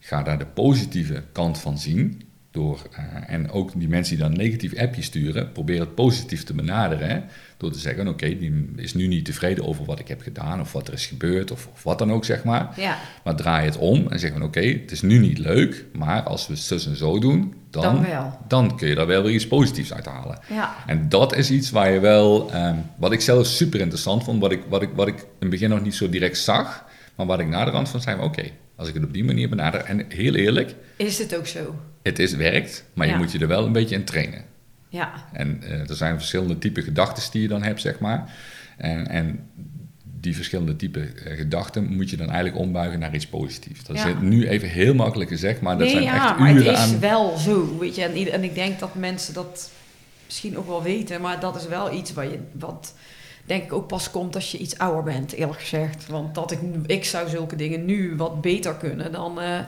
ga 0.00 0.22
daar 0.22 0.38
de 0.38 0.46
positieve 0.46 1.22
kant 1.32 1.58
van 1.58 1.78
zien, 1.78 2.22
door, 2.54 2.80
eh, 2.92 3.04
en 3.34 3.50
ook 3.50 3.70
die 3.74 3.88
mensen 3.88 4.14
die 4.16 4.24
dan 4.24 4.32
een 4.32 4.44
negatief 4.44 4.76
appje 4.76 5.02
sturen, 5.02 5.52
probeer 5.52 5.80
het 5.80 5.94
positief 5.94 6.44
te 6.44 6.54
benaderen. 6.54 7.08
Hè, 7.08 7.20
door 7.56 7.70
te 7.72 7.78
zeggen, 7.78 8.08
oké, 8.08 8.38
die 8.38 8.72
is 8.76 8.94
nu 8.94 9.06
niet 9.06 9.24
tevreden 9.24 9.66
over 9.66 9.84
wat 9.84 9.98
ik 9.98 10.08
heb 10.08 10.22
gedaan, 10.22 10.60
of 10.60 10.72
wat 10.72 10.88
er 10.88 10.94
is 10.94 11.06
gebeurd, 11.06 11.50
of, 11.50 11.68
of 11.72 11.82
wat 11.82 11.98
dan 11.98 12.12
ook, 12.12 12.24
zeg 12.24 12.44
maar. 12.44 12.72
ja. 12.76 12.98
Maar 13.24 13.36
draai 13.36 13.64
het 13.64 13.76
om 13.76 14.06
en 14.08 14.18
zeg 14.18 14.32
van 14.32 14.42
oké, 14.42 14.60
het 14.60 14.90
is 14.90 15.02
nu 15.02 15.18
niet 15.18 15.38
leuk, 15.38 15.84
maar 15.92 16.22
als 16.22 16.46
we 16.46 16.52
het 16.52 16.62
zus 16.62 16.86
en 16.86 16.96
zo 16.96 17.18
doen, 17.18 17.54
dan, 17.70 17.82
Dan 17.82 18.02
wel. 18.04 18.38
dan 18.48 18.76
kun 18.76 18.88
je 18.88 18.94
daar 18.94 19.06
wel 19.06 19.22
weer 19.22 19.34
iets 19.34 19.46
positiefs 19.46 19.92
uit 19.92 20.06
halen. 20.06 20.38
ja. 20.48 20.74
En 20.86 21.08
dat 21.08 21.36
is 21.36 21.50
iets 21.50 21.70
waar 21.70 21.90
je 21.90 22.00
wel, 22.00 22.50
ehm, 22.52 22.76
wat 22.96 23.12
ik 23.12 23.20
zelf 23.20 23.46
super 23.46 23.80
interessant 23.80 24.24
vond, 24.24 24.40
wat 24.40 24.52
ik, 24.52 24.62
wat, 24.68 24.82
ik, 24.82 24.90
wat 24.94 25.08
ik 25.08 25.18
in 25.18 25.26
het 25.38 25.50
begin 25.50 25.70
nog 25.70 25.82
niet 25.82 25.94
zo 25.94 26.08
direct 26.08 26.38
zag, 26.38 26.84
maar 27.16 27.26
wat 27.26 27.38
ik 27.40 27.48
na 27.48 27.64
de 27.64 27.70
rand 27.70 27.88
van 27.88 28.00
zei, 28.00 28.20
oké, 28.20 28.42
als 28.76 28.88
ik 28.88 28.94
het 28.94 29.04
op 29.04 29.12
die 29.12 29.24
manier 29.24 29.48
benader, 29.48 29.80
en 29.80 30.04
heel 30.08 30.34
eerlijk, 30.34 30.74
Is 30.96 31.18
het 31.18 31.36
ook 31.36 31.46
zo? 31.46 31.74
het 32.02 32.18
is 32.18 32.34
werkt, 32.34 32.84
maar 32.94 33.06
je 33.06 33.14
moet 33.16 33.32
je 33.32 33.38
er 33.38 33.48
wel 33.48 33.66
een 33.66 33.72
beetje 33.72 33.94
in 33.94 34.04
trainen. 34.04 34.44
Ja, 34.88 35.24
En 35.32 35.62
eh, 35.62 35.88
er 35.90 35.96
zijn 35.96 36.16
verschillende 36.16 36.58
type 36.58 36.82
gedachten 36.82 37.30
die 37.32 37.42
je 37.42 37.48
dan 37.48 37.62
hebt, 37.62 37.80
zeg 37.80 37.98
maar. 37.98 38.32
En, 38.76 39.06
en 39.08 39.48
die 40.20 40.34
verschillende 40.34 40.76
type 40.76 41.00
eh, 41.00 41.36
gedachten 41.36 41.96
moet 41.96 42.10
je 42.10 42.16
dan 42.16 42.30
eigenlijk 42.30 42.56
ombuigen 42.58 42.98
naar 42.98 43.14
iets 43.14 43.26
positiefs. 43.26 43.84
Dat 43.84 43.96
Ja. 43.96 44.06
is 44.06 44.14
nu 44.20 44.48
even 44.48 44.68
heel 44.68 44.94
makkelijk 44.94 45.30
gezegd, 45.30 45.60
maar 45.60 45.72
dat 45.78 45.82
nee, 45.86 45.90
zijn 45.90 46.02
ja, 46.04 46.14
echt 46.28 46.38
maar 46.38 46.48
het 46.48 46.56
uren 46.56 46.72
is 46.72 46.78
aan... 46.78 47.00
wel 47.00 47.36
zo, 47.36 47.78
weet 47.78 47.94
je. 47.94 48.04
En, 48.04 48.44
ik 48.44 48.54
denk 48.54 48.78
dat 48.78 48.94
mensen 48.94 49.34
dat 49.34 49.70
misschien 50.24 50.56
ook 50.58 50.66
wel 50.66 50.82
weten, 50.82 51.20
maar 51.20 51.40
dat 51.40 51.56
is 51.56 51.66
wel 51.66 51.92
iets 51.94 52.12
wat, 52.12 52.24
je, 52.30 52.38
wat 52.52 52.94
denk 53.44 53.62
ik 53.64 53.72
ook 53.72 53.86
pas 53.86 54.10
komt 54.10 54.34
als 54.34 54.52
je 54.52 54.58
iets 54.58 54.78
ouder 54.78 55.02
bent, 55.02 55.32
eerlijk 55.32 55.60
gezegd. 55.60 56.06
Want 56.06 56.34
dat 56.34 56.50
ik, 56.50 56.58
ik 56.86 57.04
zou 57.04 57.28
zulke 57.28 57.56
dingen 57.56 57.84
nu 57.84 58.16
wat 58.16 58.40
beter 58.40 58.74
kunnen 58.74 59.12
dan 59.12 59.40
eh 59.40 59.58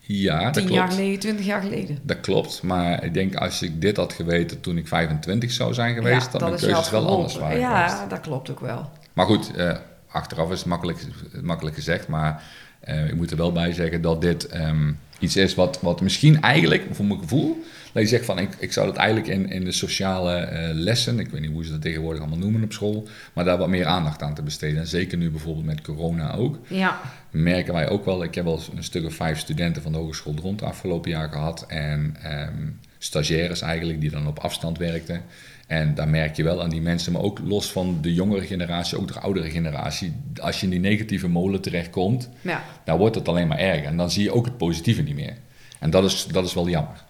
Ja, 0.00 0.44
dat 0.50 0.52
klopt. 0.64 0.72
jaar 0.72 0.90
geleden, 0.90 1.18
twintig 1.20 1.46
jaar 1.46 1.62
geleden. 1.62 1.98
Dat 2.02 2.20
klopt, 2.20 2.62
maar 2.62 3.04
ik 3.04 3.14
denk 3.14 3.34
als 3.34 3.62
ik 3.62 3.80
dit 3.80 3.96
had 3.96 4.12
geweten 4.12 4.60
toen 4.60 4.76
ik 4.76 4.88
25 4.88 5.50
zou 5.50 5.74
zijn 5.74 5.94
geweest, 5.94 6.32
Ja, 6.32 6.38
dan 6.38 6.54
is 6.54 6.60
keuzes 6.60 6.90
wel 6.90 7.08
anders 7.08 7.36
waren 7.36 7.58
Ja, 7.58 7.88
geweest. 7.88 8.10
dat 8.10 8.20
klopt 8.20 8.50
ook 8.50 8.60
wel. 8.60 8.90
Maar 9.12 9.26
goed, 9.26 9.56
eh, 9.56 9.76
achteraf 10.10 10.50
is 10.50 10.58
het 10.58 10.68
makkelijk, 10.68 11.06
makkelijk 11.42 11.76
gezegd, 11.76 12.08
maar 12.08 12.42
eh, 12.80 13.06
ik 13.08 13.14
moet 13.14 13.30
er 13.30 13.36
wel 13.36 13.52
bij 13.52 13.72
zeggen 13.72 14.02
dat 14.02 14.20
dit 14.20 14.46
ehm, 14.46 14.92
iets 15.18 15.36
is 15.36 15.54
wat, 15.54 15.78
wat 15.80 16.00
misschien 16.00 16.40
eigenlijk, 16.40 16.84
voor 16.90 17.04
mijn 17.04 17.20
gevoel, 17.20 17.62
dat 17.92 18.02
je 18.02 18.08
zegt 18.08 18.24
van 18.24 18.38
ik, 18.38 18.48
ik 18.58 18.72
zou 18.72 18.86
dat 18.86 18.96
eigenlijk 18.96 19.28
in, 19.28 19.50
in 19.50 19.64
de 19.64 19.72
sociale 19.72 20.34
eh, 20.34 20.74
lessen, 20.74 21.18
ik 21.18 21.30
weet 21.30 21.40
niet 21.40 21.50
hoe 21.50 21.64
ze 21.64 21.70
dat 21.70 21.82
tegenwoordig 21.82 22.20
allemaal 22.20 22.38
noemen 22.38 22.62
op 22.62 22.72
school, 22.72 23.08
maar 23.32 23.44
daar 23.44 23.58
wat 23.58 23.68
meer 23.68 23.86
aandacht 23.86 24.22
aan 24.22 24.34
te 24.34 24.42
besteden. 24.42 24.78
En 24.78 24.86
zeker 24.86 25.18
nu 25.18 25.30
bijvoorbeeld 25.30 25.66
met 25.66 25.80
corona 25.80 26.34
ook 26.34 26.58
Ja, 26.66 27.00
merken 27.30 27.74
wij 27.74 27.88
ook 27.88 28.04
wel. 28.04 28.22
Ik 28.22 28.34
heb 28.34 28.44
wel 28.44 28.60
een 28.76 28.84
stuk 28.84 29.04
of 29.04 29.14
vijf 29.14 29.38
studenten 29.38 29.82
van 29.82 29.92
de 29.92 29.98
Hogeschool 29.98 30.34
Rond 30.42 30.62
afgelopen 30.62 31.10
jaar 31.10 31.28
gehad. 31.28 31.64
En 31.68 32.16
ehm, 32.22 32.68
stagiaires 32.98 33.60
eigenlijk, 33.60 34.00
die 34.00 34.10
dan 34.10 34.26
op 34.26 34.38
afstand 34.38 34.78
werkten. 34.78 35.22
En 35.68 35.94
daar 35.94 36.08
merk 36.08 36.36
je 36.36 36.42
wel 36.42 36.62
aan 36.62 36.70
die 36.70 36.80
mensen, 36.80 37.12
maar 37.12 37.22
ook 37.22 37.38
los 37.44 37.72
van 37.72 37.98
de 38.00 38.14
jongere 38.14 38.46
generatie, 38.46 38.98
ook 38.98 39.12
de 39.12 39.20
oudere 39.20 39.50
generatie. 39.50 40.12
Als 40.40 40.60
je 40.60 40.64
in 40.64 40.70
die 40.70 40.80
negatieve 40.80 41.28
molen 41.28 41.60
terechtkomt, 41.60 42.28
ja. 42.40 42.64
dan 42.84 42.98
wordt 42.98 43.14
het 43.14 43.28
alleen 43.28 43.48
maar 43.48 43.58
erger. 43.58 43.84
En 43.84 43.96
dan 43.96 44.10
zie 44.10 44.22
je 44.22 44.32
ook 44.32 44.44
het 44.44 44.56
positieve 44.56 45.02
niet 45.02 45.14
meer. 45.14 45.36
En 45.78 45.90
dat 45.90 46.04
is, 46.04 46.26
dat 46.26 46.46
is 46.46 46.54
wel 46.54 46.68
jammer. 46.68 47.04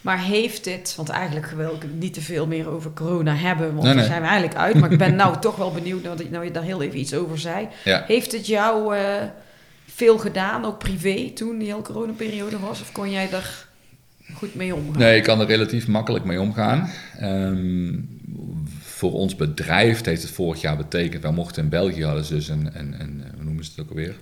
Maar 0.00 0.18
heeft 0.22 0.64
dit, 0.64 0.94
want 0.96 1.08
eigenlijk 1.08 1.46
wil 1.46 1.74
ik 1.74 1.84
niet 1.98 2.14
te 2.14 2.20
veel 2.20 2.46
meer 2.46 2.68
over 2.68 2.92
corona 2.92 3.34
hebben, 3.34 3.66
want 3.66 3.82
Nee, 3.82 3.86
daar 3.86 3.94
nee. 3.94 4.04
zijn 4.04 4.22
we 4.22 4.28
eigenlijk 4.28 4.58
uit. 4.58 4.74
Maar 4.74 4.92
ik 4.92 4.98
ben 4.98 5.14
nou 5.16 5.38
toch 5.40 5.56
wel 5.56 5.72
benieuwd, 5.72 6.02
nou, 6.02 6.16
dat 6.16 6.30
nou 6.30 6.44
je 6.44 6.50
daar 6.50 6.62
heel 6.62 6.82
even 6.82 6.98
iets 6.98 7.14
over 7.14 7.38
zei. 7.38 7.68
Ja. 7.84 8.04
Heeft 8.06 8.32
het 8.32 8.46
jou 8.46 8.96
eh, 8.96 9.04
veel 9.86 10.18
gedaan, 10.18 10.64
ook 10.64 10.78
privé, 10.78 11.30
toen 11.34 11.58
die 11.58 11.68
hele 11.68 11.82
coronaperiode 11.82 12.58
was? 12.58 12.80
Of 12.80 12.92
kon 12.92 13.10
jij 13.10 13.30
er 13.32 13.68
goed 14.34 14.54
mee 14.54 14.74
omgaan? 14.74 14.98
Nee, 14.98 15.16
ik 15.16 15.22
kan 15.22 15.40
er 15.40 15.46
relatief 15.46 15.88
makkelijk 15.88 16.24
mee 16.24 16.40
omgaan. 16.40 16.90
Ehm, 17.18 17.94
voor 18.80 19.12
ons 19.12 19.36
bedrijf 19.36 20.04
heeft 20.04 20.22
het 20.22 20.30
vorig 20.30 20.60
jaar 20.60 20.76
betekend, 20.76 21.22
wij 21.22 21.32
mochten 21.32 21.62
in 21.62 21.68
België 21.68 22.04
hadden 22.04 22.24
ze 22.24 22.34
dus 22.34 22.48
een, 22.48 22.70
een, 22.72 23.00
een 23.00 23.24
hoe 23.34 23.44
noemen 23.44 23.64
ze 23.64 23.70
het 23.70 23.80
ook 23.80 23.88
alweer? 23.90 24.16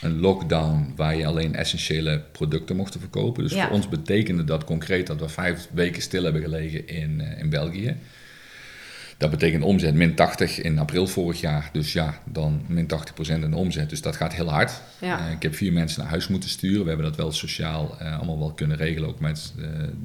Een 0.00 0.20
lockdown 0.20 0.92
waar 0.96 1.16
je 1.16 1.26
alleen 1.26 1.54
essentiële 1.54 2.22
producten 2.32 2.76
mochten 2.76 3.00
verkopen. 3.00 3.42
Dus 3.42 3.52
Ja. 3.52 3.66
voor 3.66 3.74
ons 3.76 3.88
betekende 3.88 4.44
dat 4.44 4.64
concreet 4.64 5.06
dat 5.06 5.20
we 5.20 5.28
vijf 5.28 5.68
weken 5.72 6.02
stil 6.02 6.24
hebben 6.24 6.42
gelegen 6.42 6.88
in, 6.88 7.20
eh, 7.20 7.38
in 7.40 7.50
België. 7.50 7.96
Dat 9.18 9.30
betekent 9.30 9.62
omzet 9.62 9.94
min 9.94 10.14
80 10.14 10.60
in 10.60 10.78
april 10.78 11.06
vorig 11.06 11.40
jaar. 11.40 11.70
Dus 11.72 11.92
ja, 11.92 12.20
dan 12.24 12.62
min 12.66 12.88
80% 13.26 13.28
in 13.28 13.50
de 13.50 13.56
omzet. 13.56 13.90
Dus 13.90 14.02
dat 14.02 14.16
gaat 14.16 14.34
heel 14.34 14.50
hard. 14.50 14.80
Ja. 15.00 15.26
Eh, 15.26 15.32
ik 15.32 15.42
heb 15.42 15.54
vier 15.54 15.72
mensen 15.72 16.00
naar 16.00 16.10
huis 16.10 16.28
moeten 16.28 16.48
sturen. 16.48 16.82
We 16.82 16.88
hebben 16.88 17.06
dat 17.06 17.16
wel 17.16 17.32
sociaal 17.32 17.96
eh, 17.98 18.16
allemaal 18.16 18.38
wel 18.38 18.52
kunnen 18.52 18.76
regelen. 18.76 19.08
Ook 19.08 19.20
met 19.20 19.52
eh, 19.58 19.64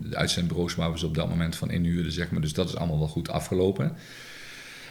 de 0.10 0.16
uitzendbureaus 0.16 0.76
waar 0.76 0.92
we 0.92 1.00
ze 1.00 1.06
op 1.06 1.16
dat 1.16 1.30
moment 1.30 1.56
van 1.56 1.72
inhuurden. 1.72 2.12
Zeg 2.12 2.32
maar. 2.32 2.42
Dus 2.42 2.54
dat 2.54 2.68
is 2.68 2.76
allemaal 2.76 3.00
wel 3.00 3.08
goed 3.08 3.30
afgelopen. 3.30 3.92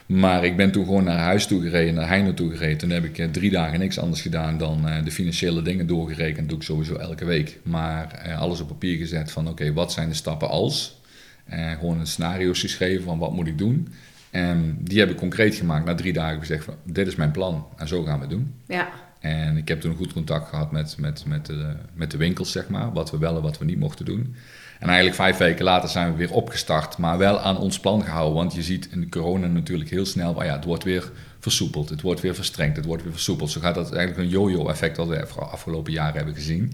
Maar 0.06 0.44
ik 0.44 0.56
ben 0.56 0.70
toen 0.70 0.84
gewoon 0.84 1.04
naar 1.04 1.18
huis 1.18 1.46
toe 1.46 1.62
gereden, 1.62 1.94
naar 1.94 2.08
Heino 2.08 2.34
toe 2.34 2.50
gereden. 2.50 2.78
Toen 2.78 2.90
heb 2.90 3.04
ik 3.04 3.32
drie 3.32 3.50
dagen 3.50 3.78
niks 3.78 3.98
anders 3.98 4.22
gedaan 4.22 4.58
dan 4.58 4.86
de 5.04 5.10
financiële 5.10 5.62
dingen 5.62 5.86
doorgerekend. 5.86 6.38
Dat 6.38 6.48
doe 6.48 6.58
ik 6.58 6.64
sowieso 6.64 6.94
elke 6.94 7.24
week. 7.24 7.58
Maar 7.62 8.34
alles 8.38 8.60
op 8.60 8.68
papier 8.68 8.96
gezet 8.96 9.32
van 9.32 9.48
oké, 9.48 9.72
wat 9.72 9.92
zijn 9.92 10.08
de 10.08 10.14
stappen 10.14 10.48
als? 10.48 10.99
Eh, 11.44 11.70
gewoon 11.70 12.00
een 12.00 12.06
scenario's 12.06 12.60
geschreven 12.60 13.04
van 13.04 13.18
wat 13.18 13.32
moet 13.32 13.46
ik 13.46 13.58
doen? 13.58 13.88
En 14.30 14.78
die 14.80 14.98
heb 14.98 15.10
ik 15.10 15.16
concreet 15.16 15.54
gemaakt. 15.54 15.84
Na 15.84 15.94
drie 15.94 16.12
dagen 16.12 16.38
gezegd 16.38 16.64
van, 16.64 16.74
dit 16.84 17.06
is 17.06 17.16
mijn 17.16 17.30
plan 17.30 17.66
en 17.76 17.88
zo 17.88 18.02
gaan 18.02 18.14
we 18.14 18.20
het 18.20 18.30
doen. 18.30 18.54
Ja. 18.66 18.88
En 19.20 19.56
ik 19.56 19.68
heb 19.68 19.80
toen 19.80 19.96
goed 19.96 20.12
contact 20.12 20.48
gehad 20.48 20.72
met, 20.72 20.96
met, 20.98 21.24
met, 21.26 21.46
de, 21.46 21.76
met 21.94 22.10
de 22.10 22.16
winkels, 22.16 22.52
zeg 22.52 22.68
maar. 22.68 22.92
Wat 22.92 23.10
we 23.10 23.18
wel 23.18 23.36
en 23.36 23.42
wat 23.42 23.58
we 23.58 23.64
niet 23.64 23.78
mochten 23.78 24.04
doen. 24.04 24.34
En 24.78 24.86
eigenlijk 24.86 25.16
vijf 25.16 25.36
weken 25.36 25.64
later 25.64 25.88
zijn 25.88 26.10
we 26.10 26.16
weer 26.16 26.32
opgestart, 26.32 26.98
maar 26.98 27.18
wel 27.18 27.40
aan 27.40 27.58
ons 27.58 27.80
plan 27.80 28.02
gehouden. 28.04 28.34
Want 28.34 28.54
je 28.54 28.62
ziet 28.62 28.88
in 28.90 29.00
de 29.00 29.08
corona 29.08 29.46
natuurlijk 29.46 29.90
heel 29.90 30.06
snel, 30.06 30.44
ja, 30.44 30.54
het 30.54 30.64
wordt 30.64 30.84
weer 30.84 31.10
versoepeld, 31.38 31.88
het 31.88 32.00
wordt 32.00 32.20
weer 32.20 32.34
verstrengd, 32.34 32.76
het 32.76 32.84
wordt 32.84 33.02
weer 33.02 33.12
versoepeld. 33.12 33.50
Zo 33.50 33.60
gaat 33.60 33.74
dat 33.74 33.92
eigenlijk 33.92 34.24
een 34.24 34.28
yo-yo 34.28 34.68
effect 34.68 34.96
wat 34.96 35.08
we 35.08 35.14
de 35.14 35.40
afgelopen 35.40 35.92
jaren 35.92 36.16
hebben 36.16 36.34
gezien. 36.34 36.72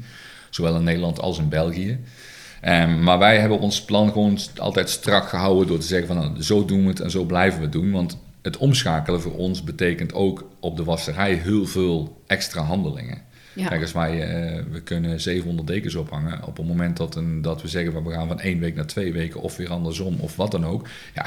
Zowel 0.51 0.77
in 0.77 0.85
Nederland 0.85 1.21
als 1.21 1.39
in 1.39 1.49
België. 1.49 1.99
Um, 2.65 3.03
maar 3.03 3.19
wij 3.19 3.39
hebben 3.39 3.59
ons 3.59 3.83
plan 3.85 4.13
gewoon 4.13 4.39
altijd 4.57 4.91
strak 4.91 5.29
gehouden 5.29 5.67
door 5.67 5.79
te 5.79 5.87
zeggen 5.87 6.07
van 6.07 6.17
nou, 6.17 6.43
zo 6.43 6.65
doen 6.65 6.83
we 6.83 6.89
het 6.89 7.01
en 7.01 7.11
zo 7.11 7.25
blijven 7.25 7.59
we 7.59 7.65
het 7.65 7.73
doen. 7.73 7.91
Want 7.91 8.19
het 8.43 8.57
omschakelen 8.57 9.21
voor 9.21 9.37
ons 9.37 9.65
betekent 9.65 10.15
ook 10.15 10.49
op 10.61 10.77
de 10.77 10.85
wasserij 10.85 11.35
heel 11.35 11.67
veel 11.67 12.23
extra 12.27 12.63
handelingen. 12.63 13.23
Ja. 13.53 13.69
Kijk, 13.69 13.83
als 13.83 13.93
wij, 13.93 14.23
eh, 14.23 14.63
we 14.71 14.81
kunnen 14.81 15.21
700 15.21 15.69
dekens 15.69 15.95
ophangen. 15.95 16.45
Op 16.45 16.57
het 16.57 16.67
moment 16.67 16.97
dat, 16.97 17.15
een, 17.15 17.43
dat 17.43 17.63
we 17.63 17.69
zeggen 17.69 17.93
van 17.93 18.05
we 18.05 18.13
gaan 18.13 18.29
van 18.29 18.41
één 18.41 18.59
week 18.59 18.75
naar 18.75 18.87
twee 18.87 19.13
weken 19.13 19.41
of 19.41 19.57
weer 19.57 19.71
andersom 19.71 20.17
of 20.21 20.37
wat 20.37 20.51
dan 20.51 20.67
ook. 20.67 20.89
Ja, 21.15 21.27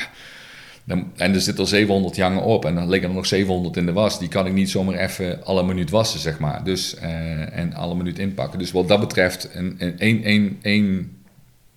dan, 0.84 1.12
en 1.16 1.34
er 1.34 1.42
zitten 1.42 1.64
al 1.64 1.70
700 1.70 2.16
jangen 2.16 2.44
op 2.44 2.66
en 2.66 2.76
dan 2.76 2.90
liggen 2.90 3.10
er 3.10 3.16
nog 3.16 3.26
700 3.26 3.78
in 3.78 3.86
de 3.86 3.94
was. 3.94 4.20
Die 4.20 4.28
kan 4.28 4.46
ik 4.46 4.54
niet 4.54 4.70
zomaar 4.70 4.96
even 4.96 5.46
alle 5.46 5.64
minuut 5.64 5.90
wassen, 5.90 6.20
zeg 6.20 6.40
maar. 6.40 6.64
Dus, 6.64 6.96
eh, 6.96 7.58
en 7.58 7.74
alle 7.74 7.96
minuut 7.96 8.20
inpakken. 8.20 8.60
Dus 8.60 8.72
wat 8.72 8.88
dat 8.88 9.00
betreft, 9.00 9.50
een, 9.54 9.76
een, 9.78 10.28
een, 10.28 10.60
een 10.62 11.18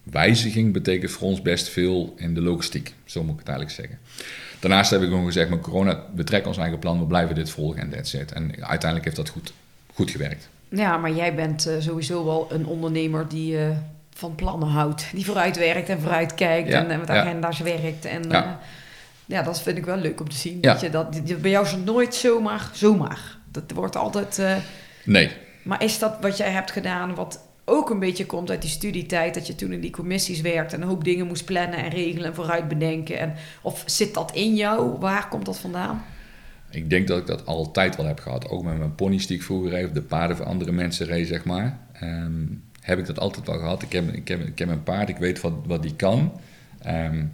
wijziging 0.02 0.72
betekent 0.72 1.10
voor 1.10 1.28
ons 1.28 1.42
best 1.42 1.68
veel 1.68 2.14
in 2.16 2.34
de 2.34 2.40
logistiek. 2.40 2.94
Zo 3.04 3.22
moet 3.22 3.32
ik 3.32 3.38
het 3.38 3.48
eigenlijk 3.48 3.76
zeggen. 3.80 3.98
Daarnaast 4.60 4.90
heb 4.90 5.02
ik 5.02 5.08
gewoon 5.08 5.24
gezegd, 5.24 5.50
met 5.50 5.60
corona, 5.60 6.04
we 6.14 6.24
trekken 6.24 6.48
ons 6.48 6.58
eigen 6.58 6.78
plan, 6.78 6.98
we 6.98 7.04
blijven 7.06 7.34
dit 7.34 7.50
volgen 7.50 7.80
en 7.80 7.90
that's 7.90 8.12
it. 8.14 8.32
En 8.32 8.50
uiteindelijk 8.50 9.04
heeft 9.04 9.16
dat 9.16 9.28
goed, 9.28 9.52
goed 9.94 10.10
gewerkt. 10.10 10.48
Ja, 10.68 10.96
maar 10.96 11.12
jij 11.12 11.34
bent 11.34 11.66
eh, 11.66 11.74
sowieso 11.78 12.24
wel 12.24 12.46
een 12.50 12.66
ondernemer 12.66 13.28
die 13.28 13.58
eh, 13.58 13.76
van 14.14 14.34
plannen 14.34 14.68
houdt. 14.68 15.04
Die 15.14 15.24
vooruit 15.24 15.56
werkt 15.56 15.88
en 15.88 16.00
vooruit 16.00 16.34
kijkt 16.34 16.68
Ja, 16.68 16.78
en 16.78 16.90
eh, 16.90 16.98
met 16.98 17.08
ja. 17.08 17.20
agenda's 17.20 17.58
werkt. 17.58 18.04
En 18.04 18.22
Ja. 19.26 19.42
dat 19.42 19.62
vind 19.62 19.78
ik 19.78 19.84
wel 19.84 19.96
leuk 19.96 20.20
om 20.20 20.28
te 20.28 20.36
zien. 20.36 20.60
Dat 20.60 20.80
je 20.80 20.90
dat, 20.90 21.40
bij 21.40 21.50
jou 21.50 21.64
is 21.64 21.70
het 21.72 21.84
nooit 21.84 22.14
zomaar, 22.14 22.70
zomaar. 22.72 23.36
Dat 23.50 23.70
wordt 23.74 23.96
altijd... 23.96 24.42
Nee, 25.04 25.30
maar 25.62 25.82
is 25.82 25.98
dat 25.98 26.16
wat 26.20 26.36
jij 26.36 26.50
hebt 26.50 26.70
gedaan, 26.70 27.14
wat 27.14 27.40
ook 27.64 27.90
een 27.90 27.98
beetje 27.98 28.26
komt 28.26 28.50
uit 28.50 28.62
die 28.62 28.70
studietijd, 28.70 29.34
dat 29.34 29.46
je 29.46 29.54
toen 29.54 29.72
in 29.72 29.80
die 29.80 29.90
commissies 29.90 30.40
werkte 30.40 30.76
en 30.76 30.82
een 30.82 30.88
hoop 30.88 31.04
dingen 31.04 31.26
moest 31.26 31.44
plannen 31.44 31.78
en 31.78 31.90
regelen 31.90 32.26
en 32.26 32.34
vooruit 32.34 32.68
bedenken? 32.68 33.18
En, 33.18 33.34
of 33.62 33.82
zit 33.86 34.14
dat 34.14 34.34
in 34.34 34.54
jou? 34.54 34.98
Waar 34.98 35.28
komt 35.28 35.46
dat 35.46 35.58
vandaan? 35.58 36.04
Ik 36.70 36.90
denk 36.90 37.08
dat 37.08 37.18
ik 37.18 37.26
dat 37.26 37.46
altijd 37.46 37.96
wel 37.96 38.06
heb 38.06 38.20
gehad. 38.20 38.48
Ook 38.48 38.62
met 38.62 38.78
mijn 38.78 38.94
ponies 38.94 39.26
die 39.26 39.36
ik 39.36 39.42
vroeger 39.42 39.70
reed, 39.70 39.94
de 39.94 40.02
paarden 40.02 40.36
voor 40.36 40.46
andere 40.46 40.72
mensen 40.72 41.06
reed, 41.06 41.26
zeg 41.28 41.44
maar. 41.44 41.78
Ehm, 41.92 42.32
heb 42.80 42.98
ik 42.98 43.06
dat 43.06 43.18
altijd 43.18 43.46
wel 43.46 43.58
gehad. 43.58 43.82
Ik 43.82 43.92
heb, 43.92 44.12
ik 44.12 44.28
heb, 44.28 44.40
ik 44.46 44.58
heb 44.58 44.68
een 44.68 44.82
paard, 44.82 45.08
ik 45.08 45.16
weet 45.16 45.40
wat, 45.40 45.52
wat 45.66 45.82
die 45.82 45.94
kan. 45.96 46.32
Ehm, 46.82 47.24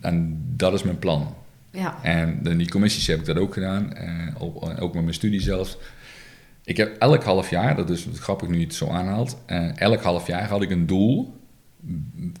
en 0.00 0.42
dat 0.56 0.72
is 0.72 0.82
mijn 0.82 0.98
plan. 0.98 1.34
Ja, 1.70 1.98
En 2.02 2.40
in 2.44 2.58
die 2.58 2.70
commissies 2.70 3.06
heb 3.06 3.18
ik 3.18 3.24
dat 3.26 3.36
ook 3.38 3.54
gedaan. 3.54 3.94
eh, 3.94 4.42
ook, 4.42 4.80
ook 4.80 4.94
met 4.94 5.02
mijn 5.02 5.14
studie 5.14 5.40
zelfs. 5.40 5.76
Ik 6.64 6.76
heb 6.76 6.96
elk 6.98 7.22
half 7.22 7.50
jaar, 7.50 7.76
dat 7.76 7.90
is 7.90 8.06
grappig 8.14 8.48
nu 8.48 8.58
je 8.58 8.64
het 8.64 8.74
zo 8.74 8.88
aanhaalt. 8.88 9.36
eh, 9.46 9.76
elk 9.80 10.02
half 10.02 10.26
jaar 10.26 10.48
had 10.48 10.62
ik 10.62 10.70
een 10.70 10.86
doel. 10.86 11.42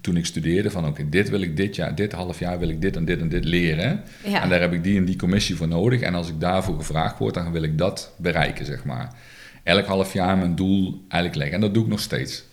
Toen 0.00 0.16
ik 0.16 0.26
studeerde 0.26 0.70
van 0.70 0.86
oké, 0.86 1.08
dit 1.08 1.28
wil 1.30 1.40
ik 1.40 1.56
dit 1.56 1.76
jaar, 1.76 1.94
dit 1.94 2.12
half 2.12 2.38
jaar 2.38 2.58
wil 2.58 2.68
ik 2.68 2.80
dit 2.80 2.96
en 2.96 3.04
dit 3.04 3.20
en 3.20 3.28
dit 3.28 3.44
leren. 3.44 4.02
ja. 4.24 4.42
En 4.42 4.48
daar 4.48 4.60
heb 4.60 4.72
ik 4.72 4.84
die 4.84 4.96
en 4.96 5.04
die 5.04 5.16
commissie 5.16 5.56
voor 5.56 5.68
nodig. 5.68 6.00
En 6.00 6.14
als 6.14 6.28
ik 6.28 6.40
daarvoor 6.40 6.76
gevraagd 6.76 7.18
word, 7.18 7.34
dan 7.34 7.52
wil 7.52 7.62
ik 7.62 7.78
dat 7.78 8.14
bereiken, 8.18 8.66
zeg 8.66 8.84
maar. 8.84 9.14
Elk 9.62 9.86
half 9.86 10.12
jaar 10.12 10.38
mijn 10.38 10.54
doel 10.54 11.04
eigenlijk 11.08 11.34
leggen. 11.34 11.54
En 11.54 11.60
dat 11.60 11.74
doe 11.74 11.82
ik 11.84 11.88
nog 11.90 12.00
steeds. 12.00 12.44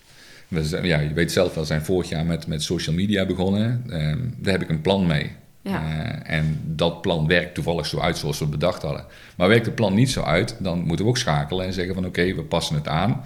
We 0.47 0.63
zijn- 0.65 0.85
ja, 0.85 0.99
je 0.99 1.13
weet 1.13 1.31
zelf 1.31 1.53
wel, 1.53 1.63
we 1.63 1.69
zijn 1.69 1.81
vorig 1.85 2.09
jaar 2.09 2.25
met, 2.25 2.47
met 2.47 2.63
social 2.63 2.95
media 2.95 3.25
begonnen. 3.25 3.83
Ehm, 3.89 4.19
daar 4.37 4.53
heb 4.53 4.61
ik 4.61 4.69
een 4.69 4.81
plan 4.81 5.07
mee. 5.07 5.31
Ja. 5.63 5.81
Eh, 5.83 6.35
en 6.37 6.61
dat 6.65 7.01
plan 7.01 7.27
werkt 7.27 7.53
toevallig 7.53 7.85
zo 7.85 7.99
uit 7.99 8.17
zoals 8.17 8.37
we 8.37 8.43
het 8.43 8.53
bedacht 8.53 8.81
hadden. 8.81 9.05
Maar 9.35 9.47
werkt 9.47 9.65
het 9.65 9.75
plan 9.75 9.93
niet 9.93 10.11
zo 10.11 10.21
uit, 10.21 10.55
dan 10.59 10.79
moeten 10.79 11.05
we 11.05 11.11
ook 11.11 11.17
schakelen 11.17 11.65
en 11.65 11.73
zeggen 11.73 11.93
van 11.93 12.05
oké, 12.05 12.33
we 12.35 12.43
passen 12.43 12.75
het 12.75 12.87
aan. 12.87 13.23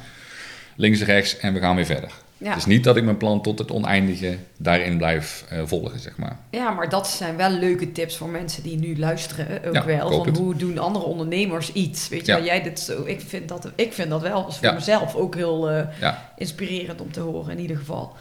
Links 0.76 1.00
en 1.00 1.06
rechts 1.06 1.38
en 1.38 1.54
we 1.54 1.60
gaan 1.60 1.76
weer 1.76 1.86
verder. 1.86 2.12
Ja. 2.38 2.48
Het 2.50 2.58
is 2.58 2.66
niet 2.66 2.84
dat 2.84 2.98
ik 2.98 3.04
mijn 3.04 3.18
plan 3.18 3.42
tot 3.42 3.60
het 3.60 3.72
oneindige 3.72 4.38
daarin 4.58 4.98
blijf 4.98 5.46
eh, 5.50 5.62
volgen, 5.66 6.00
zeg 6.00 6.18
maar. 6.18 6.38
ja, 6.50 6.72
maar 6.72 6.90
dat 6.90 7.08
zijn 7.08 7.36
wel 7.38 7.50
leuke 7.50 7.92
tips 7.92 8.18
voor 8.18 8.30
mensen 8.30 8.64
die 8.64 8.78
nu 8.78 8.98
luisteren. 9.00 9.48
Ook 9.68 9.74
Ja, 9.74 9.80
ik 9.80 9.86
wel. 9.86 10.12
Van 10.12 10.26
het. 10.28 10.38
hoe 10.38 10.56
doen 10.56 10.78
andere 10.78 11.06
ondernemers 11.06 11.72
iets? 11.72 12.10
Weet 12.10 12.26
je 12.26 12.32
Ja. 12.32 12.38
wel, 12.38 12.46
jij 12.48 12.62
dit 12.64 12.80
zo. 12.80 13.04
Ik 13.06 13.22
vind 13.22 13.50
dat, 13.50 13.72
ik 13.76 13.94
vind 13.94 14.10
dat 14.10 14.22
wel 14.22 14.52
voor 14.52 14.74
mezelf 14.74 15.16
ook 15.16 15.36
heel 15.36 15.70
eh, 15.70 16.14
inspirerend 16.38 17.02
om 17.02 17.12
te 17.12 17.20
horen 17.20 17.52
in 17.52 17.60
ieder 17.60 17.78
geval. 17.78 18.14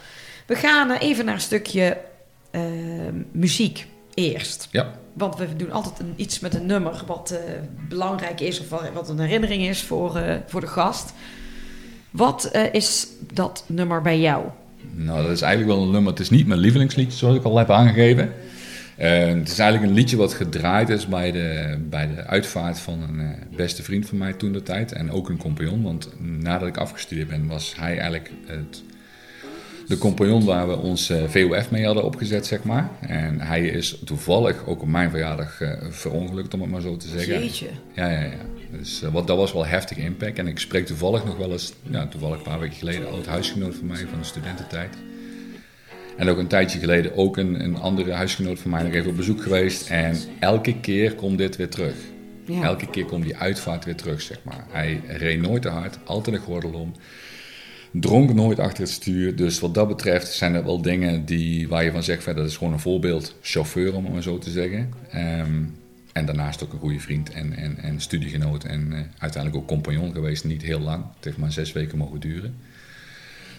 We 0.45 0.55
gaan 0.55 0.91
eh, 0.91 1.07
even 1.07 1.25
naar 1.25 1.33
een 1.33 1.41
stukje 1.41 1.97
eh, 2.51 2.61
muziek 3.31 3.87
eerst. 4.15 4.67
ja. 4.71 4.91
Want 5.13 5.37
we 5.37 5.55
doen 5.55 5.71
altijd 5.71 5.99
een, 5.99 6.13
iets 6.15 6.39
met 6.39 6.53
een 6.53 6.65
nummer 6.65 7.03
wat 7.07 7.31
eh, 7.31 7.39
belangrijk 7.89 8.41
is 8.41 8.59
of 8.59 8.69
wat, 8.93 9.09
een 9.09 9.19
herinnering 9.19 9.67
is 9.67 9.81
voor, 9.81 10.15
eh, 10.15 10.35
voor 10.47 10.61
de 10.61 10.67
gast. 10.67 11.13
Wat 12.11 12.45
eh, 12.45 12.73
is 12.73 13.07
dat 13.33 13.63
nummer 13.67 14.01
bij 14.01 14.19
jou? 14.19 14.45
Nou, 14.93 15.21
dat 15.21 15.31
is 15.31 15.41
eigenlijk 15.41 15.75
wel 15.75 15.85
een 15.85 15.91
nummer. 15.91 16.11
Het 16.11 16.21
is 16.21 16.29
niet 16.29 16.47
mijn 16.47 16.59
lievelingsliedje, 16.59 17.17
zoals 17.17 17.35
ik 17.35 17.43
al 17.43 17.57
heb 17.57 17.69
aangegeven. 17.69 18.33
Het 18.95 19.49
is 19.49 19.59
eigenlijk 19.59 19.91
een 19.91 19.97
liedje 19.97 20.17
wat 20.17 20.33
gedraaid 20.33 20.89
is 20.89 21.07
bij 21.07 21.31
de, 21.31 21.77
bij 21.89 22.15
de 22.15 22.25
uitvaart 22.25 22.79
van 22.79 23.01
een 23.01 23.35
beste 23.55 23.83
vriend 23.83 24.05
van 24.05 24.17
mij 24.17 24.33
toen 24.33 24.51
de 24.51 24.63
tijd. 24.63 24.91
En 24.91 25.11
ook 25.11 25.29
een 25.29 25.37
compagnon, 25.37 25.83
want 25.83 26.09
nadat 26.19 26.67
ik 26.67 26.77
afgestudeerd 26.77 27.27
ben, 27.27 27.47
was 27.47 27.75
hij 27.77 27.91
eigenlijk 27.91 28.31
het, 28.45 28.83
de 29.87 29.97
compagnon 29.97 30.45
waar 30.45 30.67
we 30.67 30.77
ons 30.77 31.09
eh, 31.09 31.23
VOF 31.27 31.71
mee 31.71 31.85
hadden 31.85 32.03
opgezet, 32.03 32.45
zeg 32.45 32.63
maar. 32.63 32.89
En 32.99 33.41
hij 33.41 33.65
is 33.65 34.01
toevallig 34.05 34.65
ook 34.65 34.81
op 34.81 34.87
mijn 34.87 35.09
verjaardag 35.09 35.61
eh, 35.61 35.71
verongelukt, 35.89 36.53
om 36.53 36.61
het 36.61 36.69
maar 36.69 36.81
zo 36.81 36.97
te 36.97 37.07
zeggen. 37.07 37.39
Jeetje. 37.39 37.67
Ja, 37.93 38.09
ja, 38.09 38.21
ja. 38.21 38.31
Dus 38.71 39.01
eh, 39.01 39.11
wat, 39.11 39.27
dat 39.27 39.37
was 39.37 39.53
wel 39.53 39.65
heftig 39.65 39.97
impact. 39.97 40.37
En 40.37 40.47
ik 40.47 40.59
spreek 40.59 40.85
toevallig 40.85 41.25
nog 41.25 41.37
wel 41.37 41.51
eens, 41.51 41.73
ja, 41.89 42.07
toevallig 42.07 42.37
een 42.37 42.43
paar 42.43 42.59
weken 42.59 42.77
geleden, 42.77 43.11
oud 43.11 43.25
huisgenoot 43.25 43.75
van 43.75 43.87
mij 43.87 44.05
van 44.09 44.19
de 44.19 44.25
studententijd. 44.25 44.97
En 46.17 46.29
ook 46.29 46.37
een 46.37 46.47
tijdje 46.47 46.79
geleden 46.79 47.15
ook 47.15 47.37
een, 47.37 47.63
een 47.63 47.77
andere 47.77 48.11
huisgenoot 48.11 48.59
van 48.59 48.71
mij 48.71 48.83
nog 48.83 48.93
even 48.93 49.09
op 49.09 49.17
bezoek 49.17 49.41
geweest. 49.41 49.89
En 49.89 50.17
elke 50.39 50.79
keer 50.79 51.15
komt 51.15 51.37
dit 51.37 51.55
weer 51.55 51.69
terug. 51.69 51.95
Ja. 52.45 52.63
Elke 52.63 52.89
keer 52.89 53.05
komt 53.05 53.23
die 53.23 53.37
uitvaart 53.37 53.85
weer 53.85 53.95
terug, 53.95 54.21
zeg 54.21 54.37
maar. 54.43 54.65
Hij 54.69 55.01
reed 55.07 55.41
nooit 55.41 55.61
te 55.61 55.69
hard, 55.69 55.97
altijd 56.03 56.35
een 56.35 56.41
gordel 56.41 56.73
om. 56.73 56.93
Dronk 57.99 58.33
nooit 58.33 58.59
achter 58.59 58.83
het 58.83 58.91
stuur. 58.91 59.35
Dus 59.35 59.59
wat 59.59 59.73
dat 59.73 59.87
betreft 59.87 60.33
zijn 60.33 60.53
er 60.53 60.63
wel 60.63 60.81
dingen 60.81 61.25
die, 61.25 61.67
waar 61.67 61.83
je 61.83 61.91
van 61.91 62.03
zegt, 62.03 62.25
dat 62.25 62.37
is 62.37 62.57
gewoon 62.57 62.73
een 62.73 62.79
voorbeeld 62.79 63.35
chauffeur, 63.41 63.95
om 63.95 64.03
het 64.03 64.13
maar 64.13 64.23
zo 64.23 64.37
te 64.37 64.49
zeggen. 64.49 64.93
Ehm, 65.11 65.63
en 66.13 66.25
daarnaast 66.25 66.63
ook 66.63 66.73
een 66.73 66.79
goede 66.79 66.99
vriend 66.99 67.31
en, 67.31 67.53
en, 67.53 67.77
en 67.77 67.99
studiegenoot. 67.99 68.63
En 68.63 68.93
eh, 68.93 68.99
uiteindelijk 69.17 69.63
ook 69.63 69.67
compagnon 69.67 70.13
geweest, 70.13 70.43
niet 70.43 70.61
heel 70.61 70.79
lang. 70.79 71.03
Het 71.15 71.25
heeft 71.25 71.37
maar 71.37 71.51
zes 71.51 71.71
weken 71.71 71.97
mogen 71.97 72.19
duren. 72.19 72.55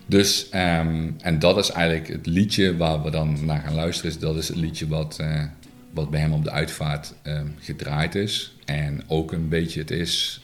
Dus, 0.07 0.49
ehm, 0.49 1.11
en 1.21 1.39
dat 1.39 1.57
is 1.57 1.71
eigenlijk 1.71 2.09
het 2.09 2.27
liedje 2.27 2.77
waar 2.77 3.03
we 3.03 3.11
dan 3.11 3.45
naar 3.45 3.61
gaan 3.61 3.75
luisteren. 3.75 4.11
Is, 4.11 4.19
dat 4.19 4.37
is 4.37 4.49
het 4.49 4.57
liedje 4.57 4.89
wat, 4.89 5.19
eh, 5.19 5.45
wat 5.91 6.11
bij 6.11 6.21
hem 6.21 6.33
op 6.33 6.45
de 6.45 6.51
uitvaart 6.51 7.15
ehm, 7.23 7.47
gedraaid 7.59 8.15
is. 8.15 8.57
En 8.65 9.03
ook 9.07 9.33
een 9.33 9.49
beetje 9.49 9.81
het 9.81 9.91
is 9.91 10.41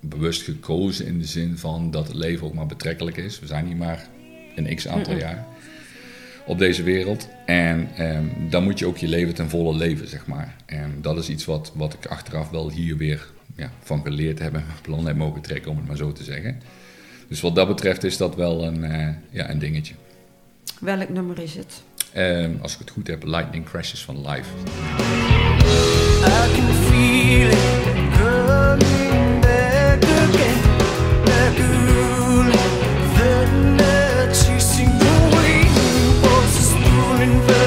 bewust 0.00 0.42
gekozen 0.42 1.06
in 1.06 1.18
de 1.18 1.26
zin 1.26 1.58
van 1.58 1.90
dat 1.90 2.06
het 2.06 2.16
leven 2.16 2.46
ook 2.46 2.54
maar 2.54 2.66
betrekkelijk 2.66 3.16
is. 3.16 3.40
We 3.40 3.46
zijn 3.46 3.66
hier 3.66 3.76
maar 3.76 4.08
een 4.56 4.74
x 4.76 4.88
aantal 4.88 5.16
jaar 5.16 5.46
op 6.46 6.58
deze 6.58 6.82
wereld. 6.82 7.28
En 7.46 7.88
ehm, 7.96 8.24
dan 8.48 8.64
moet 8.64 8.78
je 8.78 8.86
ook 8.86 8.96
je 8.96 9.08
leven 9.08 9.34
ten 9.34 9.48
volle 9.48 9.76
leven, 9.76 10.08
zeg 10.08 10.26
maar. 10.26 10.56
En 10.66 10.98
dat 11.00 11.18
is 11.18 11.28
iets 11.28 11.44
wat, 11.44 11.72
wat 11.74 11.94
ik 11.94 12.06
achteraf 12.06 12.50
wel 12.50 12.70
hier 12.70 12.96
weer 12.96 13.28
ja, 13.56 13.70
van 13.82 14.02
geleerd 14.02 14.38
heb 14.38 14.54
en 14.54 14.64
mijn 14.66 14.80
plan 14.82 15.06
heb 15.06 15.16
mogen 15.16 15.40
trekken, 15.40 15.70
om 15.70 15.76
het 15.76 15.86
maar 15.86 15.96
zo 15.96 16.12
te 16.12 16.24
zeggen. 16.24 16.62
Dus 17.28 17.40
wat 17.40 17.54
dat 17.54 17.68
betreft 17.68 18.04
is 18.04 18.16
dat 18.16 18.34
wel 18.34 18.64
een, 18.64 18.84
eh, 18.84 19.08
ja, 19.30 19.50
een 19.50 19.58
dingetje. 19.58 19.94
Welk 20.80 21.08
nummer 21.08 21.38
is 21.38 21.54
het? 21.54 21.82
Ehm, 22.12 22.50
als 22.60 22.72
ik 22.72 22.78
het 22.78 22.90
goed 22.90 23.06
heb, 23.06 23.24
Lightning 23.24 23.64
Crashes 23.64 24.04
van 24.04 24.28
Live. 24.28 24.50
I 26.24 26.52
can 26.54 26.74
feel 26.74 27.48
it 27.48 28.99
running 37.20 37.59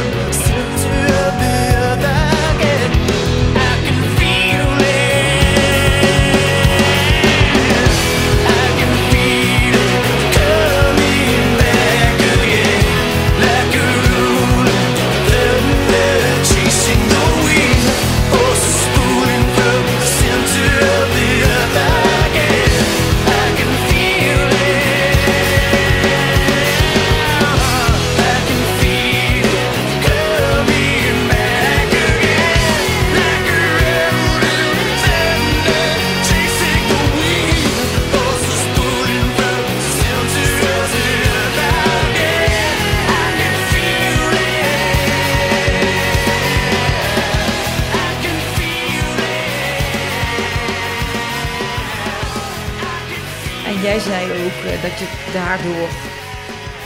dat 54.83 54.99
je 54.99 55.29
daardoor 55.33 55.89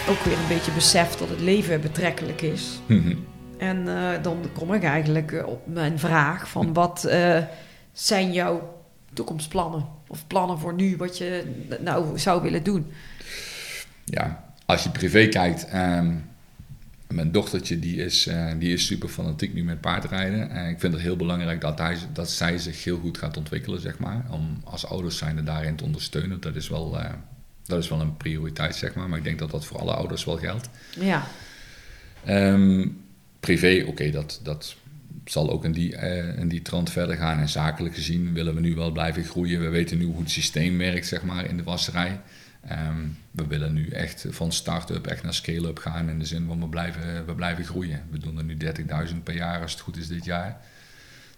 ook 0.10 0.24
weer 0.24 0.38
een 0.38 0.48
beetje 0.48 0.72
beseft 0.72 1.20
dat 1.20 1.30
het 1.30 1.40
leven 1.40 1.82
betrekkelijk 1.82 2.42
is. 2.42 2.80
Mhm. 2.86 3.16
En 3.58 3.88
eh, 3.88 4.24
dan 4.24 4.46
kom 4.54 4.74
ik 4.74 4.84
eigenlijk 4.84 5.32
eh, 5.32 5.48
op 5.48 5.68
mijn 5.68 6.00
vraag 6.00 6.50
van 6.50 6.74
wat 6.74 7.04
eh, 7.04 7.44
zijn 7.92 8.34
jouw 8.34 8.84
toekomstplannen? 9.14 9.86
Of 10.08 10.28
plannen 10.28 10.60
voor 10.60 10.74
nu, 10.74 10.98
wat 10.98 11.18
je 11.18 11.44
nou 11.80 12.20
zou 12.20 12.42
willen 12.42 12.64
doen? 12.64 12.86
ja, 14.04 14.54
als 14.66 14.84
je 14.84 14.90
privé 14.90 15.28
kijkt, 15.28 15.66
ehm, 15.66 16.14
mijn 17.08 17.32
dochtertje 17.32 17.80
die 17.80 17.96
is, 17.96 18.30
die 18.58 18.74
is 18.74 18.86
super 18.86 19.10
fanatiek 19.10 19.54
nu 19.54 19.64
met 19.64 19.82
paardrijden. 19.82 20.50
En 20.50 20.70
ik 20.70 20.80
vind 20.80 20.94
het 20.94 21.02
heel 21.02 21.16
belangrijk 21.16 21.62
dat, 21.62 21.78
hij, 21.78 21.98
dat 22.14 22.30
zij 22.30 22.58
zich 22.58 22.84
heel 22.84 23.00
goed 23.00 23.18
gaat 23.18 23.38
ontwikkelen, 23.38 23.82
zeg 23.82 24.00
maar. 24.00 24.26
Om 24.30 24.62
als 24.64 24.86
ouders 24.86 25.18
zijnde 25.18 25.44
daarin 25.44 25.76
te 25.76 25.84
ondersteunen. 25.84 26.42
Dat 26.42 26.56
is 26.56 26.70
wel, 26.70 26.98
dat 27.68 27.84
is 27.84 27.90
wel 27.90 28.02
een 28.02 28.18
prioriteit, 28.18 28.76
zeg 28.76 28.94
maar. 28.94 29.10
Maar 29.10 29.18
ik 29.18 29.24
denk 29.24 29.40
dat 29.40 29.52
dat 29.52 29.66
voor 29.66 29.80
alle 29.80 29.94
ouders 29.94 30.26
wel 30.26 30.38
geldt. 30.38 30.70
Ja, 31.00 31.28
Ehm, 32.28 32.88
privé, 33.40 33.84
oké, 33.88 34.12
dat, 34.12 34.40
dat 34.44 34.76
zal 35.26 35.50
ook 35.52 35.66
in 35.66 35.72
die, 35.72 35.96
eh, 35.96 36.40
in 36.40 36.48
die 36.48 36.62
trant 36.62 36.92
verder 36.92 37.16
gaan. 37.16 37.40
En 37.40 37.50
zakelijk 37.50 37.96
gezien 37.96 38.34
willen 38.34 38.56
we 38.56 38.60
nu 38.60 38.76
wel 38.76 38.92
blijven 38.92 39.24
groeien. 39.24 39.62
We 39.62 39.70
weten 39.70 39.98
nu 39.98 40.06
hoe 40.06 40.20
het 40.20 40.32
systeem 40.32 40.78
werkt, 40.78 41.08
zeg 41.08 41.24
maar, 41.24 41.46
in 41.46 41.58
de 41.58 41.64
wasserij. 41.64 42.22
Ehm, 42.68 43.06
we 43.32 43.48
willen 43.48 43.74
nu 43.74 43.88
echt 43.88 44.26
van 44.30 44.52
start-up 44.52 45.08
echt 45.08 45.24
naar 45.24 45.34
scale-up 45.34 45.78
gaan. 45.78 46.10
In 46.10 46.20
de 46.20 46.26
zin 46.26 46.46
van 46.48 46.60
we 46.60 46.68
blijven, 46.68 47.26
we 47.26 47.36
blijven 47.36 47.66
groeien. 47.66 48.02
We 48.10 48.18
doen 48.18 48.38
er 48.38 48.44
nu 48.44 48.58
30.000 48.58 49.24
per 49.24 49.36
jaar 49.36 49.62
als 49.62 49.72
het 49.72 49.82
goed 49.82 49.98
is 49.98 50.08
dit 50.08 50.26
jaar. 50.26 50.62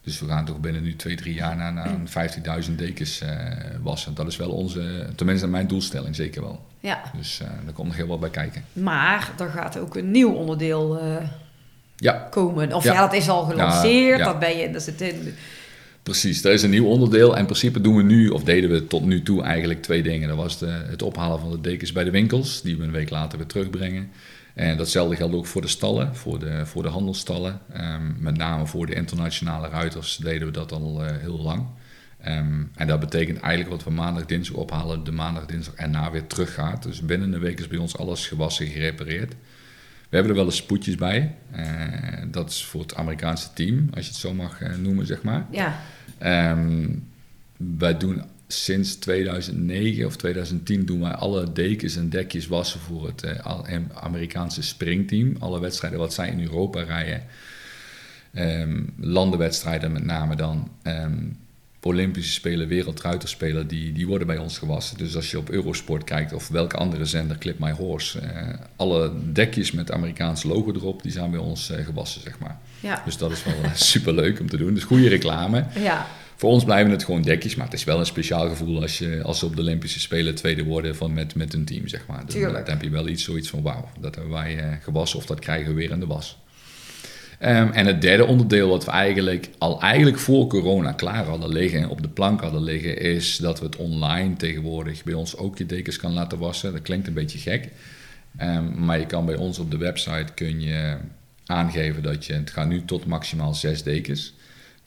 Dus 0.09 0.19
we 0.19 0.27
gaan 0.27 0.45
toch 0.45 0.59
binnen 0.59 0.83
nu 0.83 0.95
twee, 0.95 1.15
drie 1.15 1.33
jaar 1.33 1.55
naar, 1.55 1.73
naar 1.73 1.87
een 1.87 2.63
50.000 2.69 2.75
dekens 2.75 3.21
eh, 3.21 3.29
wassen. 3.81 4.15
Dat 4.15 4.27
is 4.27 4.37
wel 4.37 4.49
onze, 4.49 5.09
tenminste 5.15 5.47
mijn 5.47 5.67
doelstelling 5.67 6.15
zeker 6.15 6.41
wel. 6.41 6.65
ja. 6.79 7.01
Dus 7.17 7.39
eh 7.41 7.47
daar 7.63 7.73
komt 7.73 7.87
nog 7.87 7.95
heel 7.97 8.07
wat 8.07 8.19
bij 8.19 8.29
kijken. 8.29 8.63
Maar 8.73 9.31
er 9.39 9.49
gaat 9.49 9.77
ook 9.77 9.95
een 9.95 10.11
nieuw 10.11 10.31
onderdeel 10.31 10.99
eh, 10.99 11.15
Ja, 11.95 12.27
komen. 12.29 12.73
Of 12.73 12.83
ja. 12.83 12.93
Ja. 12.93 12.99
dat 13.01 13.13
is 13.13 13.29
al 13.29 13.43
gelanceerd. 13.45 14.19
Ja. 14.19 14.25
Dat 14.25 14.39
ben 14.39 14.57
je, 14.57 14.71
dat 14.71 14.81
zit 14.81 15.01
in. 15.01 15.33
Precies, 16.03 16.43
er 16.43 16.51
is 16.53 16.63
een 16.63 16.69
nieuw 16.69 16.85
onderdeel. 16.85 17.33
En 17.33 17.39
in 17.39 17.45
principe 17.45 17.81
doen 17.81 17.95
we 17.95 18.03
nu, 18.03 18.29
of 18.29 18.43
deden 18.43 18.69
we 18.69 18.87
tot 18.87 19.05
nu 19.05 19.23
toe 19.23 19.43
eigenlijk 19.43 19.81
twee 19.81 20.03
dingen. 20.03 20.27
Dat 20.27 20.37
was 20.37 20.57
de, 20.57 20.85
het 20.89 21.01
ophalen 21.01 21.39
van 21.39 21.51
de 21.51 21.61
dekens 21.61 21.91
bij 21.91 22.03
de 22.03 22.11
winkels, 22.11 22.61
die 22.61 22.77
we 22.77 22.83
een 22.83 22.91
week 22.91 23.09
later 23.09 23.37
weer 23.37 23.47
terugbrengen. 23.47 24.09
En 24.59 24.77
datzelfde 24.77 25.15
geldt 25.15 25.35
ook 25.35 25.45
voor 25.45 25.61
de 25.61 25.67
stallen, 25.67 26.15
voor 26.15 26.39
de, 26.39 26.65
voor 26.65 26.83
de 26.83 26.89
handelstallen. 26.89 27.59
Ehm, 27.73 28.11
met 28.17 28.37
name 28.37 28.65
voor 28.67 28.85
de 28.85 28.95
internationale 28.95 29.67
ruiters 29.67 30.15
deden 30.15 30.47
we 30.47 30.53
dat 30.53 30.71
al 30.71 31.05
eh, 31.05 31.17
heel 31.17 31.39
lang. 31.41 31.65
Ehm, 32.21 32.63
en 32.75 32.87
dat 32.87 32.99
betekent 32.99 33.39
eigenlijk 33.39 33.69
wat 33.75 33.83
we 33.83 33.91
maandag, 33.91 34.25
dinsdag 34.25 34.57
ophalen, 34.57 35.03
de 35.03 35.11
maandag, 35.11 35.45
dinsdag 35.45 35.75
erna 35.75 36.11
weer 36.11 36.27
teruggaat. 36.27 36.83
Dus 36.83 37.01
binnen 37.01 37.33
een 37.33 37.39
week 37.39 37.59
is 37.59 37.67
bij 37.67 37.77
ons 37.77 37.97
alles 37.97 38.27
gewassen, 38.27 38.67
gerepareerd. 38.67 39.31
We 40.09 40.15
hebben 40.15 40.31
er 40.31 40.37
wel 40.37 40.45
eens 40.45 40.55
spoedjes 40.55 40.95
bij. 40.95 41.35
Eh, 41.51 41.65
dat 42.27 42.49
is 42.49 42.65
voor 42.65 42.81
het 42.81 42.95
Amerikaanse 42.95 43.53
team, 43.53 43.89
als 43.95 44.05
je 44.05 44.11
het 44.11 44.19
zo 44.19 44.33
mag 44.33 44.61
eh, 44.61 44.75
noemen, 44.75 45.05
zeg 45.05 45.21
maar. 45.23 45.45
Ja, 45.51 45.79
Ehm, 46.17 46.87
wij 47.57 47.97
doen 47.97 48.23
sinds 48.53 48.95
2009 48.95 50.05
of 50.05 50.15
2010 50.15 50.85
doen 50.85 50.99
wij 50.99 51.11
alle 51.11 51.51
dekens 51.53 51.95
en 51.95 52.09
dekjes 52.09 52.47
wassen 52.47 52.79
voor 52.79 53.07
het 53.07 53.23
eh, 53.23 53.79
Amerikaanse 53.93 54.61
springteam. 54.61 55.35
Alle 55.39 55.59
wedstrijden 55.59 55.99
wat 55.99 56.13
zij 56.13 56.29
in 56.29 56.41
Europa 56.41 56.81
rijden. 56.81 57.23
Ehm, 58.33 58.83
landenwedstrijden 58.99 59.91
met 59.91 60.03
name 60.03 60.35
dan. 60.35 60.71
Ehm, 60.81 61.17
Olympische 61.81 62.31
Spelen, 62.31 62.67
Wereldruiterspelen, 62.67 63.67
die, 63.67 63.93
die 63.93 64.07
worden 64.07 64.27
bij 64.27 64.37
ons 64.37 64.57
gewassen. 64.57 64.97
Dus 64.97 65.15
als 65.15 65.31
je 65.31 65.37
op 65.37 65.49
Eurosport 65.49 66.03
kijkt 66.03 66.33
of 66.33 66.47
welke 66.47 66.77
andere 66.77 67.05
zender, 67.05 67.37
Clip 67.37 67.59
My 67.59 67.71
Horse, 67.71 68.19
eh, 68.19 68.47
alle 68.75 69.11
dekjes 69.31 69.71
met 69.71 69.87
het 69.87 69.97
Amerikaanse 69.97 70.47
logo 70.47 70.73
erop, 70.73 71.03
die 71.03 71.11
zijn 71.11 71.31
bij 71.31 71.39
ons 71.39 71.69
eh, 71.69 71.85
gewassen, 71.85 72.21
zeg 72.21 72.39
maar. 72.39 72.57
ja, 72.79 73.01
Dus 73.05 73.17
dat 73.17 73.31
is 73.31 73.43
wel 73.43 73.53
super 73.73 74.13
leuk 74.13 74.39
om 74.39 74.49
te 74.49 74.57
doen. 74.57 74.73
Dus 74.73 74.83
goede 74.83 75.07
reclame. 75.07 75.65
ja. 75.75 76.07
Voor 76.39 76.49
ons 76.49 76.63
blijven 76.63 76.91
het 76.91 77.03
gewoon 77.03 77.21
dekjes, 77.21 77.55
maar 77.55 77.65
het 77.65 77.73
is 77.73 77.83
wel 77.83 77.99
een 77.99 78.05
speciaal 78.05 78.49
gevoel 78.49 78.81
als, 78.81 78.97
je, 78.97 79.23
als 79.23 79.39
ze 79.39 79.45
op 79.45 79.55
de 79.55 79.61
Olympische 79.61 79.99
Spelen 79.99 80.35
tweede 80.35 80.63
worden 80.63 80.95
van 80.95 81.13
met, 81.13 81.35
met 81.35 81.53
een 81.53 81.65
team, 81.65 81.87
zeg 81.87 82.07
maar. 82.07 82.25
Tuurlijk. 82.25 82.65
Dan 82.65 82.73
heb 82.73 82.83
je 82.83 82.89
wel 82.89 83.07
iets, 83.07 83.23
zoiets 83.23 83.49
van 83.49 83.61
wauw, 83.61 83.89
dat 83.99 84.15
hebben 84.15 84.33
wij 84.33 84.57
eh, 84.57 84.71
gewassen 84.81 85.19
of 85.19 85.25
dat 85.25 85.39
krijgen 85.39 85.67
we 85.67 85.73
weer 85.73 85.91
in 85.91 85.99
de 85.99 86.05
was. 86.05 86.37
Ehm, 87.39 87.71
en 87.71 87.85
het 87.85 88.01
derde 88.01 88.25
onderdeel 88.25 88.69
wat 88.69 88.85
we 88.85 88.91
eigenlijk 88.91 89.49
al 89.57 89.81
eigenlijk 89.81 90.19
voor 90.19 90.47
corona 90.47 90.91
klaar 90.91 91.25
hadden 91.25 91.49
liggen, 91.49 91.89
op 91.89 92.01
de 92.01 92.09
plank 92.09 92.41
hadden 92.41 92.63
liggen, 92.63 92.97
is 92.97 93.37
dat 93.37 93.59
we 93.59 93.65
het 93.65 93.75
online 93.75 94.35
tegenwoordig 94.35 95.03
bij 95.03 95.13
ons 95.13 95.37
ook 95.37 95.57
je 95.57 95.65
dekens 95.65 95.97
kan 95.97 96.13
laten 96.13 96.37
wassen. 96.37 96.71
Dat 96.71 96.81
klinkt 96.81 97.07
een 97.07 97.13
beetje 97.13 97.39
gek, 97.39 97.69
Ehm, 98.37 98.85
maar 98.85 98.99
je 98.99 99.05
kan 99.05 99.25
bij 99.25 99.35
ons 99.35 99.59
op 99.59 99.71
de 99.71 99.77
website 99.77 100.33
kun 100.33 100.61
je 100.61 100.97
aangeven 101.45 102.03
dat 102.03 102.25
je, 102.25 102.33
het 102.33 102.51
gaat 102.51 102.67
nu 102.67 102.85
tot 102.85 103.05
maximaal 103.05 103.53
zes 103.53 103.83
dekens. 103.83 104.33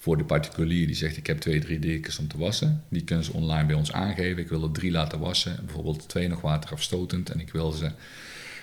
Voor 0.02 0.16
de 0.16 0.24
particulier 0.24 0.86
die 0.86 0.96
zegt 0.96 1.16
ik 1.16 1.26
heb 1.26 1.38
twee, 1.38 1.60
drie 1.60 1.78
dekens 1.78 2.18
om 2.18 2.28
te 2.28 2.38
wassen. 2.38 2.82
Die 2.88 3.04
kunnen 3.04 3.24
ze 3.24 3.32
online 3.32 3.66
bij 3.66 3.76
ons 3.76 3.92
aangeven. 3.92 4.42
Ik 4.42 4.48
wil 4.48 4.62
er 4.62 4.72
drie 4.72 4.90
laten 4.90 5.18
wassen. 5.18 5.56
Bijvoorbeeld 5.64 6.08
twee 6.08 6.28
nog 6.28 6.40
waterafstotend. 6.40 7.30
En 7.30 7.40
ik 7.40 7.52
wil 7.52 7.70
ze 7.70 7.90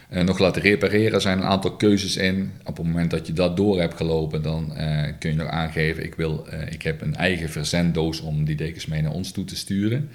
eh, 0.10 0.24
nog 0.24 0.40
laten 0.40 0.62
repareren. 0.62 1.14
Er 1.14 1.22
zijn 1.22 1.38
een 1.38 1.44
aantal 1.44 1.76
keuzes 1.76 2.18
in. 2.18 2.52
Op 2.64 2.78
het 2.78 2.86
moment 2.86 3.12
dat 3.12 3.28
je 3.28 3.34
dat 3.34 3.58
door 3.58 3.80
hebt 3.80 3.94
gelopen, 3.96 4.42
dan 4.42 4.76
eh, 4.76 5.14
kun 5.20 5.30
je 5.30 5.36
nog 5.36 5.48
aangeven. 5.48 6.04
Ik, 6.04 6.16
wil, 6.16 6.48
eh, 6.48 6.72
ik 6.72 6.82
heb 6.82 7.02
een 7.02 7.16
eigen 7.16 7.50
verzenddoos 7.50 8.22
om 8.22 8.46
die 8.46 8.56
dekens 8.56 8.86
mee 8.86 9.02
naar 9.02 9.14
ons 9.14 9.32
toe 9.32 9.46
te 9.46 9.56
sturen. 9.56 10.10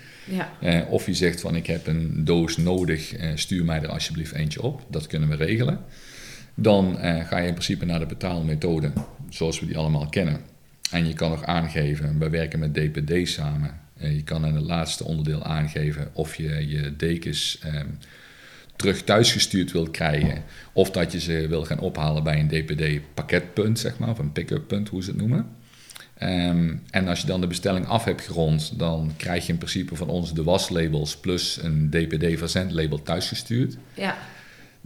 ja. 0.61 0.87
Of 0.89 1.07
je 1.07 1.15
zegt 1.15 1.41
van 1.41 1.57
ik 1.57 1.67
heb 1.67 1.87
een 1.87 2.25
doos 2.25 2.57
nodig, 2.57 3.15
stuur 3.35 3.65
mij 3.65 3.83
er 3.83 3.89
alsjeblieft 3.89 4.33
eentje 4.33 4.63
op. 4.63 4.87
Dat 4.91 5.07
kunnen 5.07 5.29
we 5.29 5.37
regelen. 5.37 5.81
Dan 6.55 6.97
ga 7.01 7.39
je 7.39 7.47
in 7.47 7.53
principe 7.53 7.85
naar 7.85 7.99
de 7.99 8.07
betaalmethode, 8.07 8.93
zoals 9.29 9.61
we 9.61 9.67
die 9.67 9.79
allemaal 9.79 10.09
kennen. 10.09 10.54
En 10.91 11.07
je 11.07 11.15
kan 11.15 11.31
nog 11.31 11.45
aangeven, 11.45 12.19
we 12.19 12.29
werken 12.29 12.59
met 12.59 12.75
DPD 12.75 13.29
samen. 13.29 13.81
Je 13.99 14.23
kan 14.23 14.47
in 14.47 14.55
het 14.55 14.65
laatste 14.65 15.05
onderdeel 15.05 15.43
aangeven 15.43 16.11
of 16.13 16.35
je 16.35 16.69
je 16.69 16.97
dekens 16.97 17.59
ehm, 17.63 17.87
terug 18.77 19.03
thuisgestuurd 19.03 19.73
wilt 19.73 19.91
krijgen. 19.91 20.43
Of 20.73 20.91
dat 20.91 21.13
je 21.13 21.21
ze 21.21 21.47
wil 21.49 21.65
gaan 21.65 21.79
ophalen 21.79 22.23
bij 22.23 22.39
een 22.39 22.49
DPD 22.49 23.15
pakketpunt, 23.15 23.79
zeg 23.79 23.99
maar, 23.99 24.09
of 24.09 24.19
een 24.19 24.33
pick-up 24.33 24.69
punt, 24.69 24.89
hoe 24.89 25.03
ze 25.03 25.11
het 25.11 25.19
noemen. 25.19 25.47
Ehm, 26.15 26.75
en 26.91 27.09
als 27.09 27.21
je 27.21 27.27
dan 27.27 27.41
de 27.41 27.47
bestelling 27.47 27.87
af 27.87 28.05
hebt 28.05 28.23
gerond, 28.23 28.79
dan 28.79 29.13
krijg 29.17 29.47
je 29.47 29.53
in 29.53 29.59
principe 29.59 29.97
van 29.97 30.09
ons 30.09 30.35
de 30.35 30.43
waslabels 30.43 31.17
plus 31.17 31.63
een 31.63 31.91
DPD 31.91 32.39
verzendlabel 32.39 33.03
thuisgestuurd. 33.03 33.77
ja. 33.95 34.17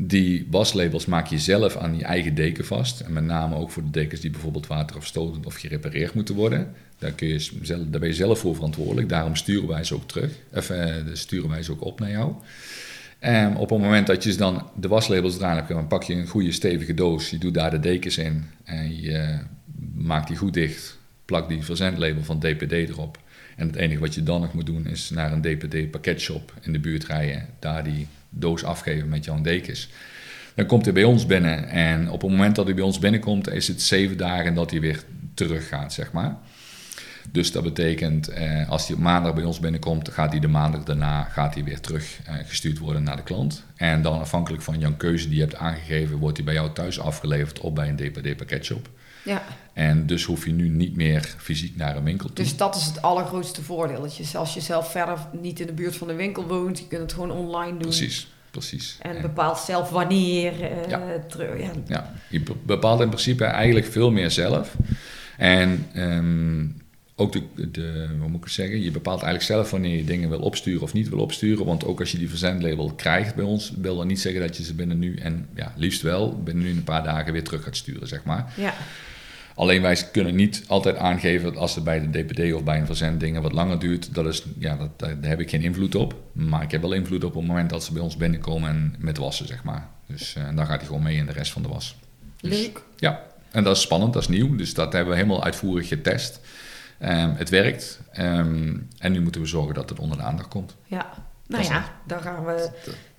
Die 0.01 0.47
waslabels 0.51 1.07
maak 1.07 1.27
je 1.27 1.39
zelf 1.39 1.77
aan 1.77 1.97
je 1.97 2.05
eigen 2.05 2.35
deken 2.35 2.65
vast. 2.65 3.01
En 3.01 3.13
met 3.13 3.25
name 3.25 3.57
ook 3.57 3.71
voor 3.71 3.83
de 3.83 3.91
dekens 3.91 4.21
die 4.21 4.31
bijvoorbeeld 4.31 4.67
waterafstotend 4.67 5.47
of 5.47 5.55
gerepareerd 5.55 6.15
moeten 6.15 6.35
worden. 6.35 6.75
Daar, 6.99 7.13
kun 7.13 7.29
je 7.29 7.39
zelf, 7.63 7.81
daar 7.87 8.01
ben 8.01 8.09
je 8.09 8.15
zelf 8.15 8.39
voor 8.39 8.55
verantwoordelijk. 8.55 9.09
Daarom 9.09 9.37
sturen 9.37 9.69
wij 9.69 9.85
ze 9.85 9.95
ook 9.95 10.09
terug. 10.09 10.33
Of 10.53 10.71
eh, 10.71 10.95
sturen 11.13 11.49
wij 11.49 11.63
ze 11.63 11.73
ook 11.73 11.85
op 11.85 12.01
naar 12.01 12.11
jou. 12.11 12.33
En 13.19 13.57
op 13.57 13.71
het 13.71 13.81
moment 13.81 14.07
dat 14.07 14.23
je 14.23 14.35
dan 14.35 14.71
de 14.81 14.89
waslabels 14.89 15.37
eraan 15.37 15.57
hebt, 15.57 15.69
dan 15.69 15.87
pak 15.87 16.03
je 16.03 16.15
een 16.15 16.27
goede 16.27 16.53
stevige 16.53 16.95
doos. 16.95 17.31
Je 17.31 17.39
doet 17.39 17.55
daar 17.55 17.71
de 17.71 17.81
dekens 17.81 18.19
in 18.19 18.45
en 18.65 19.01
je 19.01 19.39
maakt 19.95 20.29
die 20.29 20.37
goed 20.37 20.55
dicht. 20.55 20.99
Plak 21.25 21.49
die 21.49 21.63
verzendlabel 21.63 22.23
van 22.23 22.39
DPD 22.39 22.73
erop. 22.73 23.19
En 23.57 23.67
het 23.67 23.77
enige 23.77 24.01
wat 24.01 24.15
je 24.15 24.23
dan 24.23 24.41
nog 24.41 24.53
moet 24.55 24.67
doen 24.67 24.87
is 24.87 25.11
naar 25.11 25.33
een 25.33 25.41
DPD 25.41 25.91
pakketshop 25.91 26.53
in 26.61 26.73
de 26.73 26.79
buurt 26.79 27.05
rijden. 27.05 27.47
Daar 27.59 27.85
die 27.85 28.07
doos 28.31 28.65
afgeven 28.65 29.09
met 29.09 29.25
jouw 29.25 29.41
dekens. 29.41 29.89
Dan 30.55 30.67
komt 30.67 30.85
hij 30.85 30.95
bij 30.95 31.05
ons 31.05 31.27
binnen 31.27 31.69
en 31.69 32.11
op 32.11 32.21
het 32.21 32.31
moment 32.31 32.57
dat 32.57 32.65
hij 32.65 32.75
bij 32.75 32.85
ons 32.85 32.99
binnenkomt 32.99 33.51
is 33.51 33.69
het 33.69 33.83
zeven 33.83 34.17
dagen 34.17 34.55
dat 34.55 34.71
hij 34.71 34.81
weer 34.81 35.03
terug 35.35 35.69
gaat, 35.69 35.93
zeg 35.93 36.13
maar. 36.13 36.37
Dus 37.33 37.53
dat 37.53 37.63
betekent, 37.63 38.29
eh, 38.29 38.69
als 38.69 38.87
hij 38.87 38.97
op 38.97 39.03
maandag 39.03 39.35
bij 39.35 39.45
ons 39.45 39.61
binnenkomt, 39.61 40.09
gaat 40.09 40.31
hij 40.31 40.41
de 40.41 40.49
maandag 40.49 40.85
daarna 40.85 41.23
gaat 41.23 41.55
hij 41.55 41.65
weer 41.65 41.81
terug 41.81 42.19
eh, 42.25 42.35
gestuurd 42.47 42.79
worden 42.79 43.03
naar 43.03 43.17
de 43.17 43.23
klant. 43.23 43.65
En 43.77 44.03
dan 44.03 44.21
afhankelijk 44.21 44.63
van 44.63 44.79
jouw 44.79 44.95
keuze 44.97 45.29
die 45.29 45.37
je 45.37 45.43
hebt 45.43 45.57
aangegeven, 45.57 46.19
wordt 46.19 46.37
hij 46.37 46.47
bij 46.47 46.55
jou 46.55 46.73
thuis 46.73 47.01
afgeleverd 47.01 47.61
of 47.61 47.73
bij 47.73 47.89
een 47.89 47.97
DPD 47.97 48.37
pakketshop. 48.37 48.89
ja. 49.23 49.43
En 49.79 50.07
dus 50.07 50.25
hoef 50.25 50.45
je 50.45 50.53
nu 50.53 50.69
niet 50.69 50.97
meer 50.97 51.35
fysiek 51.37 51.77
naar 51.77 51.97
een 51.97 52.05
winkel 52.05 52.27
toe. 52.33 52.45
Dus 52.45 52.57
dat 52.57 52.77
is 52.77 52.85
het 52.85 53.03
allergrootste 53.03 53.63
voordeel. 53.63 54.01
Dat 54.01 54.17
je, 54.17 54.39
als 54.39 54.55
je 54.55 54.61
zelf 54.61 54.91
verder 54.91 55.19
niet 55.41 55.61
in 55.61 55.67
de 55.67 55.73
buurt 55.73 55.97
van 55.97 56.07
de 56.07 56.15
winkel 56.15 56.47
woont, 56.47 56.79
je 56.79 56.87
kunt 56.87 57.01
het 57.03 57.13
gewoon 57.13 57.31
online 57.31 57.71
doen. 57.71 57.81
Precies, 57.89 58.29
precies. 58.51 58.99
En 59.03 59.23
bepaalt 59.23 59.59
zelf 59.59 59.91
wanneer. 59.91 60.53
eh, 60.63 60.89
Ja. 60.91 61.03
ja. 61.59 61.71
Ja, 61.87 62.13
je 62.31 62.41
be- 62.41 62.55
bepaalt 62.67 63.01
in 63.01 63.09
principe 63.09 63.45
eigenlijk 63.45 63.87
veel 63.87 64.11
meer 64.11 64.31
zelf. 64.31 64.75
En 65.37 65.87
ehm, 65.93 66.67
ook 67.17 67.33
de, 67.33 67.71
de, 67.71 68.07
hoe 68.19 68.29
moet 68.29 68.39
ik 68.39 68.45
het 68.45 68.53
zeggen, 68.53 68.83
je 68.83 68.91
bepaalt 68.91 69.23
eigenlijk 69.23 69.53
zelf 69.53 69.71
wanneer 69.71 69.97
je 69.97 70.05
dingen 70.05 70.29
wil 70.29 70.41
opsturen 70.41 70.83
of 70.83 70.93
niet 70.93 71.09
wil 71.09 71.19
opsturen. 71.19 71.67
Want 71.67 71.85
ook 71.85 72.01
als 72.01 72.11
je 72.13 72.19
die 72.19 72.29
verzendlabel 72.29 72.93
krijgt 72.93 73.35
bij 73.35 73.45
ons, 73.45 73.73
wil 73.77 73.97
dat 73.97 74.07
niet 74.07 74.21
zeggen 74.21 74.41
dat 74.41 74.57
je 74.57 74.65
ze 74.65 74.75
binnen 74.75 74.99
nu 74.99 75.17
en 75.17 75.49
ja, 75.55 75.73
liefst 75.77 76.03
wel 76.03 76.43
binnen 76.43 76.65
nu 76.65 76.71
een 76.71 76.85
paar 76.85 77.03
dagen 77.05 77.33
weer 77.33 77.45
terug 77.45 77.63
gaat 77.65 77.77
sturen, 77.77 78.09
zeg 78.09 78.25
maar. 78.25 78.53
Ja. 78.57 78.75
Alleen 79.59 79.83
wij 79.83 80.09
kunnen 80.13 80.35
niet 80.35 80.65
altijd 80.67 80.97
aangeven 80.97 81.45
dat 81.45 81.57
als 81.57 81.75
het 81.75 81.85
bij 81.85 82.01
de 82.01 82.23
DPD 82.23 82.53
of 82.53 82.65
bij 82.65 82.79
een 82.79 82.87
verzend 82.87 83.21
dingen 83.21 83.43
wat 83.43 83.53
langer 83.53 83.79
duurt, 83.79 84.15
dat 84.15 84.27
is, 84.27 84.45
ja, 84.59 84.77
dat, 84.77 84.99
daar 84.99 85.17
heb 85.21 85.41
ik 85.41 85.51
geen 85.51 85.63
invloed 85.63 85.95
op. 85.95 86.15
Maar 86.33 86.63
ik 86.63 86.71
heb 86.71 86.81
wel 86.81 86.93
invloed 86.93 87.25
op 87.25 87.31
op 87.31 87.37
het 87.37 87.47
moment 87.47 87.71
dat 87.71 87.85
ze 87.85 87.93
bij 87.93 88.03
ons 88.03 88.17
binnenkomen 88.17 88.71
en 88.71 88.95
met 88.99 89.19
wassen, 89.19 89.47
zeg 89.47 89.65
maar. 89.65 89.89
Dus 90.07 90.35
eh, 90.35 90.43
en 90.43 90.57
dan 90.57 90.67
gaat 90.67 90.77
hij 90.79 90.87
gewoon 90.87 91.03
mee 91.03 91.17
in 91.17 91.27
de 91.27 91.33
rest 91.33 91.53
van 91.53 91.63
de 91.63 91.69
was. 91.69 91.97
Dus, 92.41 92.61
Leuk. 92.61 92.83
Ja, 92.97 93.23
en 93.51 93.65
dat 93.65 93.77
is 93.77 93.83
spannend, 93.83 94.13
dat 94.13 94.23
is 94.23 94.29
nieuw. 94.29 94.57
Dus 94.57 94.75
dat 94.75 94.93
hebben 94.93 95.13
we 95.13 95.19
helemaal 95.19 95.45
uitvoerig 95.45 95.89
getest. 95.89 96.41
Ehm, 96.99 97.35
het 97.35 97.49
werkt. 97.49 98.01
Ehm, 98.13 98.77
en 98.99 99.13
nu 99.13 99.21
moeten 99.21 99.41
we 99.41 99.47
zorgen 99.47 99.75
dat 99.75 99.89
het 99.89 99.99
onder 99.99 100.17
de 100.17 100.23
aandacht 100.23 100.49
komt. 100.49 100.77
Ja, 100.85 101.07
nou 101.47 101.63
Dat 101.63 101.67
ja, 101.67 102.01
dan 102.07 102.21
gaan 102.21 102.45
we 102.45 102.71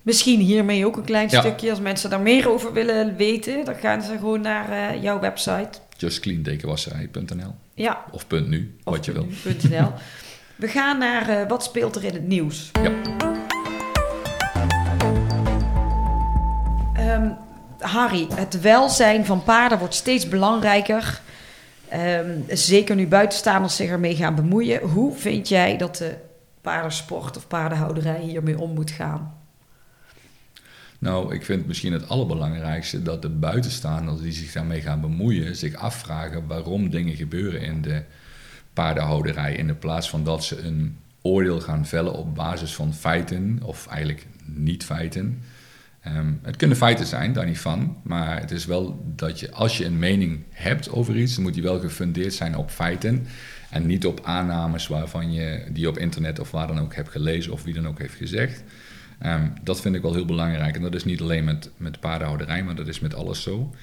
misschien 0.02 0.40
hiermee 0.40 0.86
ook 0.86 0.96
een 0.96 1.04
klein 1.04 1.28
Ja. 1.30 1.40
stukje. 1.40 1.70
Als 1.70 1.80
mensen 1.80 2.10
daar 2.10 2.20
meer 2.20 2.50
over 2.50 2.72
willen 2.72 3.16
weten, 3.16 3.64
dan 3.64 3.74
gaan 3.74 4.02
ze 4.02 4.12
gewoon 4.18 4.40
naar 4.40 4.70
eh, 4.70 5.02
jouw 5.02 5.20
website. 5.20 5.68
justcleandekenwasserij.nl 5.96 7.54
Ja, 7.74 8.04
of 8.10 8.26
punt 8.26 8.48
.nu, 8.48 8.76
of 8.84 8.94
wat 8.94 9.04
je 9.04 9.12
wil. 9.12 9.26
nu.nl. 9.44 9.92
We 10.56 10.68
gaan 10.68 10.98
naar 10.98 11.28
eh, 11.28 11.48
wat 11.48 11.64
speelt 11.64 11.96
er 11.96 12.04
in 12.04 12.12
het 12.14 12.26
nieuws. 12.26 12.70
Ja. 12.82 12.90
Ehm, 16.94 17.28
Harry, 17.78 18.26
het 18.34 18.60
welzijn 18.60 19.24
van 19.26 19.42
paarden 19.42 19.78
wordt 19.78 19.94
steeds 19.94 20.28
belangrijker. 20.28 21.20
Ehm, 21.88 22.38
zeker 22.48 22.94
nu 22.96 23.06
buitenstaanders 23.06 23.76
zich 23.76 23.88
ermee 23.90 24.16
gaan 24.16 24.34
bemoeien. 24.34 24.80
Hoe 24.80 25.14
vind 25.16 25.48
jij 25.48 25.76
dat 25.76 25.96
de 25.96 26.14
paardensport 26.60 27.36
of 27.36 27.46
paardenhouderij 27.46 28.20
hiermee 28.20 28.58
om 28.60 28.74
moet 28.74 28.90
gaan? 28.90 29.34
Nou, 31.00 31.34
ik 31.34 31.44
vind 31.44 31.66
misschien 31.66 31.92
het 31.92 32.08
allerbelangrijkste 32.08 33.02
dat 33.02 33.22
de 33.22 33.28
buitenstaanders 33.28 34.20
die 34.20 34.32
zich 34.32 34.52
daarmee 34.52 34.80
gaan 34.80 35.00
bemoeien, 35.00 35.56
zich 35.56 35.74
afvragen 35.74 36.46
waarom 36.46 36.90
dingen 36.90 37.16
gebeuren 37.16 37.60
in 37.60 37.82
de 37.82 38.02
paardenhouderij. 38.72 39.54
In 39.54 39.66
de 39.66 39.74
plaats 39.74 40.10
van 40.10 40.24
dat 40.24 40.44
ze 40.44 40.62
een 40.62 40.96
oordeel 41.22 41.60
gaan 41.60 41.86
vellen 41.86 42.12
op 42.12 42.34
basis 42.34 42.74
van 42.74 42.94
feiten, 42.94 43.60
of 43.62 43.86
eigenlijk 43.86 44.26
niet 44.44 44.84
feiten. 44.84 45.42
Ehm, 46.00 46.32
het 46.42 46.56
kunnen 46.56 46.76
feiten 46.76 47.06
zijn, 47.06 47.32
daar 47.32 47.46
niet 47.46 47.58
van. 47.58 47.96
Maar 48.02 48.40
het 48.40 48.50
is 48.50 48.64
wel 48.64 49.04
dat 49.16 49.40
je, 49.40 49.52
als 49.52 49.78
je 49.78 49.84
een 49.84 49.98
mening 49.98 50.42
hebt 50.50 50.90
over 50.90 51.16
iets, 51.16 51.34
dan 51.34 51.42
moet 51.42 51.54
die 51.54 51.62
wel 51.62 51.80
gefundeerd 51.80 52.34
zijn 52.34 52.56
op 52.56 52.70
feiten. 52.70 53.26
En 53.70 53.86
niet 53.86 54.06
op 54.06 54.20
aannames 54.24 54.86
waarvan 54.86 55.32
je 55.32 55.62
die 55.72 55.88
op 55.88 55.98
internet 55.98 56.38
of 56.38 56.50
waar 56.50 56.66
dan 56.66 56.80
ook 56.80 56.94
hebt 56.94 57.10
gelezen 57.10 57.52
of 57.52 57.62
wie 57.62 57.74
dan 57.74 57.88
ook 57.88 57.98
heeft 57.98 58.14
gezegd. 58.14 58.62
Ehm, 59.20 59.48
dat 59.62 59.80
vind 59.80 59.94
ik 59.94 60.02
wel 60.02 60.14
heel 60.14 60.24
belangrijk. 60.24 60.76
En 60.76 60.82
dat 60.82 60.94
is 60.94 61.04
niet 61.04 61.20
alleen 61.20 61.44
met, 61.44 61.70
met 61.76 62.00
paardenhouderij, 62.00 62.64
maar 62.64 62.74
dat 62.74 62.88
is 62.88 63.00
met 63.00 63.14
alles 63.14 63.42
zo. 63.42 63.74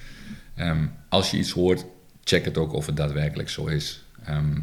Ehm, 0.55 0.85
als 1.09 1.31
je 1.31 1.37
iets 1.37 1.51
hoort, 1.51 1.85
check 2.23 2.45
het 2.45 2.57
ook 2.57 2.73
of 2.73 2.85
het 2.85 2.97
daadwerkelijk 2.97 3.49
zo 3.49 3.65
is. 3.65 4.03
Ehm, 4.23 4.59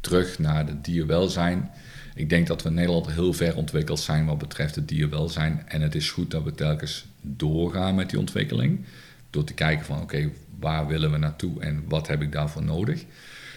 terug 0.00 0.38
naar 0.38 0.66
het 0.66 0.84
dierwelzijn. 0.84 1.70
Ik 2.14 2.28
denk 2.28 2.46
dat 2.46 2.62
we 2.62 2.68
in 2.68 2.74
Nederland 2.74 3.12
heel 3.12 3.32
ver 3.32 3.56
ontwikkeld 3.56 4.00
zijn 4.00 4.26
wat 4.26 4.38
betreft 4.38 4.74
het 4.74 4.88
dierwelzijn. 4.88 5.62
En 5.66 5.80
het 5.80 5.94
is 5.94 6.10
goed 6.10 6.30
dat 6.30 6.42
we 6.42 6.54
telkens 6.54 7.06
doorgaan 7.20 7.94
met 7.94 8.10
die 8.10 8.18
ontwikkeling. 8.18 8.84
Door 9.30 9.44
te 9.44 9.54
kijken 9.54 9.84
van 9.86 10.00
oké, 10.00 10.30
waar 10.58 10.86
willen 10.86 11.10
we 11.10 11.18
naartoe 11.18 11.60
en 11.60 11.84
wat 11.88 12.06
heb 12.06 12.22
ik 12.22 12.32
daarvoor 12.32 12.62
nodig. 12.62 13.04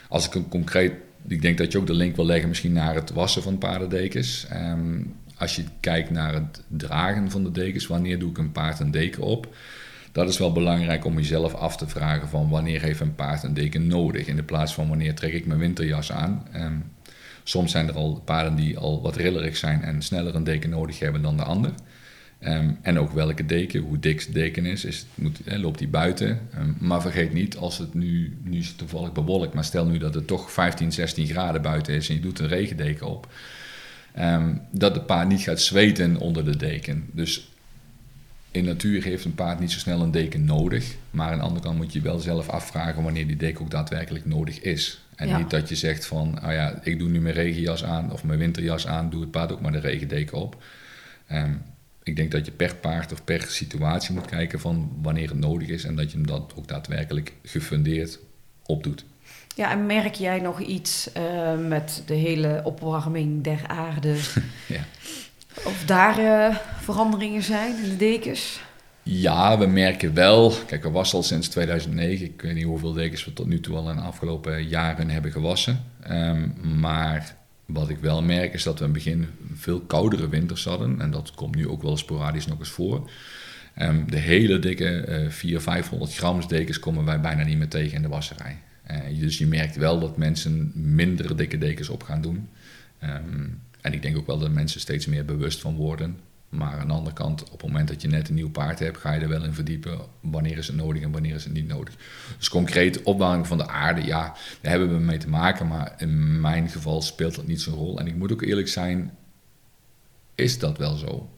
Als 0.09 0.25
ik 0.25 0.35
een 0.35 0.49
concreet, 0.49 0.93
ik 1.27 1.41
denk 1.41 1.57
dat 1.57 1.71
je 1.71 1.77
ook 1.77 1.87
de 1.87 1.93
link 1.93 2.15
wil 2.15 2.25
leggen 2.25 2.49
misschien 2.49 2.73
naar 2.73 2.95
het 2.95 3.11
wassen 3.11 3.41
van 3.41 3.57
paardendekens. 3.57 4.45
Als 5.39 5.55
je 5.55 5.63
kijkt 5.79 6.09
naar 6.09 6.33
het 6.33 6.63
dragen 6.67 7.31
van 7.31 7.43
de 7.43 7.51
dekens, 7.51 7.87
wanneer 7.87 8.19
doe 8.19 8.29
ik 8.29 8.37
een 8.37 8.51
paard 8.51 8.79
een 8.79 8.91
deken 8.91 9.23
op? 9.23 9.55
Dat 10.11 10.29
is 10.29 10.37
wel 10.37 10.51
belangrijk 10.51 11.05
om 11.05 11.15
jezelf 11.15 11.53
af 11.53 11.77
te 11.77 11.87
vragen 11.87 12.29
van 12.29 12.49
wanneer 12.49 12.81
heeft 12.81 12.99
een 12.99 13.15
paard 13.15 13.43
een 13.43 13.53
deken 13.53 13.87
nodig? 13.87 14.27
In 14.27 14.35
de 14.35 14.43
plaats 14.43 14.73
van 14.73 14.87
wanneer 14.87 15.15
trek 15.15 15.33
ik 15.33 15.45
mijn 15.45 15.59
winterjas 15.59 16.11
aan? 16.11 16.47
Ehm, 16.51 16.75
soms 17.43 17.71
zijn 17.71 17.87
er 17.87 17.93
al 17.93 18.21
paarden 18.25 18.55
die 18.55 18.77
al 18.77 19.01
wat 19.01 19.15
rillerig 19.15 19.57
zijn 19.57 19.81
en 19.81 20.01
sneller 20.01 20.35
een 20.35 20.43
deken 20.43 20.69
nodig 20.69 20.99
hebben 20.99 21.21
dan 21.21 21.37
de 21.37 21.43
ander. 21.43 21.71
Ehm, 22.39 22.71
en 22.81 22.99
ook 22.99 23.11
welke 23.11 23.45
deken, 23.45 23.81
hoe 23.81 23.99
dik 23.99 24.25
de 24.25 24.31
deken 24.31 24.65
is, 24.65 24.85
is 24.85 25.05
moet, 25.15 25.39
loopt 25.45 25.79
die 25.79 25.87
buiten. 25.87 26.39
Ehm, 26.53 26.71
maar 26.77 27.01
vergeet 27.01 27.33
niet, 27.33 27.57
als 27.57 27.77
het 27.77 27.93
nu, 27.93 28.37
nu 28.43 28.57
is 28.57 28.73
toevallig 28.73 29.11
bewolkt, 29.11 29.53
maar 29.53 29.63
stel 29.63 29.85
nu 29.85 29.97
dat 29.97 30.13
het 30.13 30.27
toch 30.27 30.51
15, 30.51 30.91
16 30.91 31.27
graden 31.27 31.61
buiten 31.61 31.93
is 31.93 32.09
en 32.09 32.15
je 32.15 32.21
doet 32.21 32.39
een 32.39 32.47
regendeken 32.47 33.07
op, 33.07 33.27
ehm, 34.13 34.55
dat 34.71 34.93
de 34.93 35.01
paard 35.01 35.27
niet 35.27 35.41
gaat 35.41 35.61
zweten 35.61 36.17
onder 36.17 36.45
de 36.45 36.57
deken. 36.57 37.05
Dus 37.11 37.49
in 38.51 38.65
natuur 38.65 39.03
heeft 39.03 39.25
een 39.25 39.35
paard 39.35 39.59
niet 39.59 39.71
zo 39.71 39.79
snel 39.79 40.01
een 40.01 40.11
deken 40.11 40.45
nodig, 40.45 40.95
maar 41.11 41.31
aan 41.31 41.37
de 41.37 41.43
andere 41.43 41.65
kant 41.65 41.77
moet 41.77 41.93
je 41.93 42.01
wel 42.01 42.19
zelf 42.19 42.49
afvragen 42.49 43.03
wanneer 43.03 43.27
die 43.27 43.37
deken 43.37 43.61
ook 43.61 43.71
daadwerkelijk 43.71 44.25
nodig 44.25 44.61
is. 44.61 45.03
En 45.15 45.27
Ja. 45.27 45.37
niet 45.37 45.49
dat 45.49 45.69
je 45.69 45.75
zegt 45.75 46.05
van, 46.05 46.39
oh 46.45 46.51
ja, 46.51 46.79
ik 46.83 46.99
doe 46.99 47.09
nu 47.09 47.21
mijn 47.21 47.35
regenjas 47.35 47.83
aan 47.83 48.11
of 48.11 48.23
mijn 48.23 48.39
winterjas 48.39 48.87
aan, 48.87 49.09
doe 49.09 49.21
het 49.21 49.31
paard 49.31 49.51
ook 49.51 49.61
maar 49.61 49.71
de 49.71 49.79
regendeken 49.79 50.37
op. 50.37 50.63
Ehm, 51.27 51.53
ik 52.03 52.15
denk 52.15 52.31
dat 52.31 52.45
je 52.45 52.51
per 52.51 52.75
paard 52.75 53.11
of 53.11 53.23
per 53.23 53.41
situatie 53.41 54.13
moet 54.13 54.25
kijken 54.25 54.59
van 54.59 54.91
wanneer 55.01 55.29
het 55.29 55.39
nodig 55.39 55.67
is 55.67 55.83
en 55.83 55.95
dat 55.95 56.11
je 56.11 56.17
hem 56.17 56.27
dat 56.27 56.53
ook 56.55 56.67
daadwerkelijk 56.67 57.33
gefundeerd 57.43 58.19
opdoet. 58.65 59.05
Ja, 59.55 59.71
en 59.71 59.85
merk 59.85 60.15
jij 60.15 60.39
nog 60.39 60.59
iets 60.59 61.11
eh, 61.11 61.57
met 61.57 62.03
de 62.05 62.13
hele 62.13 62.61
opwarming 62.63 63.43
der 63.43 63.61
aarde? 63.67 64.15
Ja. 64.67 64.81
Of 65.63 65.85
daar 65.85 66.17
eh, 66.17 66.55
veranderingen 66.79 67.43
zijn 67.43 67.83
in 67.83 67.89
de 67.89 67.95
dekens? 67.95 68.61
Ja, 69.03 69.57
we 69.57 69.65
merken 69.65 70.13
wel. 70.13 70.53
Kijk, 70.67 70.83
we 70.83 70.89
wassen 70.89 71.17
al 71.17 71.23
sinds 71.23 71.47
2009. 71.47 72.25
Ik 72.25 72.41
weet 72.41 72.53
niet 72.53 72.63
hoeveel 72.63 72.93
dekens 72.93 73.25
we 73.25 73.33
tot 73.33 73.47
nu 73.47 73.59
toe 73.59 73.75
al 73.75 73.89
in 73.89 73.95
de 73.95 74.01
afgelopen 74.01 74.67
jaren 74.67 75.09
hebben 75.09 75.31
gewassen. 75.31 75.83
Ehm, 76.03 76.49
maar 76.79 77.35
wat 77.65 77.89
ik 77.89 77.97
wel 77.97 78.23
merk 78.23 78.53
is 78.53 78.63
dat 78.63 78.79
we 78.79 78.85
in 78.85 78.93
het 78.93 79.03
begin 79.03 79.27
veel 79.53 79.79
koudere 79.79 80.29
winters 80.29 80.65
hadden. 80.65 81.01
En 81.01 81.11
dat 81.11 81.31
komt 81.31 81.55
nu 81.55 81.67
ook 81.67 81.81
wel 81.81 81.97
sporadisch 81.97 82.47
nog 82.47 82.59
eens 82.59 82.69
voor. 82.69 83.09
Ehm, 83.75 84.05
de 84.05 84.17
hele 84.17 84.59
dikke 84.59 84.99
eh 84.99 85.29
400, 85.29 85.63
500 85.63 86.15
grams 86.15 86.47
dekens 86.47 86.79
komen 86.79 87.05
wij 87.05 87.21
bijna 87.21 87.43
niet 87.43 87.57
meer 87.57 87.67
tegen 87.67 87.95
in 87.95 88.01
de 88.01 88.07
wasserij. 88.07 88.57
Eh, 88.89 89.19
dus 89.19 89.37
je 89.37 89.47
merkt 89.47 89.75
wel 89.75 89.99
dat 89.99 90.17
mensen 90.17 90.71
minder 90.75 91.37
dikke 91.37 91.57
dekens 91.57 91.89
op 91.89 92.03
gaan 92.03 92.21
doen. 92.21 92.49
Ehm, 92.99 93.47
en 93.81 93.93
ik 93.93 94.01
denk 94.01 94.17
ook 94.17 94.27
wel 94.27 94.39
dat 94.39 94.51
mensen 94.51 94.79
steeds 94.79 95.05
meer 95.05 95.25
bewust 95.25 95.59
van 95.59 95.75
worden. 95.75 96.19
Maar 96.49 96.79
aan 96.79 96.87
de 96.87 96.93
andere 96.93 97.15
kant, 97.15 97.43
op 97.43 97.51
het 97.51 97.61
moment 97.61 97.87
dat 97.87 98.01
je 98.01 98.07
net 98.07 98.29
een 98.29 98.35
nieuw 98.35 98.49
paard 98.49 98.79
hebt, 98.79 98.97
ga 98.97 99.13
je 99.13 99.21
er 99.21 99.29
wel 99.29 99.43
in 99.43 99.53
verdiepen. 99.53 99.99
Wanneer 100.19 100.57
is 100.57 100.67
het 100.67 100.75
nodig 100.75 101.01
en 101.01 101.11
wanneer 101.11 101.35
is 101.35 101.43
het 101.43 101.53
niet 101.53 101.67
nodig. 101.67 101.93
Dus 102.37 102.49
concreet 102.49 103.03
opwarming 103.03 103.47
van 103.47 103.57
de 103.57 103.67
aarde, 103.67 104.05
ja, 104.05 104.35
daar 104.61 104.71
hebben 104.71 104.89
we 104.89 105.03
mee 105.03 105.17
te 105.17 105.29
maken. 105.29 105.67
Maar 105.67 105.93
in 105.97 106.41
mijn 106.41 106.69
geval 106.69 107.01
speelt 107.01 107.35
dat 107.35 107.47
niet 107.47 107.61
zo'n 107.61 107.73
rol. 107.73 107.99
En 107.99 108.07
ik 108.07 108.15
moet 108.15 108.31
ook 108.31 108.41
eerlijk 108.41 108.67
zijn, 108.67 109.17
is 110.35 110.59
dat 110.59 110.77
wel 110.77 110.95
zo? 110.95 111.29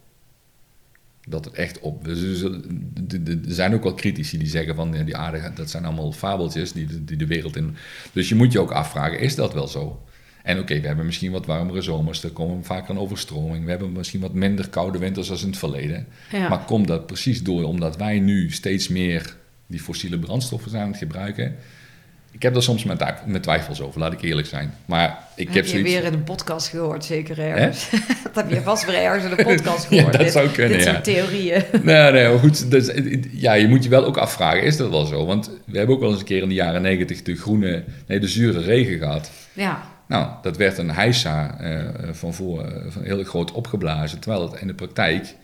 Dat 1.27 1.45
het 1.45 1.53
echt 1.53 1.79
op. 1.79 2.03
Dus 2.05 2.41
er 2.41 2.61
de- 3.07 3.39
er 3.47 3.53
zijn 3.53 3.73
ook 3.73 3.83
wel 3.83 3.93
critici 3.93 4.37
die 4.37 4.47
zeggen 4.47 4.75
van 4.75 4.91
die 4.91 5.15
aarde, 5.15 5.51
dat 5.55 5.69
zijn 5.69 5.85
allemaal 5.85 6.11
fabeltjes 6.11 6.71
die 6.71 6.85
de, 6.85 7.03
die 7.05 7.17
de 7.17 7.25
wereld 7.27 7.55
in. 7.55 7.75
Dus 8.13 8.29
je 8.29 8.35
moet 8.35 8.51
je 8.51 8.59
ook 8.59 8.71
afvragen, 8.71 9.19
is 9.19 9.35
dat 9.35 9.53
wel 9.53 9.67
zo? 9.67 10.01
En 10.43 10.59
oké, 10.59 10.79
we 10.81 10.87
hebben 10.87 11.05
misschien 11.05 11.31
wat 11.31 11.45
warmere 11.45 11.81
zomers, 11.81 12.23
er 12.23 12.29
komen 12.29 12.63
vaak 12.63 12.89
een 12.89 12.97
overstroming. 12.99 13.63
We 13.63 13.69
hebben 13.69 13.91
misschien 13.91 14.19
wat 14.21 14.33
minder 14.33 14.69
koude 14.69 14.97
winters 14.97 15.31
als 15.31 15.41
in 15.41 15.47
het 15.49 15.57
verleden. 15.57 16.07
Ja. 16.31 16.49
Maar 16.49 16.65
komt 16.65 16.87
dat 16.87 17.05
precies 17.05 17.43
door 17.43 17.63
omdat 17.63 17.97
wij 17.97 18.19
nu 18.19 18.51
steeds 18.51 18.87
meer 18.87 19.35
die 19.67 19.79
fossiele 19.79 20.19
brandstoffen 20.19 20.69
zijn 20.71 20.83
aan 20.83 20.89
het 20.89 20.97
gebruiken? 20.97 21.55
Ik 22.31 22.41
heb 22.41 22.53
daar 22.53 22.63
soms 22.63 22.83
met, 22.83 23.03
met 23.25 23.43
twijfels 23.43 23.81
over, 23.81 23.99
laat 23.99 24.13
ik 24.13 24.21
eerlijk 24.21 24.47
zijn. 24.47 24.73
Maar 24.85 25.19
ik 25.35 25.45
heb 25.45 25.55
heb 25.55 25.63
je 25.63 25.69
zoiets... 25.69 25.89
weer 25.89 26.03
in 26.03 26.13
een 26.13 26.23
podcast 26.23 26.67
gehoord, 26.67 27.05
zeker 27.05 27.39
ergens. 27.39 27.89
dat 28.23 28.35
heb 28.35 28.49
je 28.49 28.61
vast 28.61 28.85
weer 28.85 28.95
ergens 28.95 29.23
in 29.23 29.31
een 29.31 29.45
podcast 29.45 29.83
Ja, 29.89 29.95
gehoord. 29.95 30.11
dat 30.11 30.21
dit, 30.21 30.31
zou 30.31 30.49
kunnen, 30.49 30.77
Dit 30.77 30.85
ja. 30.85 30.91
soort 30.91 31.03
theorieën. 31.03 31.63
Nee, 31.83 32.11
nee, 32.11 32.39
goed. 32.39 32.71
Dus, 32.71 32.91
ja, 33.31 33.53
je 33.53 33.67
moet 33.67 33.83
je 33.83 33.89
wel 33.89 34.05
ook 34.05 34.17
afvragen, 34.17 34.63
is 34.63 34.77
dat 34.77 34.89
wel 34.89 35.05
zo? 35.05 35.25
Want 35.25 35.51
we 35.65 35.77
hebben 35.77 35.95
ook 35.95 36.01
wel 36.01 36.11
eens 36.11 36.19
een 36.19 36.25
keer 36.25 36.41
in 36.41 36.49
de 36.49 36.53
jaren 36.55 36.81
negentig 36.81 37.21
de 37.21 37.35
groene, 37.35 37.83
nee, 38.07 38.19
de 38.19 38.27
zure 38.27 38.61
regen 38.61 38.97
gehad. 38.97 39.31
Ja, 39.53 39.81
Nou, 40.07 40.29
dat 40.41 40.57
werd 40.57 40.77
een 40.77 40.91
heisa 40.91 41.59
eh, 41.59 41.83
van 42.11 42.33
voor 42.33 42.65
eh, 42.65 42.85
van 42.89 43.03
heel 43.03 43.23
groot 43.23 43.51
opgeblazen, 43.51 44.19
terwijl 44.19 44.51
het 44.51 44.61
in 44.61 44.67
de 44.67 44.73
praktijk 44.73 45.35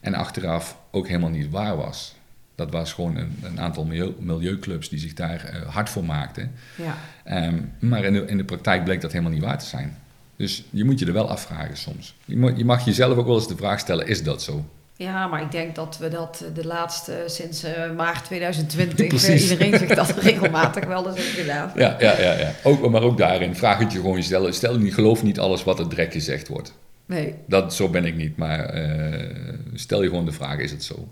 en 0.00 0.14
achteraf 0.14 0.78
ook 0.90 1.06
helemaal 1.06 1.30
niet 1.30 1.50
waar 1.50 1.76
was. 1.76 2.15
Dat 2.56 2.70
was 2.70 2.92
gewoon 2.92 3.16
een, 3.16 3.38
een 3.42 3.60
aantal 3.60 3.84
milieu, 3.84 4.14
milieuclubs 4.18 4.88
die 4.88 4.98
zich 4.98 5.14
daar 5.14 5.44
eh, 5.44 5.74
hard 5.74 5.88
voor 5.88 6.04
maakten. 6.04 6.52
ja. 6.74 6.96
Ehm, 7.24 7.54
maar 7.78 8.04
in 8.04 8.12
de, 8.12 8.24
in 8.26 8.36
de 8.36 8.44
praktijk 8.44 8.84
bleek 8.84 9.00
dat 9.00 9.12
helemaal 9.12 9.32
niet 9.32 9.42
waar 9.42 9.58
te 9.58 9.66
zijn. 9.66 9.96
Dus 10.36 10.64
je 10.70 10.84
moet 10.84 10.98
je 10.98 11.06
er 11.06 11.12
wel 11.12 11.30
afvragen 11.30 11.76
soms. 11.76 12.14
Je, 12.24 12.36
moet, 12.36 12.56
je 12.56 12.64
mag 12.64 12.84
jezelf 12.84 13.16
ook 13.18 13.26
wel 13.26 13.34
eens 13.34 13.48
de 13.48 13.56
vraag 13.56 13.78
stellen, 13.78 14.06
is 14.06 14.22
dat 14.22 14.42
zo? 14.42 14.64
Ja, 14.96 15.26
maar 15.26 15.42
ik 15.42 15.50
denk 15.50 15.74
dat 15.74 15.98
we 15.98 16.08
dat 16.08 16.42
eh, 16.44 16.54
de 16.54 16.66
laatste, 16.66 17.22
sinds 17.26 17.62
eh, 17.62 17.92
maart 17.92 18.24
2020, 18.30 18.98
eh, 18.98 19.08
Precies. 19.08 19.50
iedereen 19.50 19.78
zich 19.78 19.94
dat 19.94 20.10
regelmatig 20.10 20.84
wel 20.84 21.06
eens 21.06 21.16
heeft 21.16 21.38
gedaan. 21.38 21.72
Ja, 21.74 21.96
ja, 21.98 22.20
ja. 22.20 22.32
ja. 22.32 22.52
Ook, 22.62 22.90
maar 22.90 23.02
ook 23.02 23.18
daarin, 23.18 23.54
vraag 23.56 23.78
het 23.78 23.92
je 23.92 23.98
gewoon 23.98 24.16
jezelf. 24.16 24.54
Stel 24.54 24.78
niet, 24.78 24.94
geloof 24.94 25.22
niet 25.22 25.38
alles 25.38 25.64
wat 25.64 25.78
het 25.78 25.90
drek 25.90 26.12
gezegd 26.12 26.48
wordt. 26.48 26.72
Nee. 27.06 27.34
Dat, 27.46 27.74
zo 27.74 27.88
ben 27.88 28.04
ik 28.04 28.16
niet, 28.16 28.36
maar 28.36 28.74
stel 29.74 30.02
je 30.02 30.08
gewoon 30.08 30.24
de 30.24 30.32
vraag, 30.32 30.58
is 30.58 30.70
het 30.70 30.84
zo? 30.84 31.08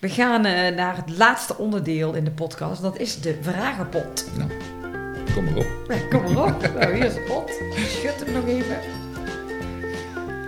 We 0.00 0.08
gaan 0.08 0.44
eh, 0.44 0.74
naar 0.74 0.96
het 0.96 1.16
laatste 1.16 1.56
onderdeel 1.56 2.14
in 2.14 2.24
de 2.24 2.30
podcast. 2.30 2.82
Dat 2.82 2.98
is 2.98 3.20
de 3.20 3.38
vragenpot. 3.40 4.26
Nou, 4.36 4.50
kom 5.34 5.44
maar 5.44 5.56
op. 5.56 5.84
Ja, 5.88 5.98
kom 6.10 6.32
maar 6.32 6.44
op. 6.44 6.74
nou, 6.74 6.94
hier 6.94 7.04
is 7.04 7.14
de 7.14 7.20
pot. 7.20 7.50
Schud 7.88 8.24
hem 8.24 8.32
nog 8.32 8.46
even. 8.46 8.80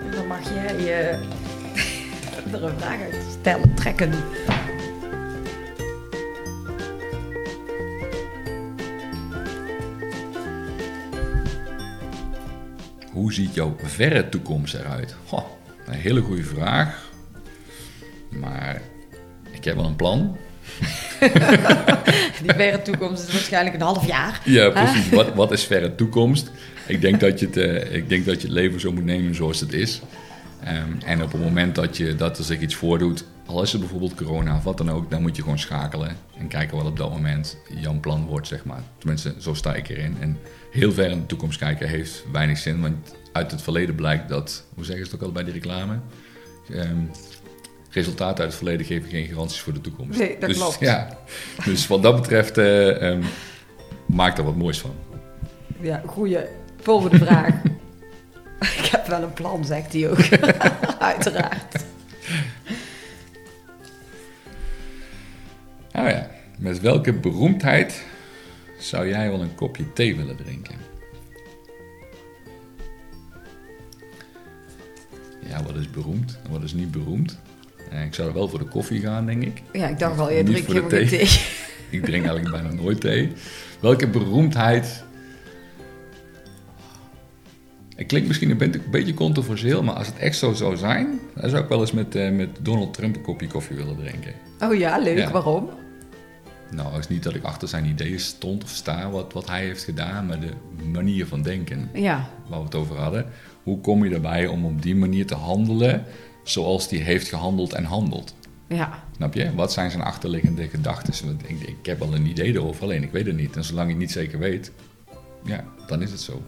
En 0.04 0.10
dan 0.10 0.26
mag 0.26 0.54
jij 0.54 0.76
eh, 0.76 2.52
er 2.54 2.64
een 2.64 2.78
vraag 2.78 3.00
uit 3.00 3.16
stellen, 3.40 3.74
trekken. 3.74 4.12
Hoe 13.12 13.32
ziet 13.32 13.54
jouw 13.54 13.76
verre 13.82 14.28
toekomst 14.28 14.74
eruit? 14.74 15.16
Goh, 15.26 15.46
een 15.86 15.94
hele 15.94 16.20
goede 16.20 16.44
vraag. 16.44 17.10
Maar 18.28 18.80
ik 19.62 19.68
heb 19.68 19.76
wel 19.76 19.86
een 19.86 19.96
plan. 19.96 20.36
Die 22.42 22.52
verre 22.54 22.82
toekomst 22.82 23.28
is 23.28 23.32
waarschijnlijk 23.32 23.74
een 23.74 23.82
half 23.82 24.06
jaar. 24.06 24.40
Ja, 24.44 24.70
precies. 24.70 25.08
Wat, 25.08 25.34
wat 25.34 25.52
is 25.52 25.64
verre 25.64 25.94
toekomst? 25.94 26.50
Ik 26.86 27.00
denk, 27.00 27.20
dat 27.20 27.40
je 27.40 27.46
het, 27.46 27.56
eh, 27.56 27.94
ik 27.94 28.08
denk 28.08 28.24
dat 28.24 28.40
je 28.40 28.46
het 28.46 28.56
leven 28.56 28.80
zo 28.80 28.92
moet 28.92 29.04
nemen 29.04 29.34
zoals 29.34 29.60
het 29.60 29.72
is. 29.72 30.00
Ehm, 30.64 30.92
en 31.04 31.22
op 31.22 31.32
het 31.32 31.40
moment 31.40 31.74
dat, 31.74 31.96
je, 31.96 32.14
dat 32.14 32.38
er 32.38 32.44
zich 32.44 32.60
iets 32.60 32.74
voordoet, 32.74 33.24
al 33.46 33.62
is 33.62 33.72
het 33.72 33.80
bijvoorbeeld 33.80 34.14
corona 34.14 34.56
of 34.56 34.64
wat 34.64 34.78
dan 34.78 34.90
ook, 34.90 35.10
dan 35.10 35.22
moet 35.22 35.36
je 35.36 35.42
gewoon 35.42 35.58
schakelen 35.58 36.16
en 36.38 36.48
kijken 36.48 36.76
wat 36.76 36.86
op 36.86 36.96
dat 36.96 37.10
moment 37.10 37.56
jouw 37.74 38.00
plan 38.00 38.26
wordt, 38.26 38.46
zeg 38.46 38.64
maar. 38.64 38.82
Tenminste, 38.98 39.34
zo 39.38 39.54
sta 39.54 39.74
ik 39.74 39.88
erin. 39.88 40.16
En 40.20 40.38
heel 40.70 40.92
ver 40.92 41.10
in 41.10 41.20
de 41.20 41.26
toekomst 41.26 41.58
kijken 41.58 41.88
heeft 41.88 42.24
weinig 42.32 42.58
zin, 42.58 42.80
want 42.80 43.14
uit 43.32 43.50
het 43.50 43.62
verleden 43.62 43.94
blijkt 43.94 44.28
dat, 44.28 44.64
hoe 44.74 44.84
zeggen 44.84 45.06
ze 45.06 45.12
het 45.12 45.20
ook 45.20 45.26
al 45.26 45.32
bij 45.32 45.44
die 45.44 45.52
reclame? 45.52 45.98
Ehm, 46.70 46.96
resultaten 47.92 48.44
uit 48.44 48.52
het 48.52 48.54
verleden 48.54 48.86
geven 48.86 49.08
geen 49.08 49.26
garanties 49.26 49.60
voor 49.60 49.72
de 49.72 49.80
toekomst. 49.80 50.18
Nee, 50.18 50.36
dat 50.38 50.48
dus, 50.48 50.58
klopt. 50.58 50.80
Ja, 50.80 51.18
dus 51.64 51.86
wat 51.86 52.02
dat 52.02 52.16
betreft, 52.16 52.58
eh, 52.58 53.10
ehm, 53.10 53.22
maak 54.06 54.38
er 54.38 54.44
wat 54.44 54.56
moois 54.56 54.80
van. 54.80 54.94
Ja, 55.80 56.02
goeie. 56.06 56.38
Volgende 56.80 57.18
vraag. 57.18 57.54
Ik 58.78 58.84
heb 58.84 59.06
wel 59.06 59.22
een 59.22 59.32
plan, 59.32 59.64
zegt 59.64 59.92
hij 59.92 60.10
ook. 60.10 60.18
Uiteraard. 60.98 61.84
Nou 65.92 66.08
ja, 66.08 66.30
met 66.58 66.80
welke 66.80 67.12
beroemdheid 67.12 68.04
zou 68.78 69.08
jij 69.08 69.30
wel 69.30 69.40
een 69.40 69.54
kopje 69.54 69.92
thee 69.92 70.16
willen 70.16 70.36
drinken? 70.36 70.74
Ja, 75.48 75.62
wat 75.62 75.76
is 75.76 75.90
beroemd 75.90 76.38
en 76.44 76.50
wat 76.50 76.62
is 76.62 76.72
niet 76.72 76.90
beroemd? 76.90 77.40
Eh, 77.94 78.04
ik 78.04 78.14
zou 78.14 78.28
er 78.28 78.34
wel 78.34 78.48
voor 78.48 78.58
de 78.58 78.64
koffie 78.64 79.00
gaan, 79.00 79.26
denk 79.26 79.42
ik. 79.42 79.62
Ja, 79.72 79.88
ik 79.88 79.98
dacht 79.98 80.16
wel, 80.16 80.30
je 80.32 80.42
drinkt 80.44 80.66
helemaal 80.66 80.88
thee. 80.88 81.06
thee. 81.06 81.28
Ik 81.90 82.04
drink 82.04 82.24
eigenlijk 82.26 82.50
bijna 82.50 82.82
nooit 82.82 83.00
thee. 83.00 83.32
Welke 83.80 84.08
beroemdheid... 84.08 85.04
Het 87.96 88.06
klinkt 88.06 88.28
misschien 88.28 88.50
een 88.60 88.80
beetje- 88.90 89.14
controversieel, 89.14 89.82
maar 89.82 89.94
als 89.94 90.06
het 90.06 90.16
echt 90.16 90.36
zo 90.36 90.52
zou 90.52 90.76
zijn... 90.76 91.20
dan 91.34 91.50
zou 91.50 91.62
ik 91.62 91.68
wel 91.68 91.80
eens 91.80 91.92
met, 91.92 92.14
eh, 92.14 92.30
met 92.30 92.48
Donald 92.60 92.94
Trump 92.94 93.16
een 93.16 93.22
kopje 93.22 93.46
koffie 93.46 93.76
willen 93.76 93.96
drinken. 93.96 94.32
Oh 94.60 94.74
ja, 94.74 94.98
leuk. 94.98 95.18
Ja. 95.18 95.30
Waarom? 95.30 95.70
Nou, 96.70 96.88
het 96.92 96.98
is 96.98 97.08
niet 97.08 97.22
dat 97.22 97.34
ik 97.34 97.42
achter 97.42 97.68
zijn 97.68 97.84
ideeën 97.86 98.20
stond 98.20 98.62
of 98.64 98.70
sta 98.70 99.10
wat, 99.10 99.32
wat 99.32 99.48
hij 99.48 99.64
heeft 99.64 99.84
gedaan, 99.84 100.26
maar 100.26 100.40
de 100.40 100.52
manier 100.92 101.26
van 101.26 101.42
denken 101.42 101.90
Ja, 101.92 102.28
waar 102.48 102.58
we 102.58 102.64
het 102.64 102.74
over 102.74 102.96
hadden. 102.96 103.26
Hoe 103.62 103.80
kom 103.80 104.04
je 104.04 104.14
erbij 104.14 104.46
om 104.46 104.64
op 104.64 104.82
die 104.82 104.96
manier 104.96 105.26
te 105.26 105.34
handelen 105.34 106.04
zoals 106.42 106.90
hij 106.90 106.98
heeft 106.98 107.28
gehandeld 107.28 107.72
en 107.72 107.84
handelt? 107.84 108.34
ja. 108.66 109.04
Snap 109.16 109.34
je? 109.34 109.54
Wat 109.54 109.72
zijn 109.72 109.90
zijn 109.90 110.02
achterliggende 110.02 110.68
gedachten? 110.68 111.38
Ik, 111.46 111.60
ik 111.60 111.86
heb 111.86 111.98
wel 111.98 112.14
een 112.14 112.26
idee 112.26 112.52
erover, 112.54 112.82
alleen 112.82 113.02
ik 113.02 113.10
weet 113.12 113.26
het 113.26 113.36
niet. 113.36 113.56
En 113.56 113.64
zolang 113.64 113.86
je 113.86 113.92
het 113.92 114.02
niet 114.02 114.12
zeker 114.12 114.38
weet, 114.38 114.72
ja, 115.44 115.64
dan 115.86 116.02
is 116.02 116.10
het 116.10 116.20
zo. 116.20 116.42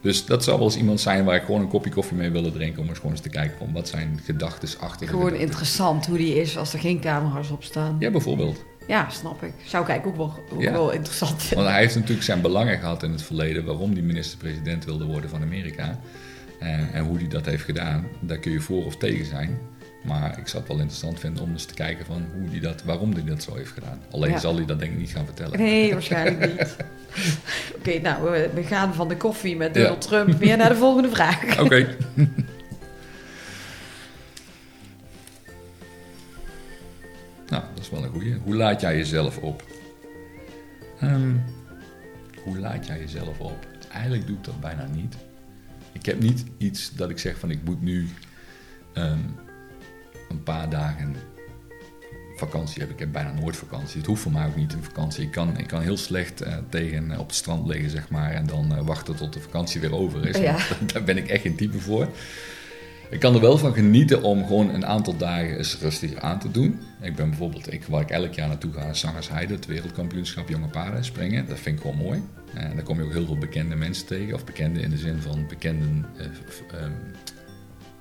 Dus 0.00 0.24
dat 0.24 0.44
zou 0.44 0.56
wel 0.58 0.66
eens 0.66 0.76
iemand 0.76 1.00
zijn 1.00 1.24
waar 1.24 1.36
ik 1.36 1.42
gewoon 1.42 1.60
een 1.60 1.68
kopje 1.68 1.90
koffie 1.90 2.16
mee 2.16 2.30
willen 2.30 2.52
drinken. 2.52 2.82
Om 2.82 2.88
eens 2.88 2.96
gewoon 2.96 3.12
eens 3.12 3.20
te 3.20 3.28
kijken 3.28 3.58
van 3.58 3.72
wat 3.72 3.88
zijn 3.88 4.20
gedachten 4.24 4.68
achter 4.80 5.06
Gewoon 5.08 5.22
gedachten. 5.24 5.46
interessant 5.48 6.06
hoe 6.06 6.16
die 6.18 6.34
is 6.40 6.56
als 6.58 6.72
er 6.72 6.78
geen 6.78 7.00
camera's 7.00 7.50
op 7.50 7.64
staan. 7.64 7.96
Ja, 7.98 8.10
bijvoorbeeld. 8.10 8.64
Ja, 8.88 9.10
snap 9.10 9.42
ik. 9.42 9.52
Zou 9.66 9.92
ik 9.92 10.06
ook 10.06 10.16
wel, 10.16 10.32
ook 10.52 10.60
Ja. 10.62 10.72
wel 10.72 10.90
interessant 10.90 11.36
vinden. 11.42 11.56
Want 11.58 11.68
hij 11.68 11.80
heeft 11.80 11.94
natuurlijk 11.94 12.22
zijn 12.22 12.40
belangen 12.40 12.78
gehad 12.78 13.02
in 13.02 13.10
het 13.10 13.22
verleden 13.22 13.64
waarom 13.64 13.92
hij 13.92 14.02
minister-president 14.02 14.84
wilde 14.84 15.04
worden 15.04 15.30
van 15.30 15.42
Amerika. 15.42 15.98
En, 16.58 16.92
en 16.92 17.04
hoe 17.04 17.16
hij 17.18 17.28
dat 17.28 17.46
heeft 17.46 17.64
gedaan, 17.64 18.06
daar 18.20 18.38
kun 18.38 18.52
je 18.52 18.60
voor 18.60 18.84
of 18.84 18.96
tegen 18.96 19.26
zijn. 19.26 19.58
Maar 20.04 20.38
ik 20.38 20.46
zou 20.48 20.58
het 20.62 20.68
wel 20.72 20.80
interessant 20.80 21.20
vinden 21.20 21.42
om 21.42 21.50
eens 21.52 21.64
te 21.64 21.74
kijken 21.74 22.06
van 22.06 22.26
hoe 22.38 22.48
die 22.48 22.60
dat, 22.60 22.82
waarom 22.82 23.12
hij 23.12 23.24
dat 23.24 23.42
zo 23.42 23.54
heeft 23.56 23.70
gedaan. 23.72 24.00
Alleen 24.10 24.30
Ja. 24.30 24.38
zal 24.38 24.56
hij 24.56 24.64
dat 24.64 24.78
denk 24.78 24.92
ik 24.92 24.98
niet 24.98 25.10
gaan 25.10 25.24
vertellen. 25.24 25.58
Nee, 25.58 25.92
waarschijnlijk 25.92 26.58
niet. 26.58 26.76
Oké, 27.76 27.98
nou, 28.00 28.30
we, 28.30 28.50
we 28.54 28.62
gaan 28.62 28.94
van 28.94 29.08
de 29.08 29.16
koffie 29.16 29.56
met 29.56 29.74
Ja. 29.74 29.80
Donald 29.82 30.00
Trump 30.00 30.32
weer 30.38 30.56
naar 30.56 30.68
de 30.68 30.76
volgende 30.76 31.08
vraag. 31.08 31.58
Oké. 31.64 31.86
nou, 37.48 37.62
dat 37.74 37.82
is 37.82 37.90
wel 37.90 38.04
een 38.04 38.10
goeie. 38.10 38.34
Hoe 38.44 38.54
laat 38.54 38.80
jij 38.80 38.96
jezelf 38.96 39.38
op? 39.38 39.64
Ehm, 41.00 41.32
hoe 42.44 42.58
laat 42.58 42.86
jij 42.86 42.98
jezelf 42.98 43.38
op? 43.40 43.66
Eigenlijk 43.92 44.26
doe 44.26 44.36
ik 44.36 44.44
dat 44.44 44.60
bijna 44.60 44.86
niet. 44.94 45.16
Ik 45.94 46.06
heb 46.06 46.20
niet 46.20 46.44
iets 46.58 46.94
dat 46.94 47.10
ik 47.10 47.18
zeg 47.18 47.38
van 47.38 47.50
ik 47.50 47.64
moet 47.64 47.82
nu 47.82 48.08
ehm, 48.92 49.18
een 50.28 50.42
paar 50.42 50.70
dagen 50.70 51.16
vakantie 52.36 52.78
hebben. 52.78 52.94
Ik 52.94 53.02
heb 53.02 53.12
bijna 53.12 53.32
nooit 53.40 53.56
vakantie. 53.56 53.98
Het 53.98 54.06
hoeft 54.06 54.22
voor 54.22 54.32
mij 54.32 54.46
ook 54.46 54.56
niet 54.56 54.72
een 54.72 54.84
vakantie. 54.84 55.24
Ik 55.24 55.30
kan, 55.30 55.58
ik 55.58 55.66
kan 55.66 55.80
heel 55.80 55.96
slecht 55.96 56.40
eh, 56.40 56.56
tegen 56.68 57.10
eh, 57.10 57.18
op 57.18 57.26
het 57.26 57.36
strand 57.36 57.66
liggen, 57.66 57.90
zeg 57.90 58.08
maar, 58.08 58.30
en 58.30 58.46
dan 58.46 58.76
eh, 58.76 58.86
wachten 58.86 59.16
tot 59.16 59.32
de 59.32 59.40
vakantie 59.40 59.80
weer 59.80 59.94
over 59.94 60.26
is. 60.28 60.38
Ja. 60.38 60.56
Daar 60.92 61.04
ben 61.04 61.16
ik 61.16 61.28
echt 61.28 61.42
geen 61.42 61.56
type 61.56 61.80
voor. 61.80 62.08
Ik 63.10 63.20
kan 63.20 63.34
er 63.34 63.40
wel 63.40 63.58
van 63.58 63.74
genieten 63.74 64.22
om 64.22 64.46
gewoon 64.46 64.74
een 64.74 64.86
aantal 64.86 65.16
dagen 65.16 65.56
eens 65.56 65.78
rustig 65.80 66.14
aan 66.16 66.38
te 66.38 66.50
doen. 66.50 66.80
Ik 67.00 67.14
ben 67.16 67.28
bijvoorbeeld, 67.28 67.72
ik, 67.72 67.84
waar 67.84 68.00
ik 68.00 68.10
elk 68.10 68.34
jaar 68.34 68.48
naartoe 68.48 68.72
ga, 68.72 68.82
is 68.84 69.00
Zangersheide, 69.00 69.54
het 69.54 69.66
wereldkampioenschap 69.66 70.48
jonge 70.48 70.66
paarden 70.68 71.04
springen. 71.04 71.46
Dat 71.46 71.58
vind 71.58 71.76
ik 71.76 71.82
gewoon 71.82 71.96
mooi. 71.96 72.22
En 72.54 72.74
daar 72.74 72.84
kom 72.84 72.98
je 72.98 73.04
ook 73.04 73.12
heel 73.12 73.26
veel 73.26 73.38
bekende 73.38 73.74
mensen 73.76 74.06
tegen, 74.06 74.34
of 74.34 74.44
bekende 74.44 74.80
in 74.80 74.90
de 74.90 74.98
zin 74.98 75.18
van 75.20 75.46
bekende 75.48 75.84
eh, 76.16 76.26
ehm, 76.80 76.90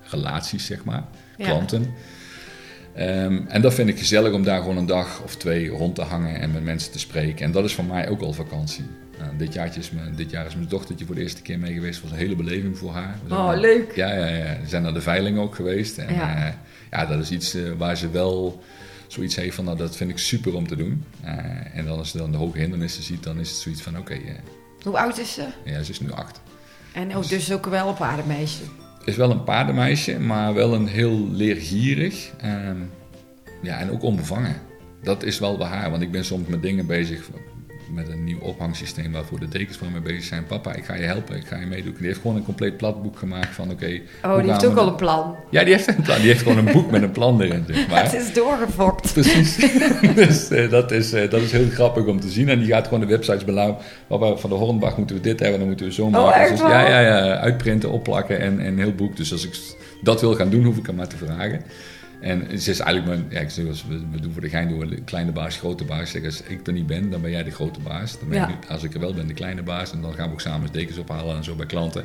relaties, 0.01 0.65
zeg 0.65 0.83
maar, 0.83 1.03
Ja. 1.37 1.45
klanten. 1.45 1.93
Ehm, 2.95 3.41
en 3.47 3.61
dat 3.61 3.73
vind 3.73 3.89
ik 3.89 3.97
gezellig 3.97 4.33
om 4.33 4.43
daar 4.43 4.61
gewoon 4.61 4.77
een 4.77 4.85
dag 4.85 5.21
of 5.23 5.35
twee 5.35 5.69
rond 5.69 5.95
te 5.95 6.01
hangen 6.01 6.39
en 6.39 6.51
met 6.51 6.63
mensen 6.63 6.91
te 6.91 6.99
spreken. 6.99 7.45
En 7.45 7.51
dat 7.51 7.63
is 7.65 7.73
voor 7.73 7.85
mij 7.85 8.09
ook 8.09 8.21
al 8.21 8.33
vakantie. 8.33 8.83
Nou, 9.19 9.37
dit, 9.37 9.53
jaartje 9.53 9.79
is 9.79 9.91
mijn, 9.91 10.15
dit 10.15 10.29
jaar 10.31 10.45
is 10.45 10.55
mijn 10.55 10.67
dochtertje 10.67 11.05
voor 11.05 11.15
de 11.15 11.21
eerste 11.21 11.41
keer 11.41 11.59
mee 11.59 11.73
geweest. 11.73 12.01
Was 12.01 12.11
een 12.11 12.17
hele 12.17 12.35
beleving 12.35 12.77
voor 12.77 12.91
haar. 12.91 13.15
Oh, 13.29 13.45
naar- 13.45 13.57
leuk. 13.57 13.95
Ja, 13.95 14.13
ja, 14.13 14.25
ja. 14.27 14.57
We 14.61 14.67
zijn 14.67 14.83
naar 14.83 14.93
de 14.93 15.01
veiling 15.01 15.37
ook 15.39 15.55
geweest. 15.55 15.97
En 15.97 16.13
Ja. 16.13 16.19
ja, 16.37 16.57
ja 16.91 17.05
dat 17.05 17.19
is 17.19 17.31
iets 17.31 17.53
eh, 17.53 17.61
waar 17.77 17.97
ze 17.97 18.09
wel 18.09 18.63
zoiets 19.07 19.35
heeft 19.35 19.55
van, 19.55 19.65
nou, 19.65 19.77
dat 19.77 19.95
vind 19.97 20.09
ik 20.09 20.17
super 20.17 20.55
om 20.55 20.67
te 20.67 20.75
doen. 20.75 21.03
Eh, 21.23 21.33
en 21.73 21.85
dan 21.85 21.97
als 21.97 22.09
ze 22.09 22.17
dan 22.17 22.31
de 22.31 22.37
hoge 22.37 22.57
hindernissen 22.57 23.03
ziet, 23.03 23.23
dan 23.23 23.39
is 23.39 23.49
het 23.49 23.57
zoiets 23.59 23.81
van, 23.81 23.97
oké, 23.97 24.13
eh, 24.13 24.19
Hoe 24.83 24.97
oud 24.97 25.17
is 25.17 25.33
ze? 25.33 25.45
ja, 25.65 25.83
ze 25.83 25.91
is 25.91 25.99
nu 25.99 26.11
acht. 26.11 26.41
En 26.93 27.15
ook 27.15 27.29
dus 27.29 27.51
ook 27.51 27.65
wel 27.65 27.87
een 27.87 27.93
paardenmeisje. 27.95 28.61
Is 29.05 29.15
wel 29.15 29.31
een 29.31 29.43
paardenmeisje, 29.43 30.19
maar 30.19 30.53
wel 30.53 30.73
een 30.73 30.87
heel 30.87 31.27
leergierig. 31.31 32.31
ehm, 32.41 32.77
ja, 33.61 33.79
en 33.79 33.91
ook 33.91 34.03
onbevangen. 34.03 34.55
Dat 35.01 35.23
is 35.23 35.39
wel 35.39 35.57
bij 35.57 35.67
haar, 35.67 35.89
want 35.89 36.01
ik 36.01 36.11
ben 36.11 36.25
soms 36.25 36.47
met 36.47 36.61
dingen 36.61 36.85
bezig. 36.85 37.29
Met 37.89 38.09
een 38.09 38.23
nieuw 38.23 38.39
ophangsysteem 38.39 39.11
waarvoor 39.11 39.39
de 39.39 39.47
dekens 39.47 39.77
van 39.77 39.91
mee 39.91 40.01
bezig 40.01 40.23
zijn. 40.23 40.45
Papa, 40.45 40.73
ik 40.73 40.86
ga 40.86 40.95
je 40.95 41.03
helpen, 41.03 41.36
ik 41.36 41.47
ga 41.47 41.59
je 41.59 41.65
meedoen. 41.65 41.95
Die 41.97 42.07
heeft 42.07 42.19
gewoon 42.19 42.36
een 42.36 42.43
compleet 42.43 42.77
platboek 42.77 43.17
gemaakt 43.17 43.55
van 43.55 43.71
oké. 43.71 43.99
Oh, 44.23 44.38
die 44.41 44.51
heeft 44.51 44.65
ook 44.65 44.77
al 44.77 44.88
een 44.88 44.95
plan. 44.95 45.36
Ja, 45.49 45.63
die 45.63 45.73
heeft 45.73 45.88
een 45.88 46.01
plan. 46.01 46.17
Die 46.17 46.27
heeft 46.27 46.41
gewoon 46.41 46.57
een 46.57 46.73
boek 46.73 46.91
met 46.91 47.01
een 47.01 47.11
plan 47.11 47.41
erin, 47.41 47.63
zeg 47.67 47.88
maar. 47.89 48.03
Het 48.03 48.13
is 48.13 48.34
doorgefokt. 48.34 49.13
Precies. 49.13 49.55
dus 50.15 50.49
eh, 50.49 50.69
dat, 50.69 50.91
is, 50.91 51.13
eh, 51.13 51.29
dat 51.29 51.41
is 51.41 51.51
heel 51.51 51.69
grappig 51.69 52.05
om 52.05 52.19
te 52.19 52.29
zien. 52.29 52.49
En 52.49 52.59
die 52.59 52.67
gaat 52.67 52.84
gewoon 52.84 52.99
de 52.99 53.05
websites 53.05 53.45
beluisteren. 53.45 53.86
Papa, 54.07 54.36
van 54.36 54.49
de 54.49 54.55
Hornbach 54.55 54.97
moeten 54.97 55.15
we 55.15 55.21
dit 55.21 55.39
hebben, 55.39 55.59
dan 55.59 55.67
moeten 55.67 55.86
we 55.86 55.93
zo 55.93 56.09
maken. 56.09 56.27
Oh, 56.27 56.38
echt 56.41 56.49
Dus, 56.49 56.59
ja, 56.59 56.89
ja, 56.89 56.99
ja, 56.99 57.38
uitprinten, 57.38 57.91
opplakken 57.91 58.39
en 58.39 58.59
en 58.59 58.77
heel 58.77 58.93
boek. 58.93 59.17
Dus 59.17 59.31
als 59.31 59.45
ik 59.45 59.57
dat 60.01 60.21
wil 60.21 60.36
gaan 60.36 60.49
doen, 60.49 60.63
hoef 60.63 60.77
ik 60.77 60.86
hem 60.86 60.95
maar 60.95 61.07
te 61.07 61.17
vragen. 61.17 61.61
En 62.24 62.59
ze 62.61 62.71
is 62.71 62.80
eigenlijk 62.80 63.05
mijn, 63.05 63.26
ja, 63.30 63.39
ik 63.39 63.49
zeg, 63.49 63.65
we, 64.11 64.19
doen 64.21 64.32
voor 64.34 64.41
de 64.41 64.49
gein 64.49 64.67
doen 64.69 64.80
we 64.80 64.88
de 64.88 65.01
kleine 65.01 65.32
baas, 65.32 65.57
grote 65.57 65.84
baas. 65.84 66.01
Ik 66.01 66.07
Zeg, 66.07 66.26
als 66.26 66.41
ik 66.47 66.67
er 66.67 66.74
niet 66.74 66.88
ben, 66.88 67.09
dan 67.09 67.21
ben 67.21 67.32
jij 67.32 67.43
de 67.43 67.51
grote 67.51 67.80
baas. 67.80 68.19
Dan 68.19 68.30
ben 68.30 68.38
Ja. 68.38 68.47
ik, 68.47 68.69
als 68.69 68.84
ik 68.84 68.93
er 68.93 68.99
wel 68.99 69.13
ben, 69.13 69.28
de 69.28 69.34
kleine 69.34 69.61
baas. 69.63 69.91
En 69.91 70.01
dan 70.01 70.13
gaan 70.13 70.28
we 70.28 70.34
ook 70.34 70.41
samen 70.41 70.69
dekens 70.71 70.97
ophalen 70.97 71.36
en 71.36 71.43
zo 71.43 71.55
bij 71.55 71.65
klanten. 71.65 72.03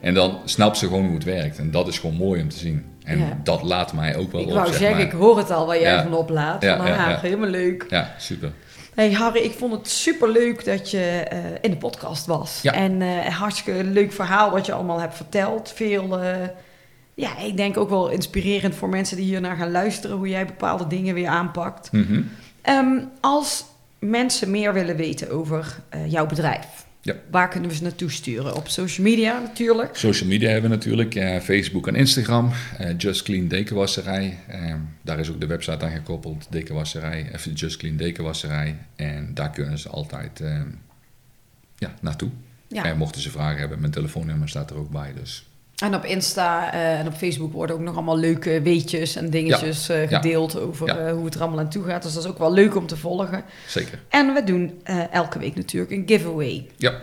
En 0.00 0.14
dan 0.14 0.38
snapt 0.44 0.78
ze 0.78 0.86
gewoon 0.86 1.04
hoe 1.04 1.14
het 1.14 1.24
werkt. 1.24 1.58
En 1.58 1.70
dat 1.70 1.88
is 1.88 1.98
gewoon 1.98 2.16
mooi 2.16 2.42
om 2.42 2.48
te 2.48 2.58
zien. 2.58 2.84
En 3.04 3.18
Ja. 3.18 3.38
dat 3.42 3.62
laat 3.62 3.92
mij 3.92 4.16
ook 4.16 4.32
wel 4.32 4.40
Ik 4.40 4.46
op, 4.46 4.52
wou 4.52 4.66
zeg 4.66 4.76
zeggen, 4.76 4.96
maar. 4.96 5.06
ik 5.06 5.12
hoor 5.12 5.38
het 5.38 5.50
al 5.50 5.66
waar 5.66 5.80
jij 5.80 6.02
van 6.02 6.14
oplaat. 6.14 6.62
Ja, 6.62 6.76
van 6.76 6.86
haar, 6.86 7.20
helemaal 7.20 7.48
leuk. 7.48 7.86
Ja, 7.88 8.14
super. 8.18 8.52
Hey 8.94 9.12
Harry, 9.12 9.40
ik 9.40 9.52
vond 9.52 9.72
het 9.72 9.88
super 9.88 10.30
leuk 10.30 10.64
dat 10.64 10.90
je 10.90 10.98
eh, 11.00 11.38
in 11.60 11.70
de 11.70 11.76
podcast 11.76 12.26
was. 12.26 12.60
En 12.64 13.00
een 13.00 13.32
hartstikke 13.32 13.84
leuk 13.84 14.12
verhaal 14.12 14.50
wat 14.50 14.66
je 14.66 14.72
allemaal 14.72 15.00
hebt 15.00 15.14
verteld. 15.16 15.72
Veel, 15.74 16.18
eh, 16.20 16.36
ja, 17.14 17.38
ik 17.38 17.56
denk 17.56 17.76
ook 17.76 17.88
wel 17.88 18.08
inspirerend 18.10 18.74
voor 18.74 18.88
mensen 18.88 19.16
die 19.16 19.26
hier 19.26 19.40
naar 19.40 19.56
gaan 19.56 19.70
luisteren, 19.70 20.16
hoe 20.16 20.28
jij 20.28 20.46
bepaalde 20.46 20.86
dingen 20.86 21.14
weer 21.14 21.28
aanpakt. 21.28 21.92
Mhm. 21.92 22.22
Ehm, 22.62 22.98
als 23.20 23.64
mensen 23.98 24.50
meer 24.50 24.72
willen 24.72 24.96
weten 24.96 25.30
over 25.30 25.76
eh, 25.88 26.10
jouw 26.10 26.26
bedrijf, 26.26 26.66
Ja. 27.00 27.14
waar 27.30 27.48
kunnen 27.48 27.70
we 27.70 27.76
ze 27.76 27.82
naartoe 27.82 28.10
sturen? 28.10 28.56
Op 28.56 28.68
social 28.68 29.06
media 29.06 29.38
natuurlijk. 29.40 29.96
Social 29.96 30.28
media 30.28 30.50
hebben 30.50 30.70
we 30.70 30.76
natuurlijk, 30.76 31.14
eh, 31.14 31.40
Facebook 31.40 31.86
en 31.88 31.94
Instagram. 31.94 32.50
eh, 32.78 32.94
Just 32.98 33.22
Clean 33.22 33.48
Dekenwasserij. 33.48 34.38
Eh, 34.48 34.74
daar 35.02 35.18
is 35.18 35.30
ook 35.30 35.40
de 35.40 35.46
website 35.46 35.84
aan 35.84 35.90
gekoppeld, 35.90 36.46
Dekenwasserij, 36.50 37.28
even 37.34 37.52
Just 37.52 37.76
Clean 37.76 37.96
Dekenwasserij. 37.96 38.76
En 38.96 39.30
daar 39.34 39.50
kunnen 39.50 39.78
ze 39.78 39.88
altijd 39.88 40.40
eh, 40.40 40.60
ja, 41.76 41.94
naartoe. 42.00 42.30
Ja. 42.68 42.84
En 42.84 42.96
mochten 42.96 43.20
ze 43.22 43.30
vragen 43.30 43.58
hebben, 43.58 43.80
mijn 43.80 43.92
telefoonnummer 43.92 44.48
staat 44.48 44.70
er 44.70 44.76
ook 44.76 44.90
bij. 44.90 45.12
Dus 45.20 45.46
En 45.84 45.94
op 45.94 46.04
Insta 46.04 46.72
eh, 46.72 46.98
en 47.00 47.06
op 47.06 47.14
Facebook 47.14 47.52
worden 47.52 47.76
ook 47.76 47.82
nog 47.82 47.94
allemaal 47.94 48.18
leuke 48.18 48.62
weetjes 48.62 49.16
en 49.16 49.30
dingetjes 49.30 49.88
eh, 49.88 50.08
gedeeld 50.08 50.58
over 50.58 50.86
Ja. 50.86 50.96
eh, 50.98 51.12
hoe 51.12 51.24
het 51.24 51.34
er 51.34 51.40
allemaal 51.40 51.58
aan 51.58 51.70
toe 51.70 51.84
gaat. 51.84 52.02
Dus 52.02 52.12
dat 52.12 52.24
is 52.24 52.30
ook 52.30 52.38
wel 52.38 52.52
leuk 52.52 52.76
om 52.76 52.86
te 52.86 52.96
volgen. 52.96 53.44
zeker. 53.66 53.98
En 54.08 54.34
we 54.34 54.44
doen 54.44 54.80
elke 55.10 55.38
week 55.38 55.54
natuurlijk 55.54 55.92
een 55.92 56.02
giveaway. 56.06 56.66
Ja. 56.76 56.94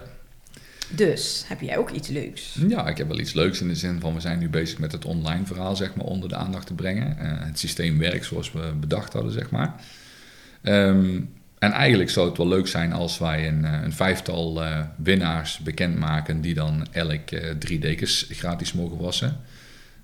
Dus 0.89 1.43
heb 1.47 1.61
jij 1.61 1.77
ook 1.77 1.89
iets 1.89 2.07
leuks? 2.07 2.57
ja, 2.67 2.87
ik 2.87 2.97
heb 2.97 3.07
wel 3.07 3.19
iets 3.19 3.33
leuks 3.33 3.61
in 3.61 3.67
de 3.67 3.75
zin 3.75 3.99
van 3.99 4.13
we 4.13 4.19
zijn 4.19 4.39
nu 4.39 4.49
bezig 4.49 4.79
met 4.79 4.91
het 4.91 5.05
online 5.05 5.45
verhaal 5.45 5.75
zeg 5.75 5.95
maar, 5.95 6.05
onder 6.05 6.29
de 6.29 6.35
aandacht 6.35 6.67
te 6.67 6.73
brengen. 6.73 7.15
Het 7.17 7.59
systeem 7.59 7.97
werkt 7.97 8.25
zoals 8.25 8.51
we 8.51 8.71
bedacht 8.79 9.13
hadden, 9.13 9.31
zeg 9.31 9.49
maar. 9.49 9.73
Ehm, 10.61 11.19
en 11.61 11.71
eigenlijk 11.71 12.09
zou 12.09 12.27
het 12.27 12.37
wel 12.37 12.47
leuk 12.47 12.67
zijn 12.67 12.93
als 12.93 13.17
wij 13.17 13.47
een, 13.47 13.65
eh, 13.65 13.81
een 13.83 13.93
vijftal 13.93 14.63
eh, 14.63 14.79
winnaars 14.95 15.57
bekendmaken 15.57 16.41
die 16.41 16.53
dan 16.53 16.87
elk 16.91 17.31
eh, 17.31 17.49
drie 17.59 17.79
dekens 17.79 18.27
gratis 18.29 18.73
mogen 18.73 18.97
wassen. 18.97 19.39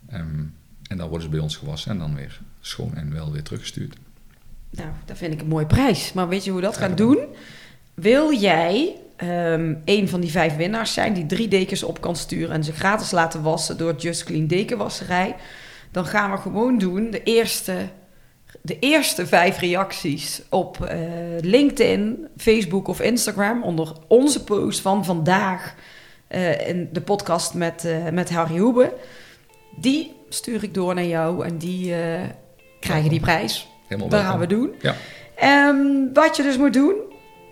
Ehm, 0.09 0.43
en 0.89 0.97
dan 0.97 1.07
worden 1.07 1.21
ze 1.21 1.29
bij 1.29 1.39
ons 1.39 1.55
gewassen 1.55 1.91
en 1.91 1.97
dan 1.97 2.15
weer 2.15 2.39
schoon 2.61 2.95
en 2.95 3.13
wel 3.13 3.31
weer 3.31 3.43
teruggestuurd. 3.43 3.95
Nou, 4.69 4.89
dat 5.05 5.17
vind 5.17 5.33
ik 5.33 5.41
een 5.41 5.47
mooie 5.47 5.65
prijs. 5.65 6.13
Maar 6.13 6.27
weet 6.27 6.43
je 6.43 6.51
hoe 6.51 6.59
we 6.59 6.65
dat 6.65 6.77
gaan 6.77 6.95
doen? 6.95 7.17
Wil 7.93 8.33
jij 8.33 8.95
ehm 9.15 9.73
een 9.85 10.09
van 10.09 10.21
die 10.21 10.31
vijf 10.31 10.55
winnaars 10.55 10.93
zijn 10.93 11.13
die 11.13 11.25
drie 11.25 11.47
dekens 11.47 11.83
op 11.83 12.01
kan 12.01 12.15
sturen 12.15 12.55
en 12.55 12.63
ze 12.63 12.73
gratis 12.73 13.11
laten 13.11 13.41
wassen 13.41 13.77
door 13.77 13.95
Just 13.95 14.23
Clean 14.23 14.47
Dekenwasserij? 14.47 15.35
Dan 15.91 16.05
gaan 16.05 16.31
we 16.31 16.37
gewoon 16.37 16.77
doen 16.77 17.11
de 17.11 17.23
eerste, 17.23 17.87
de 18.61 18.79
eerste 18.79 19.27
vijf 19.27 19.59
reacties 19.59 20.41
op 20.49 20.85
eh, 20.85 20.99
LinkedIn, 21.41 22.27
Facebook 22.37 22.87
of 22.87 23.01
Instagram 23.01 23.63
onder 23.63 23.91
onze 24.07 24.43
post 24.43 24.81
van 24.81 25.05
vandaag 25.05 25.75
eh, 26.27 26.67
in 26.67 26.89
de 26.91 27.01
podcast 27.01 27.53
met, 27.53 27.85
eh, 27.85 28.09
met 28.11 28.29
Harry 28.29 28.57
Hoebe. 28.57 28.93
Die 29.75 30.15
stuur 30.29 30.63
ik 30.63 30.73
door 30.73 30.95
naar 30.95 31.05
jou 31.05 31.45
en 31.45 31.57
die 31.57 31.95
krijgen 32.79 33.09
die 33.09 33.19
prijs. 33.19 33.67
Helemaal 33.87 34.09
Dat 34.09 34.21
gaan 34.21 34.39
we 34.39 34.47
doen. 34.47 34.73
Ja. 34.79 34.95
Ehm, 35.35 36.13
wat 36.13 36.35
je 36.35 36.43
dus 36.43 36.57
moet 36.57 36.73
doen, 36.73 36.95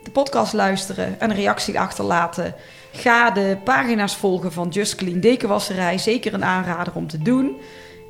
de 0.04 0.12
podcast 0.12 0.54
luisteren 0.54 1.20
en 1.20 1.30
een 1.30 1.36
reactie 1.36 1.80
achterlaten. 1.80 2.56
Ga 2.91 3.32
de 3.32 3.58
pagina's 3.64 4.16
volgen 4.16 4.52
van 4.52 4.70
Just 4.70 4.96
Clean 4.96 5.20
Dekenwasserij. 5.20 5.98
Zeker 5.98 6.34
een 6.34 6.43
aanrader 6.43 6.96
om 6.96 7.08
te 7.08 7.18
doen. 7.18 7.58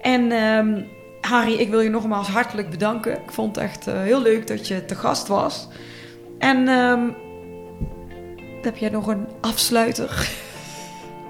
En 0.02 0.32
ehm, 0.32 0.82
Harry, 1.30 1.54
ik 1.54 1.70
wil 1.70 1.80
je 1.80 1.90
nogmaals 1.90 2.28
hartelijk 2.28 2.70
bedanken. 2.70 3.14
Ik 3.14 3.32
vond 3.32 3.56
het 3.56 3.66
echt 3.66 3.88
eh, 3.88 3.94
heel 4.02 4.22
leuk 4.22 4.48
dat 4.48 4.68
je 4.68 4.86
te 4.86 4.96
gast 4.96 5.28
was. 5.28 5.68
En 6.40 6.68
ehm, 6.68 7.00
heb 8.62 8.78
jij 8.78 8.90
nog 8.90 9.08
een 9.08 9.26
afsluiter? 9.42 10.30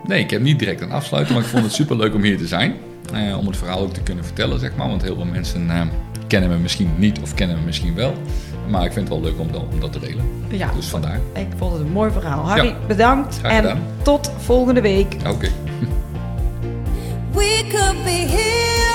Nee, 0.05 0.19
ik 0.19 0.29
heb 0.29 0.41
niet 0.41 0.59
direct 0.59 0.81
een 0.81 0.91
afsluiting, 0.91 1.35
maar 1.37 1.45
ik 1.45 1.51
vond 1.53 1.63
het 1.63 1.73
super 1.73 1.97
leuk 1.97 2.13
om 2.13 2.21
hier 2.21 2.37
te 2.37 2.47
zijn. 2.47 2.75
Eh, 3.13 3.37
om 3.37 3.47
het 3.47 3.57
verhaal 3.57 3.79
ook 3.79 3.93
te 3.93 4.01
kunnen 4.01 4.25
vertellen, 4.25 4.59
zeg 4.59 4.75
maar. 4.75 4.87
Want 4.87 5.01
heel 5.01 5.15
veel 5.15 5.25
mensen 5.25 5.69
eh, 5.69 5.81
kennen 6.27 6.49
me 6.49 6.57
misschien 6.57 6.89
niet 6.97 7.19
of 7.21 7.33
kennen 7.33 7.57
me 7.59 7.63
misschien 7.65 7.95
wel. 7.95 8.13
Maar 8.69 8.85
ik 8.85 8.91
vind 8.93 9.09
het 9.09 9.17
wel 9.17 9.29
leuk 9.31 9.39
om, 9.39 9.51
dat- 9.51 9.65
om 9.73 9.79
dat 9.79 9.91
te 9.91 9.99
delen. 9.99 10.25
Ja, 10.49 10.71
Dus 10.75 10.87
vandaar. 10.87 11.19
ik 11.33 11.47
vond 11.57 11.71
het 11.73 11.81
een 11.81 11.91
mooi 11.91 12.11
verhaal. 12.11 12.47
Harry, 12.49 12.67
Ja. 12.67 12.75
bedankt. 12.87 13.37
Graag 13.37 13.63
en 13.65 13.83
tot 14.03 14.31
volgende 14.37 14.81
week. 14.81 15.15
Oké. 15.27 15.47
We 17.35 17.63
could 17.69 18.03
be 18.03 18.09
heroes. 18.09 18.94